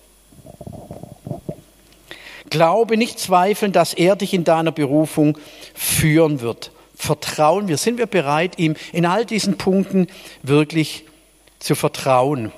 Glaube 2.50 2.96
nicht 2.96 3.18
zweifeln, 3.18 3.72
dass 3.72 3.94
er 3.94 4.16
dich 4.16 4.34
in 4.34 4.44
deiner 4.44 4.70
Berufung 4.70 5.38
führen 5.74 6.40
wird 6.40 6.70
vertrauen 7.04 7.68
wir? 7.68 7.78
Sind 7.78 7.98
wir 7.98 8.06
bereit, 8.06 8.58
ihm 8.58 8.74
in 8.92 9.06
all 9.06 9.24
diesen 9.24 9.56
Punkten 9.56 10.08
wirklich 10.42 11.04
zu 11.60 11.74
vertrauen? 11.74 12.52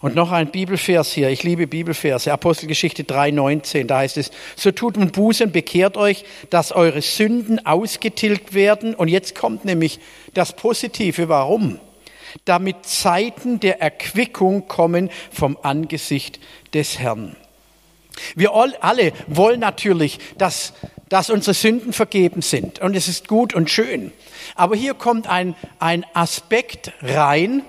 Und 0.00 0.14
noch 0.14 0.30
ein 0.30 0.52
Bibelvers 0.52 1.12
hier. 1.12 1.28
Ich 1.28 1.42
liebe 1.42 1.66
Bibelverse. 1.66 2.32
Apostelgeschichte 2.32 3.02
3,19. 3.02 3.86
Da 3.86 3.98
heißt 3.98 4.16
es, 4.16 4.30
so 4.54 4.70
tut 4.70 4.96
nun 4.96 5.10
Buße 5.10 5.42
und 5.42 5.52
bekehrt 5.52 5.96
euch, 5.96 6.24
dass 6.50 6.70
eure 6.70 7.02
Sünden 7.02 7.66
ausgetilgt 7.66 8.54
werden. 8.54 8.94
Und 8.94 9.08
jetzt 9.08 9.34
kommt 9.34 9.64
nämlich 9.64 9.98
das 10.34 10.54
Positive. 10.54 11.28
Warum? 11.28 11.80
Damit 12.44 12.86
Zeiten 12.86 13.58
der 13.58 13.80
Erquickung 13.80 14.68
kommen 14.68 15.10
vom 15.32 15.58
Angesicht 15.62 16.38
des 16.74 17.00
Herrn. 17.00 17.34
Wir 18.34 18.52
alle 18.52 19.12
wollen 19.26 19.60
natürlich, 19.60 20.18
dass 20.38 20.72
dass 21.08 21.30
unsere 21.30 21.54
Sünden 21.54 21.92
vergeben 21.92 22.42
sind. 22.42 22.80
Und 22.80 22.94
es 22.94 23.08
ist 23.08 23.28
gut 23.28 23.54
und 23.54 23.70
schön. 23.70 24.12
Aber 24.54 24.76
hier 24.76 24.94
kommt 24.94 25.26
ein, 25.26 25.54
ein 25.78 26.04
Aspekt 26.14 26.92
rein. 27.02 27.62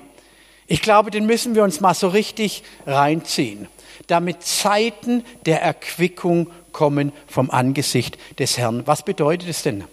Ich 0.67 0.81
glaube, 0.81 1.11
den 1.11 1.25
müssen 1.25 1.55
wir 1.55 1.63
uns 1.63 1.81
mal 1.81 1.93
so 1.93 2.09
richtig 2.09 2.63
reinziehen. 2.85 3.67
Damit 4.07 4.43
Zeiten 4.43 5.23
der 5.45 5.61
Erquickung 5.61 6.49
kommen 6.71 7.11
vom 7.27 7.49
Angesicht 7.49 8.17
des 8.39 8.57
Herrn. 8.57 8.85
Was 8.85 9.03
bedeutet 9.03 9.49
es 9.49 9.63
denn? 9.63 9.83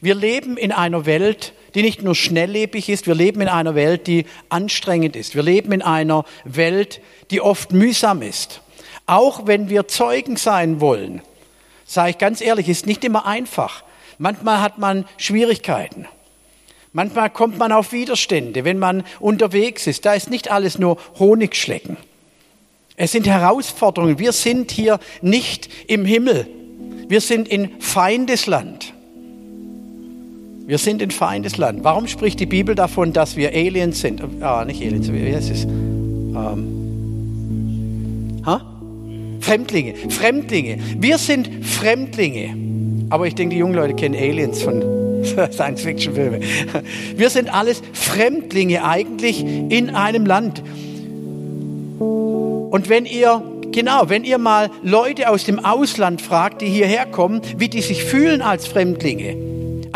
Wir 0.00 0.14
leben 0.14 0.56
in 0.56 0.72
einer 0.72 1.04
Welt, 1.04 1.52
die 1.74 1.82
nicht 1.82 2.02
nur 2.02 2.14
schnelllebig 2.14 2.88
ist, 2.88 3.06
wir 3.06 3.14
leben 3.14 3.42
in 3.42 3.48
einer 3.48 3.74
Welt, 3.74 4.06
die 4.06 4.24
anstrengend 4.48 5.16
ist. 5.16 5.34
Wir 5.34 5.42
leben 5.42 5.72
in 5.72 5.82
einer 5.82 6.24
Welt, 6.44 7.00
die 7.30 7.42
oft 7.42 7.72
mühsam 7.72 8.22
ist. 8.22 8.62
Auch 9.06 9.46
wenn 9.46 9.68
wir 9.68 9.86
Zeugen 9.86 10.36
sein 10.36 10.80
wollen, 10.80 11.22
sage 11.84 12.10
ich 12.10 12.18
ganz 12.18 12.40
ehrlich, 12.40 12.68
ist 12.68 12.86
nicht 12.86 13.04
immer 13.04 13.26
einfach. 13.26 13.84
Manchmal 14.18 14.60
hat 14.60 14.78
man 14.78 15.04
Schwierigkeiten. 15.16 16.06
Manchmal 16.92 17.30
kommt 17.30 17.58
man 17.58 17.72
auf 17.72 17.92
Widerstände, 17.92 18.64
wenn 18.64 18.78
man 18.78 19.04
unterwegs 19.20 19.86
ist. 19.86 20.06
Da 20.06 20.14
ist 20.14 20.30
nicht 20.30 20.50
alles 20.50 20.78
nur 20.78 20.96
Honigschlecken. 21.18 21.98
Es 22.96 23.12
sind 23.12 23.26
Herausforderungen. 23.26 24.18
Wir 24.18 24.32
sind 24.32 24.70
hier 24.70 24.98
nicht 25.20 25.68
im 25.86 26.04
Himmel. 26.04 26.48
Wir 27.08 27.20
sind 27.20 27.46
in 27.48 27.80
Feindesland. 27.80 28.94
Wir 30.66 30.78
sind 30.78 31.02
in 31.02 31.10
Feindesland. 31.10 31.84
Warum 31.84 32.08
spricht 32.08 32.40
die 32.40 32.46
Bibel 32.46 32.74
davon, 32.74 33.12
dass 33.12 33.36
wir 33.36 33.50
Aliens 33.50 34.00
sind? 34.00 34.22
Ah, 34.40 34.64
nicht 34.64 34.82
Aliens, 34.82 35.12
wie 35.12 35.34
heißt 35.34 35.50
es? 35.50 35.64
Ähm? 35.64 36.85
Fremdlinge, 39.46 39.94
Fremdlinge. 40.08 40.78
Wir 40.98 41.18
sind 41.18 41.64
Fremdlinge. 41.64 43.06
Aber 43.10 43.28
ich 43.28 43.36
denke, 43.36 43.54
die 43.54 43.60
jungen 43.60 43.74
Leute 43.74 43.94
kennen 43.94 44.16
Aliens 44.16 44.60
von 44.60 44.82
Science-Fiction-Filmen. 45.52 46.42
Wir 47.14 47.30
sind 47.30 47.54
alles 47.54 47.80
Fremdlinge 47.92 48.84
eigentlich 48.84 49.44
in 49.44 49.90
einem 49.90 50.26
Land. 50.26 50.64
Und 52.00 52.88
wenn 52.88 53.06
ihr 53.06 53.40
Genau, 53.72 54.08
wenn 54.08 54.24
ihr 54.24 54.38
mal 54.38 54.70
Leute 54.82 55.28
aus 55.28 55.44
dem 55.44 55.62
Ausland 55.62 56.22
fragt, 56.22 56.62
die 56.62 56.66
hierher 56.66 57.04
kommen, 57.04 57.42
wie 57.58 57.68
die 57.68 57.82
sich 57.82 58.04
fühlen 58.04 58.40
als 58.40 58.66
Fremdlinge, 58.66 59.36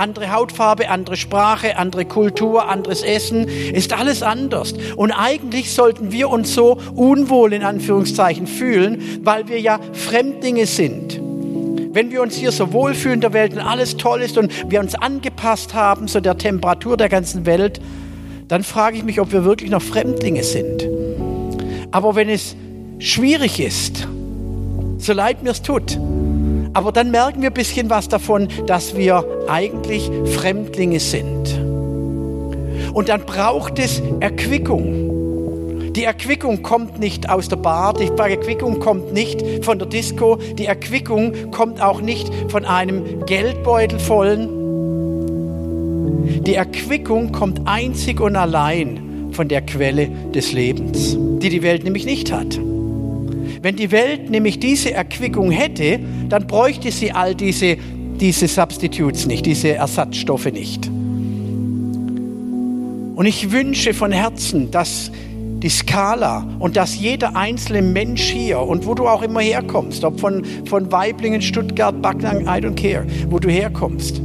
andere 0.00 0.32
Hautfarbe, 0.32 0.88
andere 0.88 1.16
Sprache, 1.16 1.76
andere 1.76 2.06
Kultur, 2.06 2.68
anderes 2.68 3.02
Essen, 3.02 3.46
ist 3.46 3.92
alles 3.92 4.22
anders. 4.22 4.74
Und 4.96 5.12
eigentlich 5.12 5.72
sollten 5.72 6.10
wir 6.10 6.30
uns 6.30 6.54
so 6.54 6.78
unwohl 6.94 7.52
in 7.52 7.62
Anführungszeichen 7.62 8.46
fühlen, 8.46 9.20
weil 9.22 9.48
wir 9.48 9.60
ja 9.60 9.78
Fremdlinge 9.92 10.66
sind. 10.66 11.20
Wenn 11.92 12.10
wir 12.10 12.22
uns 12.22 12.36
hier 12.36 12.52
so 12.52 12.72
wohlfühlen 12.72 13.16
in 13.16 13.20
der 13.20 13.32
Welt 13.32 13.52
und 13.52 13.58
alles 13.60 13.96
toll 13.96 14.22
ist 14.22 14.38
und 14.38 14.70
wir 14.70 14.80
uns 14.80 14.94
angepasst 14.94 15.74
haben, 15.74 16.08
so 16.08 16.20
der 16.20 16.38
Temperatur 16.38 16.96
der 16.96 17.08
ganzen 17.08 17.46
Welt, 17.46 17.80
dann 18.48 18.62
frage 18.62 18.96
ich 18.96 19.04
mich, 19.04 19.20
ob 19.20 19.32
wir 19.32 19.44
wirklich 19.44 19.70
noch 19.70 19.82
Fremdlinge 19.82 20.44
sind. 20.44 20.88
Aber 21.90 22.14
wenn 22.14 22.28
es 22.28 22.56
schwierig 22.98 23.60
ist, 23.60 24.06
so 24.98 25.12
leid 25.12 25.42
mir 25.42 25.50
es 25.50 25.62
tut, 25.62 25.98
aber 26.72 26.92
dann 26.92 27.10
merken 27.10 27.42
wir 27.42 27.50
ein 27.50 27.54
bisschen 27.54 27.90
was 27.90 28.08
davon, 28.08 28.48
dass 28.66 28.96
wir 28.96 29.24
eigentlich 29.48 30.10
Fremdlinge 30.36 31.00
sind. 31.00 31.58
Und 32.92 33.08
dann 33.08 33.24
braucht 33.24 33.78
es 33.78 34.02
Erquickung. 34.20 35.92
Die 35.92 36.04
Erquickung 36.04 36.62
kommt 36.62 37.00
nicht 37.00 37.28
aus 37.28 37.48
der 37.48 37.56
Bar, 37.56 37.94
die 37.94 38.06
Erquickung 38.06 38.78
kommt 38.78 39.12
nicht 39.12 39.64
von 39.64 39.78
der 39.78 39.88
Disco, 39.88 40.36
die 40.36 40.66
Erquickung 40.66 41.50
kommt 41.50 41.82
auch 41.82 42.00
nicht 42.00 42.30
von 42.48 42.64
einem 42.64 43.26
Geldbeutel 43.26 43.98
vollen. 43.98 44.48
Die 46.44 46.54
Erquickung 46.54 47.32
kommt 47.32 47.62
einzig 47.66 48.20
und 48.20 48.36
allein 48.36 49.30
von 49.32 49.48
der 49.48 49.62
Quelle 49.62 50.08
des 50.32 50.52
Lebens, 50.52 51.16
die 51.18 51.48
die 51.48 51.62
Welt 51.62 51.82
nämlich 51.82 52.04
nicht 52.04 52.32
hat. 52.32 52.60
Wenn 53.62 53.76
die 53.76 53.90
Welt 53.90 54.30
nämlich 54.30 54.58
diese 54.58 54.92
Erquickung 54.92 55.50
hätte, 55.50 56.00
dann 56.28 56.46
bräuchte 56.46 56.90
sie 56.90 57.12
all 57.12 57.34
diese, 57.34 57.76
diese 58.18 58.48
Substitutes 58.48 59.26
nicht, 59.26 59.44
diese 59.44 59.74
Ersatzstoffe 59.74 60.50
nicht. 60.50 60.88
Und 63.14 63.26
ich 63.26 63.52
wünsche 63.52 63.92
von 63.92 64.12
Herzen, 64.12 64.70
dass 64.70 65.12
die 65.62 65.68
Skala 65.68 66.48
und 66.58 66.76
dass 66.76 66.98
jeder 66.98 67.36
einzelne 67.36 67.82
Mensch 67.82 68.22
hier 68.22 68.60
und 68.60 68.86
wo 68.86 68.94
du 68.94 69.06
auch 69.06 69.20
immer 69.20 69.40
herkommst, 69.40 70.04
ob 70.04 70.18
von, 70.18 70.42
von 70.64 70.90
Weiblingen, 70.90 71.42
Stuttgart, 71.42 72.00
Backnang, 72.00 72.46
I 72.46 72.64
don't 72.64 72.76
care, 72.76 73.06
wo 73.28 73.38
du 73.38 73.50
herkommst, 73.50 74.22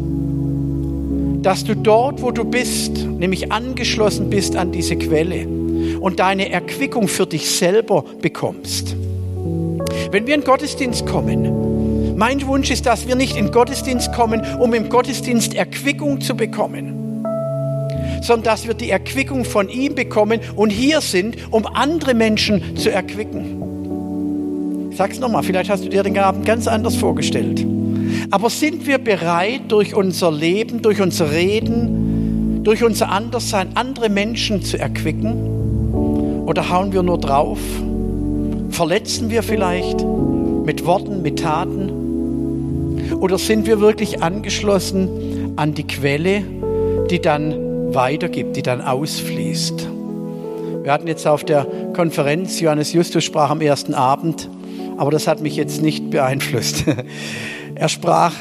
dass 1.41 1.65
du 1.65 1.75
dort, 1.75 2.21
wo 2.21 2.31
du 2.31 2.45
bist, 2.45 3.05
nämlich 3.05 3.51
angeschlossen 3.51 4.29
bist 4.29 4.55
an 4.55 4.71
diese 4.71 4.95
Quelle 4.95 5.45
und 5.99 6.21
deine 6.21 6.49
Erquickung 6.49 7.09
für 7.09 7.25
dich 7.25 7.49
selber 7.51 8.05
bekommst. 8.21 8.95
Wenn 10.11 10.27
wir 10.27 10.35
in 10.35 10.43
Gottesdienst 10.43 11.05
kommen, 11.05 12.15
mein 12.17 12.45
Wunsch 12.47 12.71
ist, 12.71 12.85
dass 12.85 13.07
wir 13.07 13.15
nicht 13.15 13.35
in 13.35 13.51
Gottesdienst 13.51 14.13
kommen, 14.13 14.41
um 14.59 14.73
im 14.73 14.89
Gottesdienst 14.89 15.53
Erquickung 15.53 16.21
zu 16.21 16.35
bekommen, 16.35 17.23
sondern 18.21 18.43
dass 18.43 18.67
wir 18.67 18.73
die 18.73 18.89
Erquickung 18.89 19.43
von 19.43 19.67
ihm 19.69 19.95
bekommen 19.95 20.39
und 20.55 20.69
hier 20.69 21.01
sind, 21.01 21.35
um 21.51 21.65
andere 21.65 22.13
Menschen 22.13 22.77
zu 22.77 22.91
erquicken. 22.91 24.89
Ich 24.91 24.97
sag's 24.97 25.19
nochmal, 25.19 25.43
vielleicht 25.43 25.69
hast 25.69 25.83
du 25.83 25.89
dir 25.89 26.03
den 26.03 26.17
Abend 26.17 26.45
ganz 26.45 26.67
anders 26.67 26.95
vorgestellt. 26.95 27.65
Aber 28.31 28.49
sind 28.49 28.87
wir 28.87 28.97
bereit, 28.97 29.63
durch 29.67 29.93
unser 29.93 30.31
Leben, 30.31 30.81
durch 30.81 31.01
unser 31.01 31.31
Reden, 31.31 32.63
durch 32.63 32.83
unser 32.83 33.09
Anderssein 33.09 33.75
andere 33.75 34.09
Menschen 34.09 34.63
zu 34.63 34.79
erquicken? 34.79 36.43
Oder 36.45 36.69
hauen 36.69 36.93
wir 36.93 37.03
nur 37.03 37.19
drauf? 37.19 37.59
Verletzen 38.75 39.29
wir 39.29 39.41
vielleicht 39.41 40.03
mit 40.03 40.85
Worten, 40.85 41.21
mit 41.21 41.39
Taten? 41.39 43.13
Oder 43.21 43.37
sind 43.37 43.67
wir 43.67 43.79
wirklich 43.79 44.21
angeschlossen 44.21 45.53
an 45.55 45.73
die 45.73 45.87
Quelle, 45.87 46.43
die 47.09 47.21
dann 47.21 47.93
weitergibt, 47.93 48.57
die 48.57 48.63
dann 48.63 48.81
ausfließt? 48.81 49.87
Wir 50.83 50.91
hatten 50.91 51.07
jetzt 51.07 51.25
auf 51.25 51.45
der 51.45 51.65
Konferenz, 51.95 52.59
Johannes 52.59 52.91
Justus 52.91 53.23
sprach 53.23 53.49
am 53.49 53.61
ersten 53.61 53.93
Abend, 53.93 54.49
aber 54.97 55.09
das 55.09 55.25
hat 55.25 55.39
mich 55.39 55.55
jetzt 55.55 55.81
nicht 55.81 56.09
beeinflusst. 56.09 56.83
Er 57.75 57.87
sprach 57.87 58.33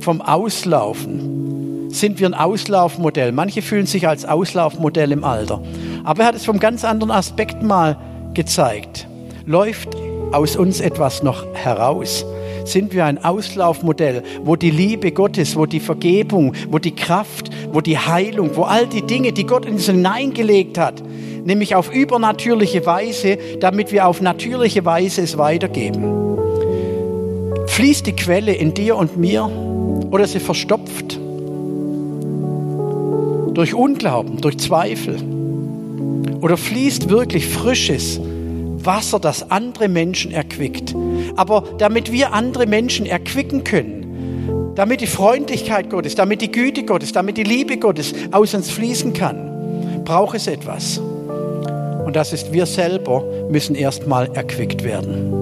vom 0.00 0.22
Auslaufen. 0.22 1.90
Sind 1.90 2.18
wir 2.18 2.26
ein 2.26 2.34
Auslaufmodell? 2.34 3.30
Manche 3.32 3.60
fühlen 3.60 3.86
sich 3.86 4.08
als 4.08 4.24
Auslaufmodell 4.24 5.12
im 5.12 5.22
Alter. 5.22 5.62
Aber 6.02 6.22
er 6.22 6.28
hat 6.28 6.34
es 6.34 6.46
vom 6.46 6.60
ganz 6.60 6.82
anderen 6.82 7.10
Aspekt 7.10 7.62
mal 7.62 7.98
gezeigt. 8.32 9.06
Läuft 9.48 9.96
aus 10.32 10.56
uns 10.56 10.80
etwas 10.80 11.22
noch 11.22 11.46
heraus? 11.54 12.26
Sind 12.64 12.92
wir 12.92 13.04
ein 13.04 13.24
Auslaufmodell, 13.24 14.24
wo 14.42 14.56
die 14.56 14.72
Liebe 14.72 15.12
Gottes, 15.12 15.54
wo 15.54 15.66
die 15.66 15.78
Vergebung, 15.78 16.52
wo 16.68 16.80
die 16.80 16.96
Kraft, 16.96 17.50
wo 17.72 17.80
die 17.80 17.96
Heilung, 17.96 18.56
wo 18.56 18.64
all 18.64 18.88
die 18.88 19.02
Dinge, 19.02 19.32
die 19.32 19.46
Gott 19.46 19.64
in 19.64 19.74
uns 19.74 19.86
hineingelegt 19.86 20.78
hat, 20.78 21.00
nämlich 21.44 21.76
auf 21.76 21.94
übernatürliche 21.94 22.84
Weise, 22.86 23.38
damit 23.60 23.92
wir 23.92 24.08
auf 24.08 24.20
natürliche 24.20 24.84
Weise 24.84 25.22
es 25.22 25.38
weitergeben. 25.38 26.02
Fließt 27.68 28.04
die 28.04 28.16
Quelle 28.16 28.52
in 28.52 28.74
dir 28.74 28.96
und 28.96 29.16
mir 29.16 29.48
oder 30.10 30.26
sie 30.26 30.40
verstopft? 30.40 31.20
Durch 33.54 33.74
Unglauben, 33.74 34.40
durch 34.40 34.58
Zweifel? 34.58 35.18
Oder 36.40 36.56
fließt 36.56 37.10
wirklich 37.10 37.46
frisches 37.46 38.20
Wasser, 38.86 39.18
das 39.18 39.50
andere 39.50 39.88
Menschen 39.88 40.32
erquickt? 40.32 40.94
Aber 41.36 41.64
damit 41.78 42.12
wir 42.12 42.32
andere 42.32 42.66
Menschen 42.66 43.06
erquicken 43.06 43.64
können, 43.64 44.72
damit 44.74 45.00
die 45.00 45.06
Freundlichkeit 45.06 45.90
Gottes, 45.90 46.14
damit 46.14 46.42
die 46.42 46.52
Güte 46.52 46.84
Gottes, 46.84 47.12
damit 47.12 47.36
die 47.36 47.42
Liebe 47.42 47.78
Gottes 47.78 48.14
aus 48.30 48.54
uns 48.54 48.70
fließen 48.70 49.12
kann, 49.12 50.04
braucht 50.04 50.36
es 50.36 50.46
etwas. 50.46 50.98
Und 50.98 52.14
das 52.14 52.32
ist, 52.32 52.52
wir 52.52 52.66
selber 52.66 53.24
müssen 53.50 53.74
erstmal 53.74 54.28
erquickt 54.34 54.84
werden. 54.84 55.32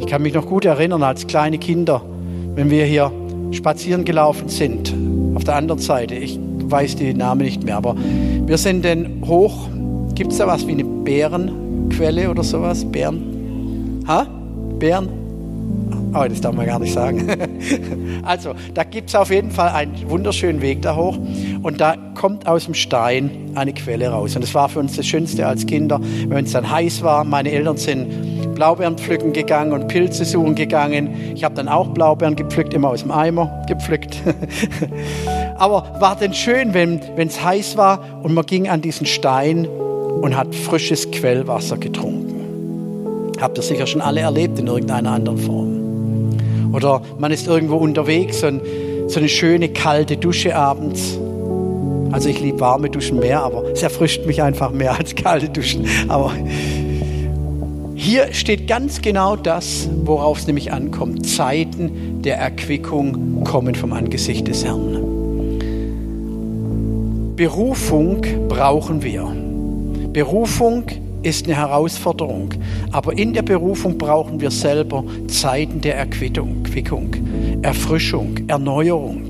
Ich 0.00 0.06
kann 0.06 0.22
mich 0.22 0.34
noch 0.34 0.46
gut 0.46 0.64
erinnern, 0.64 1.02
als 1.02 1.26
kleine 1.26 1.58
Kinder, 1.58 2.00
wenn 2.54 2.70
wir 2.70 2.84
hier 2.84 3.12
spazieren 3.52 4.04
gelaufen 4.04 4.48
sind, 4.48 4.94
auf 5.34 5.44
der 5.44 5.56
anderen 5.56 5.80
Seite, 5.80 6.14
ich 6.14 6.38
weiß 6.40 6.96
die 6.96 7.12
Namen 7.12 7.42
nicht 7.42 7.64
mehr, 7.64 7.76
aber 7.76 7.94
wir 8.46 8.56
sind 8.56 8.84
dann 8.84 9.22
hoch, 9.26 9.68
gibt 10.14 10.32
es 10.32 10.38
da 10.38 10.46
was 10.46 10.66
wie 10.66 10.72
eine 10.72 10.84
Bärenquelle 11.76 12.30
oder 12.30 12.42
sowas? 12.42 12.84
Bären? 12.84 14.04
Ha? 14.06 14.26
Bären? 14.78 15.08
Oh, 16.14 16.24
das 16.28 16.40
darf 16.40 16.54
man 16.54 16.66
gar 16.66 16.78
nicht 16.78 16.94
sagen. 16.94 17.26
also, 18.22 18.54
da 18.74 18.84
gibt 18.84 19.10
es 19.10 19.14
auf 19.14 19.30
jeden 19.30 19.50
Fall 19.50 19.70
einen 19.70 20.08
wunderschönen 20.08 20.62
Weg 20.62 20.82
da 20.82 20.96
hoch 20.96 21.18
und 21.62 21.80
da 21.80 21.96
kommt 22.14 22.46
aus 22.46 22.64
dem 22.64 22.74
Stein 22.74 23.30
eine 23.54 23.72
Quelle 23.72 24.08
raus. 24.08 24.34
Und 24.34 24.42
das 24.42 24.54
war 24.54 24.68
für 24.68 24.78
uns 24.78 24.96
das 24.96 25.06
Schönste 25.06 25.46
als 25.46 25.66
Kinder, 25.66 26.00
wenn 26.28 26.44
es 26.44 26.52
dann 26.52 26.70
heiß 26.70 27.02
war. 27.02 27.24
Meine 27.24 27.50
Eltern 27.50 27.76
sind 27.76 28.54
Blaubeeren 28.54 28.96
pflücken 28.96 29.32
gegangen 29.34 29.72
und 29.72 29.88
Pilze 29.88 30.24
suchen 30.24 30.54
gegangen. 30.54 31.34
Ich 31.34 31.44
habe 31.44 31.54
dann 31.54 31.68
auch 31.68 31.88
Blaubeeren 31.88 32.36
gepflückt, 32.36 32.72
immer 32.72 32.88
aus 32.88 33.02
dem 33.02 33.10
Eimer 33.10 33.64
gepflückt. 33.68 34.16
Aber 35.58 35.96
war 36.00 36.16
denn 36.16 36.32
schön, 36.32 36.72
wenn 36.72 37.00
es 37.16 37.42
heiß 37.44 37.76
war 37.76 38.00
und 38.22 38.32
man 38.32 38.46
ging 38.46 38.68
an 38.68 38.80
diesen 38.80 39.06
Stein 39.06 39.68
und 40.20 40.36
hat 40.36 40.54
frisches 40.54 41.10
Quellwasser 41.10 41.76
getrunken. 41.78 43.32
Habt 43.40 43.58
ihr 43.58 43.62
sicher 43.62 43.86
schon 43.86 44.00
alle 44.00 44.20
erlebt 44.20 44.58
in 44.58 44.66
irgendeiner 44.66 45.12
anderen 45.12 45.38
Form. 45.38 46.72
Oder 46.72 47.02
man 47.18 47.32
ist 47.32 47.46
irgendwo 47.46 47.76
unterwegs 47.76 48.42
und 48.42 48.60
so 49.08 49.20
eine 49.20 49.28
schöne 49.28 49.68
kalte 49.68 50.16
Dusche 50.16 50.56
abends. 50.56 51.18
Also 52.12 52.28
ich 52.28 52.40
liebe 52.40 52.60
warme 52.60 52.88
Duschen 52.88 53.18
mehr, 53.18 53.42
aber 53.42 53.64
es 53.72 53.82
erfrischt 53.82 54.26
mich 54.26 54.42
einfach 54.42 54.70
mehr 54.70 54.96
als 54.96 55.14
kalte 55.14 55.48
Duschen. 55.48 55.86
Aber 56.08 56.32
hier 57.94 58.32
steht 58.32 58.68
ganz 58.68 59.00
genau 59.02 59.36
das, 59.36 59.88
worauf 60.04 60.38
es 60.38 60.46
nämlich 60.46 60.72
ankommt. 60.72 61.26
Zeiten 61.26 62.22
der 62.22 62.38
Erquickung 62.38 63.42
kommen 63.44 63.74
vom 63.74 63.92
Angesicht 63.92 64.48
des 64.48 64.64
Herrn. 64.64 65.02
Berufung 67.36 68.22
brauchen 68.48 69.02
wir. 69.02 69.45
Berufung 70.16 70.84
ist 71.22 71.44
eine 71.44 71.56
Herausforderung, 71.56 72.48
aber 72.90 73.18
in 73.18 73.34
der 73.34 73.42
Berufung 73.42 73.98
brauchen 73.98 74.40
wir 74.40 74.50
selber 74.50 75.04
Zeiten 75.28 75.82
der 75.82 75.98
Erquickung, 75.98 76.64
Erfrischung, 77.60 78.38
Erneuerung. 78.48 79.28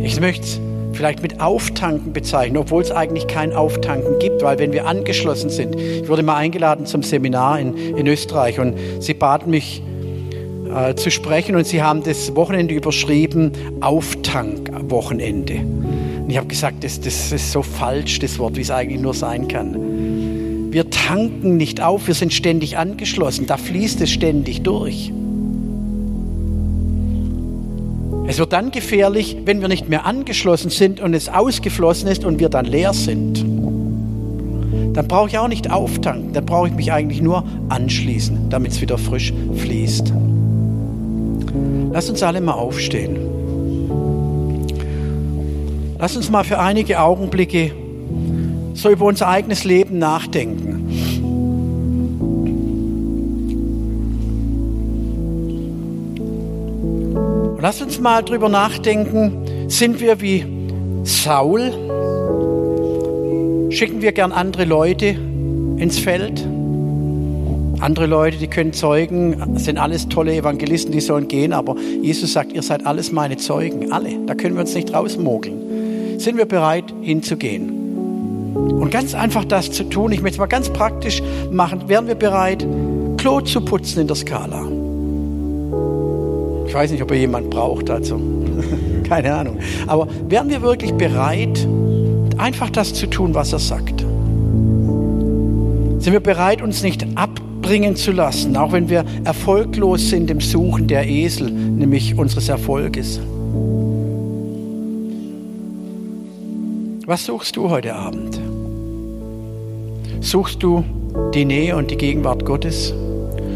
Ich 0.00 0.20
möchte 0.20 0.44
vielleicht 0.92 1.22
mit 1.22 1.40
Auftanken 1.40 2.12
bezeichnen, 2.12 2.56
obwohl 2.56 2.82
es 2.82 2.90
eigentlich 2.90 3.28
kein 3.28 3.52
Auftanken 3.52 4.18
gibt, 4.18 4.42
weil 4.42 4.58
wenn 4.58 4.72
wir 4.72 4.88
angeschlossen 4.88 5.50
sind, 5.50 5.76
ich 5.76 6.08
wurde 6.08 6.24
mal 6.24 6.34
eingeladen 6.34 6.84
zum 6.84 7.04
Seminar 7.04 7.60
in, 7.60 7.96
in 7.96 8.08
Österreich 8.08 8.58
und 8.58 8.74
sie 8.98 9.14
baten 9.14 9.50
mich 9.50 9.84
äh, 10.74 10.96
zu 10.96 11.12
sprechen 11.12 11.54
und 11.54 11.64
sie 11.64 11.80
haben 11.80 12.02
das 12.02 12.34
Wochenende 12.34 12.74
überschrieben, 12.74 13.52
Auftankwochenende. 13.82 15.60
Und 16.30 16.34
ich 16.34 16.38
habe 16.38 16.46
gesagt, 16.46 16.84
das, 16.84 17.00
das 17.00 17.32
ist 17.32 17.50
so 17.50 17.60
falsch, 17.60 18.20
das 18.20 18.38
Wort, 18.38 18.54
wie 18.54 18.60
es 18.60 18.70
eigentlich 18.70 19.00
nur 19.00 19.14
sein 19.14 19.48
kann. 19.48 20.70
Wir 20.70 20.88
tanken 20.88 21.56
nicht 21.56 21.80
auf, 21.80 22.06
wir 22.06 22.14
sind 22.14 22.32
ständig 22.32 22.78
angeschlossen, 22.78 23.48
da 23.48 23.56
fließt 23.56 24.00
es 24.00 24.12
ständig 24.12 24.62
durch. 24.62 25.12
Es 28.28 28.38
wird 28.38 28.52
dann 28.52 28.70
gefährlich, 28.70 29.38
wenn 29.44 29.60
wir 29.60 29.66
nicht 29.66 29.88
mehr 29.88 30.06
angeschlossen 30.06 30.70
sind 30.70 31.00
und 31.00 31.14
es 31.14 31.28
ausgeflossen 31.28 32.08
ist 32.08 32.24
und 32.24 32.38
wir 32.38 32.48
dann 32.48 32.66
leer 32.66 32.92
sind. 32.94 33.44
Dann 34.94 35.08
brauche 35.08 35.30
ich 35.30 35.36
auch 35.36 35.48
nicht 35.48 35.68
auftanken, 35.68 36.32
dann 36.32 36.46
brauche 36.46 36.68
ich 36.68 36.74
mich 36.74 36.92
eigentlich 36.92 37.22
nur 37.22 37.42
anschließen, 37.70 38.50
damit 38.50 38.70
es 38.70 38.80
wieder 38.80 38.98
frisch 38.98 39.32
fließt. 39.56 40.12
Lass 41.92 42.08
uns 42.08 42.22
alle 42.22 42.40
mal 42.40 42.52
aufstehen. 42.52 43.29
Lass 46.00 46.16
uns 46.16 46.30
mal 46.30 46.44
für 46.44 46.58
einige 46.58 46.98
Augenblicke 46.98 47.72
so 48.72 48.88
über 48.88 49.04
unser 49.04 49.28
eigenes 49.28 49.64
Leben 49.64 49.98
nachdenken. 49.98 50.86
Und 57.54 57.60
lass 57.60 57.82
uns 57.82 58.00
mal 58.00 58.22
drüber 58.22 58.48
nachdenken, 58.48 59.68
sind 59.68 60.00
wir 60.00 60.22
wie 60.22 60.46
Saul? 61.02 61.70
Schicken 63.68 64.00
wir 64.00 64.12
gern 64.12 64.32
andere 64.32 64.64
Leute 64.64 65.08
ins 65.76 65.98
Feld? 65.98 66.42
Andere 67.80 68.06
Leute, 68.06 68.38
die 68.38 68.48
können 68.48 68.72
zeugen, 68.72 69.58
sind 69.58 69.76
alles 69.76 70.08
tolle 70.08 70.34
Evangelisten, 70.34 70.92
die 70.92 71.00
sollen 71.00 71.28
gehen, 71.28 71.52
aber 71.52 71.76
Jesus 72.00 72.32
sagt, 72.32 72.54
ihr 72.54 72.62
seid 72.62 72.86
alles 72.86 73.12
meine 73.12 73.36
Zeugen, 73.36 73.92
alle. 73.92 74.18
Da 74.26 74.34
können 74.34 74.54
wir 74.54 74.62
uns 74.62 74.74
nicht 74.74 74.94
rausmogeln. 74.94 75.59
Sind 76.20 76.36
wir 76.36 76.44
bereit, 76.44 76.84
hinzugehen? 77.00 77.70
Und 78.54 78.90
ganz 78.90 79.14
einfach 79.14 79.46
das 79.46 79.72
zu 79.72 79.84
tun, 79.84 80.12
ich 80.12 80.20
möchte 80.20 80.34
es 80.34 80.38
mal 80.38 80.48
ganz 80.48 80.68
praktisch 80.68 81.22
machen, 81.50 81.88
wären 81.88 82.08
wir 82.08 82.14
bereit, 82.14 82.66
Klo 83.16 83.40
zu 83.40 83.62
putzen 83.62 84.02
in 84.02 84.06
der 84.06 84.16
Skala? 84.16 84.66
Ich 86.66 86.74
weiß 86.74 86.90
nicht, 86.90 87.02
ob 87.02 87.10
er 87.10 87.16
jemand 87.16 87.48
braucht 87.48 87.88
dazu. 87.88 88.20
Keine 89.08 89.34
Ahnung. 89.34 89.60
Aber 89.86 90.08
wären 90.28 90.50
wir 90.50 90.60
wirklich 90.60 90.92
bereit, 90.92 91.66
einfach 92.36 92.68
das 92.68 92.92
zu 92.92 93.06
tun, 93.06 93.34
was 93.34 93.54
er 93.54 93.58
sagt? 93.58 94.00
Sind 96.00 96.12
wir 96.12 96.20
bereit, 96.20 96.60
uns 96.60 96.82
nicht 96.82 97.06
abbringen 97.14 97.96
zu 97.96 98.12
lassen, 98.12 98.58
auch 98.58 98.72
wenn 98.72 98.90
wir 98.90 99.06
erfolglos 99.24 100.10
sind 100.10 100.30
im 100.30 100.42
Suchen 100.42 100.86
der 100.86 101.08
Esel, 101.08 101.50
nämlich 101.50 102.18
unseres 102.18 102.50
Erfolges? 102.50 103.20
Was 107.10 107.24
suchst 107.24 107.56
du 107.56 107.68
heute 107.68 107.96
Abend? 107.96 108.40
Suchst 110.20 110.62
du 110.62 110.84
die 111.34 111.44
Nähe 111.44 111.74
und 111.74 111.90
die 111.90 111.96
Gegenwart 111.96 112.44
Gottes? 112.44 112.94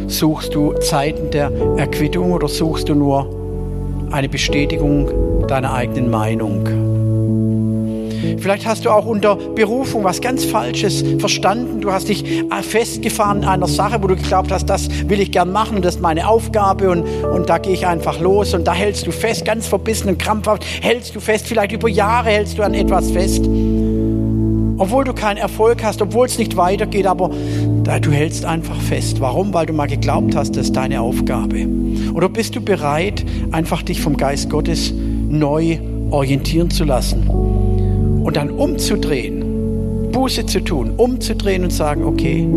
Suchst 0.08 0.56
du 0.56 0.72
Zeiten 0.80 1.30
der 1.30 1.52
Erquittung 1.76 2.32
oder 2.32 2.48
suchst 2.48 2.88
du 2.88 2.96
nur 2.96 4.08
eine 4.10 4.28
Bestätigung 4.28 5.46
deiner 5.46 5.72
eigenen 5.72 6.10
Meinung? 6.10 6.93
Vielleicht 8.38 8.66
hast 8.66 8.84
du 8.84 8.90
auch 8.90 9.06
unter 9.06 9.36
Berufung 9.36 10.04
was 10.04 10.20
ganz 10.20 10.44
Falsches 10.44 11.04
verstanden. 11.18 11.80
Du 11.80 11.92
hast 11.92 12.08
dich 12.08 12.24
festgefahren 12.62 13.42
in 13.42 13.48
einer 13.48 13.68
Sache, 13.68 14.02
wo 14.02 14.06
du 14.06 14.16
geglaubt 14.16 14.50
hast, 14.50 14.66
das 14.66 14.88
will 15.08 15.20
ich 15.20 15.32
gern 15.32 15.52
machen 15.52 15.76
und 15.76 15.84
das 15.84 15.96
ist 15.96 16.00
meine 16.00 16.28
Aufgabe 16.28 16.90
und, 16.90 17.02
und 17.02 17.48
da 17.48 17.58
gehe 17.58 17.72
ich 17.72 17.86
einfach 17.86 18.20
los 18.20 18.54
und 18.54 18.66
da 18.66 18.72
hältst 18.72 19.06
du 19.06 19.12
fest, 19.12 19.44
ganz 19.44 19.66
verbissen 19.66 20.08
und 20.08 20.18
krampfhaft 20.18 20.64
hältst 20.80 21.14
du 21.14 21.20
fest, 21.20 21.46
vielleicht 21.46 21.72
über 21.72 21.88
Jahre 21.88 22.30
hältst 22.30 22.58
du 22.58 22.62
an 22.62 22.74
etwas 22.74 23.10
fest. 23.10 23.44
Obwohl 24.76 25.04
du 25.04 25.12
keinen 25.12 25.36
Erfolg 25.36 25.84
hast, 25.84 26.02
obwohl 26.02 26.26
es 26.26 26.36
nicht 26.36 26.56
weitergeht, 26.56 27.06
aber 27.06 27.30
du 27.30 28.10
hältst 28.10 28.44
einfach 28.44 28.80
fest. 28.80 29.20
Warum? 29.20 29.54
Weil 29.54 29.66
du 29.66 29.72
mal 29.72 29.86
geglaubt 29.86 30.34
hast, 30.34 30.56
das 30.56 30.66
ist 30.66 30.76
deine 30.76 31.00
Aufgabe. 31.00 31.66
Oder 32.12 32.28
bist 32.28 32.56
du 32.56 32.60
bereit, 32.60 33.24
einfach 33.52 33.82
dich 33.82 34.00
vom 34.00 34.16
Geist 34.16 34.50
Gottes 34.50 34.92
neu 34.92 35.78
orientieren 36.10 36.70
zu 36.70 36.84
lassen 36.84 37.33
und 38.24 38.36
dann 38.36 38.50
umzudrehen, 38.50 40.10
Buße 40.10 40.46
zu 40.46 40.64
tun, 40.64 40.94
umzudrehen 40.96 41.62
und 41.62 41.72
sagen, 41.72 42.02
okay, 42.04 42.48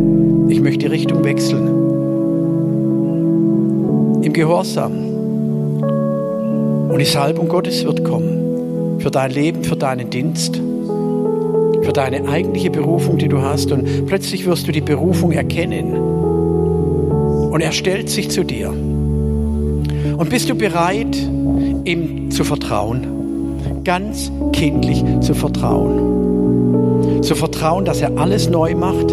ich 0.49 0.59
möchte 0.59 0.79
die 0.79 0.87
Richtung 0.87 1.23
wechseln. 1.23 1.67
Im 4.23 4.33
Gehorsam. 4.33 4.93
Und 6.89 6.99
die 6.99 7.05
Salbung 7.05 7.47
Gottes 7.47 7.85
wird 7.85 8.03
kommen. 8.03 8.99
Für 8.99 9.11
dein 9.11 9.29
Leben, 9.31 9.63
für 9.63 9.75
deinen 9.75 10.09
Dienst 10.09 10.59
für 11.87 11.93
deine 11.93 12.27
eigentliche 12.27 12.69
Berufung, 12.69 13.17
die 13.17 13.29
du 13.29 13.41
hast. 13.41 13.71
Und 13.71 14.07
plötzlich 14.07 14.45
wirst 14.45 14.67
du 14.67 14.73
die 14.73 14.81
Berufung 14.81 15.31
erkennen. 15.31 15.93
Und 15.95 17.61
er 17.61 17.71
stellt 17.71 18.09
sich 18.09 18.29
zu 18.29 18.43
dir. 18.43 18.71
Und 18.71 20.29
bist 20.29 20.49
du 20.49 20.55
bereit, 20.55 21.15
ihm 21.85 22.29
zu 22.29 22.43
vertrauen? 22.43 23.16
Ganz 23.87 24.29
kindlich 24.51 25.01
zu 25.21 25.33
vertrauen. 25.33 27.23
Zu 27.23 27.35
vertrauen, 27.35 27.85
dass 27.85 28.01
er 28.01 28.17
alles 28.17 28.49
neu 28.49 28.75
macht. 28.75 29.11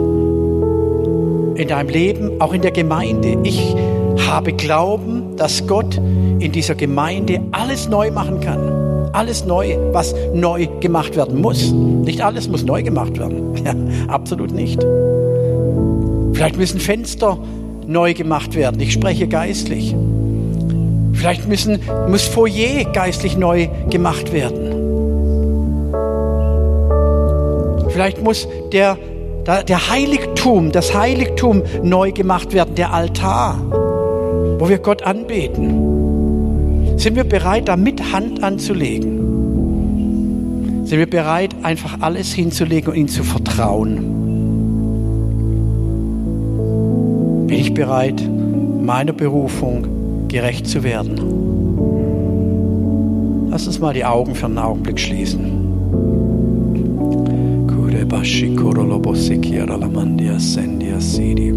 In 1.57 1.69
deinem 1.69 1.91
Leben, 1.91 2.41
auch 2.41 2.53
in 2.53 2.61
der 2.61 2.73
Gemeinde. 2.73 3.39
Ich 3.45 3.77
habe 4.27 4.53
Glauben, 4.53 5.37
dass 5.37 5.69
Gott 5.69 5.97
in 5.97 6.51
dieser 6.51 6.75
Gemeinde 6.75 7.41
alles 7.53 7.89
neu 7.89 8.11
machen 8.11 8.41
kann 8.41 8.83
alles 9.13 9.45
neu, 9.45 9.77
was 9.93 10.13
neu 10.35 10.67
gemacht 10.81 11.15
werden 11.15 11.41
muss. 11.41 11.71
Nicht 11.71 12.21
alles 12.21 12.49
muss 12.49 12.65
neu 12.65 12.83
gemacht 12.83 13.17
werden. 13.17 13.55
Ja, 13.65 13.75
absolut 14.09 14.51
nicht. 14.53 14.85
Vielleicht 16.33 16.57
müssen 16.57 16.81
Fenster 16.81 17.39
neu 17.87 18.13
gemacht 18.13 18.57
werden. 18.57 18.81
Ich 18.81 18.93
spreche 18.93 19.29
geistlich. 19.29 19.95
Vielleicht 21.15 21.49
müssen, 21.49 21.81
muss 22.09 22.23
Foyer 22.23 22.85
geistlich 22.93 23.37
neu 23.37 23.69
gemacht 23.89 24.33
werden. 24.33 24.73
Vielleicht 27.89 28.23
muss 28.23 28.49
der, 28.73 28.99
der 29.47 29.91
Heiligtum, 29.91 30.73
das 30.73 30.95
Heiligtum 30.95 31.63
neu 31.83 32.11
gemacht 32.13 32.53
werden, 32.53 32.75
der 32.75 32.93
Altar, 32.93 33.57
wo 34.59 34.69
wir 34.69 34.79
Gott 34.79 35.03
anbeten. 35.03 36.99
Sind 36.99 37.17
wir 37.17 37.25
bereit, 37.25 37.69
da 37.69 37.77
mit 37.77 38.13
Hand 38.13 38.43
anzulegen? 38.43 39.23
Sind 40.85 40.99
wir 40.99 41.09
bereit, 41.09 41.55
einfach 41.63 42.01
alles 42.01 42.33
hinzulegen 42.33 42.93
und 42.93 42.99
ihm 42.99 43.09
zu 43.09 43.23
vertrauen? 43.23 43.97
Bin 47.47 47.59
ich 47.59 47.73
bereit, 47.73 48.21
meiner 48.81 49.13
Berufung 49.13 50.04
gerecht 50.29 50.67
zu 50.67 50.83
werden? 50.83 51.19
Lass 53.51 53.67
uns 53.67 53.79
mal 53.79 53.95
die 53.95 54.05
Augen 54.05 54.35
für 54.35 54.47
einen 54.47 54.59
Augenblick 54.59 54.99
schließen. 54.99 55.65
Sidi. 61.01 61.53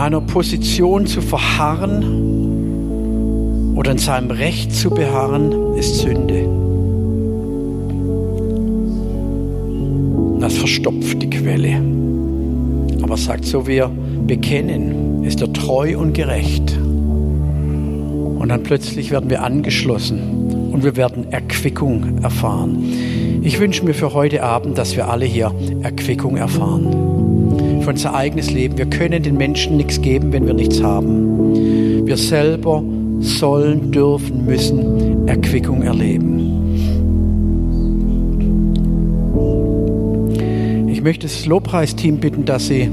einer 0.00 0.20
Position 0.22 1.06
zu 1.06 1.20
verharren 1.20 2.02
oder 3.76 3.92
in 3.92 3.98
seinem 3.98 4.30
Recht 4.30 4.74
zu 4.74 4.90
beharren, 4.90 5.74
ist 5.76 5.98
Sünde. 5.98 6.48
Das 10.40 10.56
verstopft 10.56 11.22
die 11.22 11.28
Quelle. 11.30 11.99
Aber 13.10 13.16
sagt, 13.16 13.44
so 13.44 13.66
wir 13.66 13.90
bekennen, 14.28 15.24
ist 15.24 15.40
er 15.40 15.52
treu 15.52 15.98
und 15.98 16.12
gerecht. 16.12 16.78
Und 16.78 18.48
dann 18.48 18.62
plötzlich 18.62 19.10
werden 19.10 19.28
wir 19.28 19.42
angeschlossen 19.42 20.70
und 20.72 20.84
wir 20.84 20.94
werden 20.94 21.32
Erquickung 21.32 22.22
erfahren. 22.22 23.40
Ich 23.42 23.58
wünsche 23.58 23.84
mir 23.84 23.94
für 23.94 24.14
heute 24.14 24.44
Abend, 24.44 24.78
dass 24.78 24.94
wir 24.94 25.08
alle 25.08 25.24
hier 25.24 25.52
Erquickung 25.82 26.36
erfahren 26.36 27.80
für 27.82 27.90
unser 27.90 28.14
eigenes 28.14 28.52
Leben. 28.52 28.78
Wir 28.78 28.86
können 28.86 29.24
den 29.24 29.36
Menschen 29.36 29.76
nichts 29.76 30.00
geben, 30.00 30.32
wenn 30.32 30.46
wir 30.46 30.54
nichts 30.54 30.80
haben. 30.80 32.06
Wir 32.06 32.16
selber 32.16 32.80
sollen, 33.18 33.90
dürfen, 33.90 34.46
müssen 34.46 35.26
Erquickung 35.26 35.82
erleben. 35.82 36.39
Ich 41.00 41.04
möchte 41.04 41.26
das 41.26 41.46
Lobpreisteam 41.46 42.18
bitten, 42.18 42.44
dass 42.44 42.66
sie, 42.66 42.86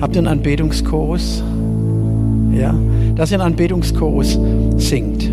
habt 0.00 0.16
ihr 0.16 0.18
einen 0.18 0.26
Anbetungschorus? 0.26 1.40
Ja, 2.52 2.74
dass 3.14 3.30
ihr 3.30 3.36
einen 3.36 3.52
Anbetungschorus 3.52 4.36
singt. 4.76 5.30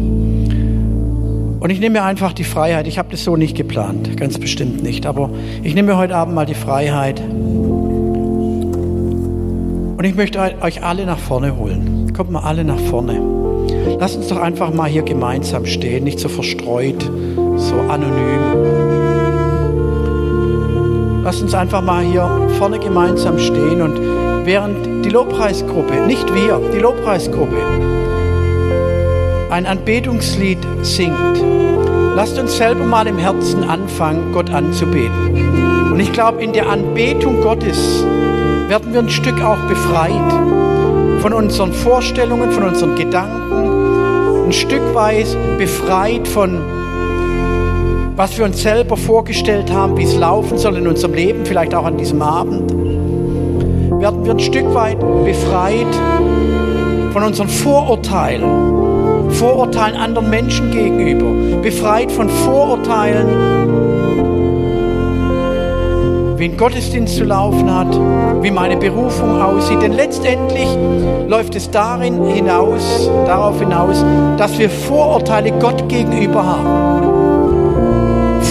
Und 1.60 1.70
ich 1.72 1.80
nehme 1.80 1.94
mir 1.94 2.04
einfach 2.04 2.34
die 2.34 2.44
Freiheit, 2.44 2.86
ich 2.86 3.00
habe 3.00 3.10
das 3.10 3.24
so 3.24 3.38
nicht 3.38 3.58
geplant, 3.58 4.18
ganz 4.18 4.38
bestimmt 4.38 4.84
nicht, 4.84 5.08
aber 5.08 5.32
ich 5.64 5.74
nehme 5.74 5.94
mir 5.94 5.98
heute 5.98 6.16
Abend 6.16 6.36
mal 6.36 6.46
die 6.46 6.54
Freiheit, 6.54 7.20
und 9.98 10.04
ich 10.04 10.14
möchte 10.14 10.40
euch 10.62 10.84
alle 10.84 11.08
nach 11.08 11.18
vorne 11.18 11.58
holen. 11.58 12.14
Kommt 12.16 12.30
mal 12.30 12.44
alle 12.44 12.64
nach 12.64 12.80
vorne. 12.80 13.20
Lasst 14.00 14.18
uns 14.18 14.28
doch 14.28 14.38
einfach 14.38 14.72
mal 14.72 14.88
hier 14.88 15.02
gemeinsam 15.02 15.66
stehen, 15.66 16.04
nicht 16.04 16.20
so 16.20 16.30
verstreut, 16.30 17.04
so 17.58 17.80
anonym. 17.80 18.71
Lasst 21.24 21.44
uns 21.44 21.54
einfach 21.54 21.82
mal 21.82 22.04
hier 22.04 22.50
vorne 22.58 22.80
gemeinsam 22.80 23.38
stehen 23.38 23.82
und 23.82 24.00
während 24.46 25.06
die 25.06 25.10
Lobpreisgruppe, 25.10 26.08
nicht 26.08 26.34
wir, 26.34 26.60
die 26.74 26.80
Lobpreisgruppe, 26.80 27.58
ein 29.52 29.68
Anbetungslied 29.68 30.58
singt, 30.82 31.44
lasst 32.16 32.40
uns 32.40 32.58
selber 32.58 32.86
mal 32.86 33.06
im 33.06 33.20
Herzen 33.20 33.64
anfangen, 33.64 34.32
Gott 34.34 34.50
anzubeten. 34.50 35.92
Und 35.92 36.00
ich 36.00 36.12
glaube, 36.12 36.42
in 36.42 36.54
der 36.54 36.68
Anbetung 36.68 37.42
Gottes 37.42 38.04
werden 38.68 38.92
wir 38.92 39.02
ein 39.02 39.10
Stück 39.10 39.44
auch 39.44 39.60
befreit 39.68 40.32
von 41.22 41.34
unseren 41.34 41.72
Vorstellungen, 41.72 42.52
von 42.52 42.64
unseren 42.64 42.96
Gedanken, 42.96 44.48
ein 44.48 44.54
Stück 44.54 44.96
weit 44.96 45.28
befreit 45.60 46.28
von 46.28 46.81
was 48.22 48.38
wir 48.38 48.46
uns 48.46 48.62
selber 48.62 48.98
vorgestellt 48.98 49.74
haben, 49.74 49.98
wie 49.98 50.04
es 50.04 50.16
laufen 50.16 50.56
soll 50.56 50.78
in 50.78 50.88
unserem 50.88 51.16
Leben, 51.16 51.44
vielleicht 51.44 51.74
auch 51.74 51.86
an 51.86 51.98
diesem 51.98 52.22
Abend. 52.22 52.72
Werden 54.00 54.24
wir 54.24 54.34
ein 54.34 54.40
Stück 54.40 54.72
weit 54.76 55.00
befreit 55.26 55.88
von 57.14 57.24
unseren 57.24 57.48
Vorurteilen, 57.48 59.32
Vorurteilen 59.32 59.96
anderen 59.96 60.30
Menschen 60.30 60.70
gegenüber, 60.70 61.62
befreit 61.64 62.12
von 62.12 62.30
Vorurteilen 62.30 63.28
wie 66.38 66.46
ein 66.46 66.58
Gottesdienst 66.58 67.16
zu 67.18 67.24
laufen 67.24 67.74
hat, 67.74 68.44
wie 68.44 68.52
meine 68.52 68.78
Berufung 68.78 69.42
aussieht. 69.42 69.82
Denn 69.82 69.94
letztendlich 69.94 70.68
läuft 71.28 71.56
es 71.56 71.72
darin 71.72 72.24
hinaus, 72.26 73.10
darauf 73.26 73.60
hinaus, 73.60 74.06
dass 74.38 74.60
wir 74.60 74.70
Vorurteile 74.70 75.52
Gott 75.54 75.90
gegenüber 75.90 76.46
haben. 76.46 76.91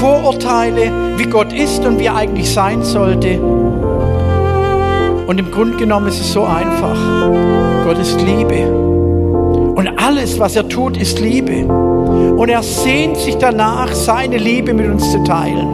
Vorurteile, 0.01 0.90
wie 1.18 1.24
Gott 1.24 1.53
ist 1.53 1.84
und 1.84 1.98
wie 1.98 2.07
er 2.07 2.16
eigentlich 2.16 2.51
sein 2.51 2.82
sollte. 2.82 3.38
Und 5.26 5.38
im 5.38 5.51
Grunde 5.51 5.76
genommen 5.76 6.09
ist 6.09 6.18
es 6.18 6.32
so 6.32 6.44
einfach. 6.44 6.96
Gott 7.84 7.98
ist 7.98 8.18
Liebe. 8.22 8.66
Und 8.66 9.88
alles, 9.98 10.40
was 10.40 10.57
er 10.57 10.66
tut, 10.66 10.96
ist 10.96 11.20
Liebe. 11.20 11.66
Und 11.66 12.48
er 12.48 12.62
sehnt 12.62 13.18
sich 13.18 13.36
danach, 13.36 13.92
seine 13.92 14.38
Liebe 14.38 14.72
mit 14.72 14.86
uns 14.86 15.12
zu 15.12 15.22
teilen. 15.22 15.68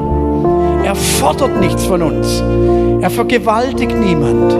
Er 0.85 0.97
fordert 0.97 1.61
nichts 1.61 1.85
von 1.85 2.03
uns. 2.03 2.43
Er 3.01 3.11
vergewaltigt 3.11 3.97
niemand. 3.97 4.57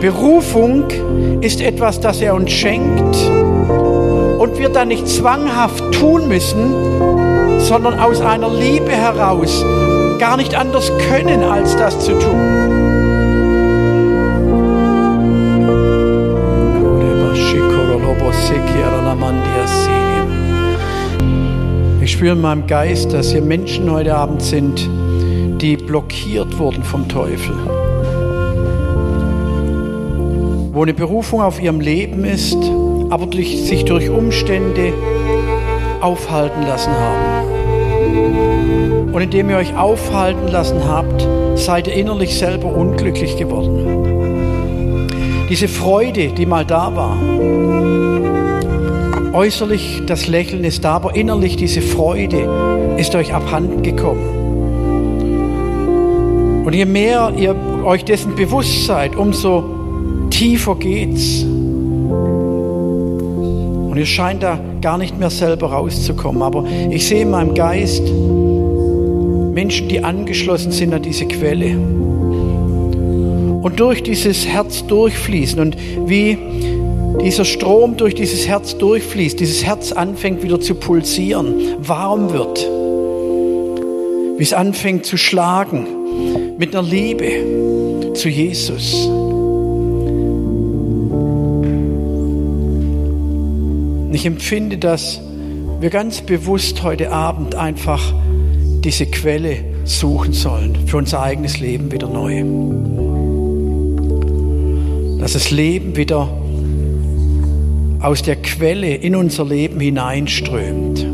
Berufung 0.00 0.84
ist 1.40 1.60
etwas, 1.60 1.98
das 1.98 2.20
er 2.20 2.34
uns 2.34 2.52
schenkt 2.52 3.16
und 4.38 4.56
wir 4.58 4.68
dann 4.68 4.86
nicht 4.88 5.08
zwanghaft 5.08 5.82
tun 5.92 6.28
müssen, 6.28 7.19
sondern 7.58 7.98
aus 7.98 8.20
einer 8.20 8.48
Liebe 8.48 8.90
heraus 8.90 9.64
gar 10.18 10.36
nicht 10.36 10.54
anders 10.54 10.90
können, 11.08 11.42
als 11.42 11.76
das 11.76 11.98
zu 12.00 12.12
tun. 12.12 12.70
Ich 22.10 22.16
spüre 22.16 22.32
in 22.32 22.40
meinem 22.40 22.66
Geist, 22.66 23.12
dass 23.12 23.30
hier 23.30 23.40
Menschen 23.40 23.88
heute 23.88 24.16
Abend 24.16 24.42
sind, 24.42 24.90
die 25.62 25.76
blockiert 25.76 26.58
wurden 26.58 26.82
vom 26.82 27.08
Teufel. 27.08 27.54
Wo 30.72 30.82
eine 30.82 30.92
Berufung 30.92 31.40
auf 31.40 31.62
ihrem 31.62 31.80
Leben 31.80 32.24
ist, 32.24 32.58
aber 33.10 33.26
durch, 33.26 33.62
sich 33.62 33.84
durch 33.84 34.10
Umstände 34.10 34.92
aufhalten 36.00 36.66
lassen 36.66 36.92
haben. 36.92 37.39
Und 39.12 39.20
indem 39.20 39.50
ihr 39.50 39.56
euch 39.56 39.76
aufhalten 39.76 40.48
lassen 40.48 40.88
habt, 40.88 41.26
seid 41.56 41.88
ihr 41.88 41.94
innerlich 41.94 42.38
selber 42.38 42.74
unglücklich 42.74 43.36
geworden. 43.36 43.98
Diese 45.48 45.68
Freude, 45.68 46.28
die 46.28 46.46
mal 46.46 46.64
da 46.64 46.94
war, 46.94 47.18
äußerlich 49.32 50.02
das 50.06 50.28
Lächeln 50.28 50.64
ist 50.64 50.84
da, 50.84 50.92
aber 50.92 51.16
innerlich 51.16 51.56
diese 51.56 51.82
Freude 51.82 52.96
ist 52.98 53.14
euch 53.14 53.34
abhanden 53.34 53.82
gekommen. 53.82 54.40
Und 56.64 56.74
je 56.74 56.84
mehr 56.84 57.32
ihr 57.36 57.56
euch 57.84 58.04
dessen 58.04 58.36
bewusst 58.36 58.86
seid, 58.86 59.16
umso 59.16 59.64
tiefer 60.30 60.76
geht's. 60.76 61.42
Und 63.90 63.94
ihr 63.96 64.06
scheint 64.06 64.42
da 64.42 64.58
gar 64.80 64.98
nicht 64.98 65.18
mehr 65.18 65.30
selber 65.30 65.72
rauszukommen. 65.72 66.42
Aber 66.42 66.64
ich 66.90 67.06
sehe 67.06 67.22
in 67.22 67.30
meinem 67.30 67.54
Geist 67.54 68.02
Menschen, 69.52 69.88
die 69.88 70.02
angeschlossen 70.02 70.72
sind 70.72 70.94
an 70.94 71.02
diese 71.02 71.26
Quelle. 71.26 71.76
Und 73.62 73.78
durch 73.78 74.02
dieses 74.02 74.46
Herz 74.46 74.86
durchfließen. 74.86 75.60
Und 75.60 75.76
wie 76.06 76.38
dieser 77.22 77.44
Strom 77.44 77.96
durch 77.96 78.14
dieses 78.14 78.48
Herz 78.48 78.78
durchfließt, 78.78 79.38
dieses 79.38 79.64
Herz 79.64 79.92
anfängt 79.92 80.42
wieder 80.42 80.60
zu 80.60 80.74
pulsieren, 80.74 81.76
warm 81.78 82.32
wird. 82.32 82.66
Wie 84.38 84.42
es 84.42 84.54
anfängt 84.54 85.04
zu 85.04 85.18
schlagen 85.18 85.86
mit 86.56 86.74
einer 86.74 86.86
Liebe 86.86 88.14
zu 88.14 88.28
Jesus. 88.28 89.10
Ich 94.20 94.26
empfinde, 94.26 94.76
dass 94.76 95.18
wir 95.80 95.88
ganz 95.88 96.20
bewusst 96.20 96.82
heute 96.82 97.10
Abend 97.10 97.54
einfach 97.54 98.12
diese 98.84 99.06
Quelle 99.06 99.64
suchen 99.84 100.34
sollen 100.34 100.76
für 100.86 100.98
unser 100.98 101.22
eigenes 101.22 101.58
Leben 101.58 101.90
wieder 101.90 102.06
neu. 102.06 102.44
Dass 105.20 105.32
das 105.32 105.50
Leben 105.50 105.96
wieder 105.96 106.28
aus 108.00 108.20
der 108.22 108.36
Quelle 108.36 108.94
in 108.94 109.16
unser 109.16 109.46
Leben 109.46 109.80
hineinströmt. 109.80 111.06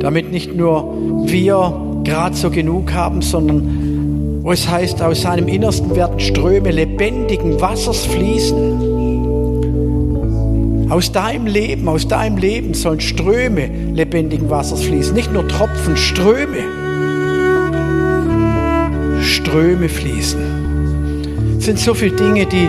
Damit 0.00 0.32
nicht 0.32 0.56
nur 0.56 0.96
wir 1.26 2.00
gerade 2.02 2.34
so 2.34 2.48
genug 2.50 2.94
haben, 2.94 3.20
sondern 3.20 4.40
wo 4.42 4.52
es 4.52 4.66
heißt, 4.66 5.02
aus 5.02 5.20
seinem 5.20 5.48
Innersten 5.48 5.94
werden 5.94 6.18
Ströme 6.18 6.70
lebendigen 6.70 7.60
Wassers 7.60 8.06
fließen. 8.06 8.91
Aus 10.92 11.10
deinem 11.10 11.46
Leben, 11.46 11.88
aus 11.88 12.06
deinem 12.06 12.36
Leben 12.36 12.74
sollen 12.74 13.00
Ströme 13.00 13.66
lebendigen 13.94 14.50
Wassers 14.50 14.82
fließen. 14.82 15.14
Nicht 15.14 15.32
nur 15.32 15.48
Tropfen, 15.48 15.96
Ströme. 15.96 16.58
Ströme 19.22 19.88
fließen. 19.88 21.56
Es 21.56 21.64
sind 21.64 21.78
so 21.78 21.94
viele 21.94 22.14
Dinge, 22.14 22.44
die 22.44 22.68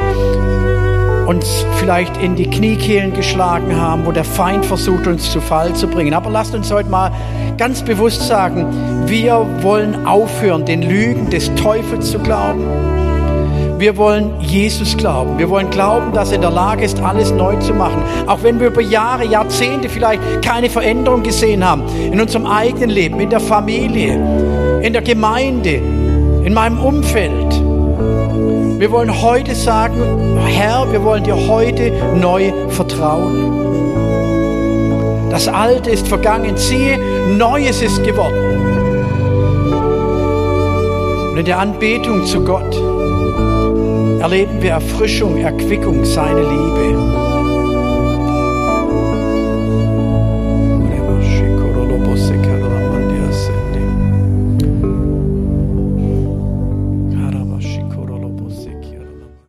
uns 1.28 1.66
vielleicht 1.80 2.16
in 2.16 2.38
die 2.38 2.50
Kniekehlen 2.50 3.12
geschlagen 3.14 3.76
haben, 3.76 4.06
wo 4.06 4.14
der 4.14 4.24
Feind 4.24 4.66
versucht, 4.66 5.06
uns 5.06 5.30
zu 5.30 5.42
Fall 5.42 5.74
zu 5.74 5.90
bringen. 5.90 6.14
Aber 6.14 6.30
lasst 6.30 6.56
uns 6.56 6.72
heute 6.72 6.90
mal 6.90 7.12
ganz 7.58 7.82
bewusst 7.82 8.26
sagen, 8.26 9.04
wir 9.06 9.46
wollen 9.64 10.06
aufhören, 10.06 10.64
den 10.64 10.82
Lügen 10.82 11.30
des 11.30 11.54
Teufels 11.56 12.12
zu 12.12 12.20
glauben 12.20 12.93
wir 13.84 13.98
wollen 13.98 14.40
Jesus 14.40 14.96
glauben. 14.96 15.38
Wir 15.38 15.50
wollen 15.50 15.70
glauben, 15.70 16.14
dass 16.14 16.30
er 16.30 16.36
in 16.36 16.42
der 16.42 16.52
Lage 16.52 16.86
ist, 16.86 17.02
alles 17.02 17.34
neu 17.34 17.58
zu 17.58 17.74
machen. 17.74 18.02
Auch 18.28 18.42
wenn 18.42 18.58
wir 18.58 18.68
über 18.68 18.80
Jahre, 18.80 19.26
Jahrzehnte 19.26 19.90
vielleicht 19.90 20.22
keine 20.42 20.70
Veränderung 20.70 21.22
gesehen 21.22 21.70
haben. 21.70 21.84
In 21.98 22.22
unserem 22.22 22.46
eigenen 22.46 22.90
Leben, 22.90 23.20
in 23.20 23.30
der 23.30 23.42
Familie, 23.42 24.14
in 24.82 24.94
der 24.94 25.02
Gemeinde, 25.02 25.82
in 26.46 26.54
meinem 26.54 26.80
Umfeld. 26.80 27.62
Wir 28.80 28.90
wollen 28.90 29.22
heute 29.22 29.54
sagen, 29.54 30.38
Herr, 30.46 30.90
wir 30.90 31.04
wollen 31.04 31.26
dir 31.26 31.36
heute 31.36 31.92
neu 32.16 32.54
vertrauen. 32.70 33.52
Das 35.30 35.50
Alte 35.50 35.90
ist 35.90 36.08
vergangen, 36.08 36.56
siehe, 36.56 36.98
Neues 37.38 37.82
ist 37.82 38.02
geworden. 38.06 38.62
Und 41.32 41.38
in 41.38 41.44
der 41.46 41.60
Anbetung 41.60 42.24
zu 42.26 42.46
Gott 42.46 42.83
erleben 44.24 44.62
wir 44.62 44.72
Erfrischung, 44.72 45.38
Erquickung, 45.38 46.06
seine 46.06 46.44
Liebe. 46.44 47.33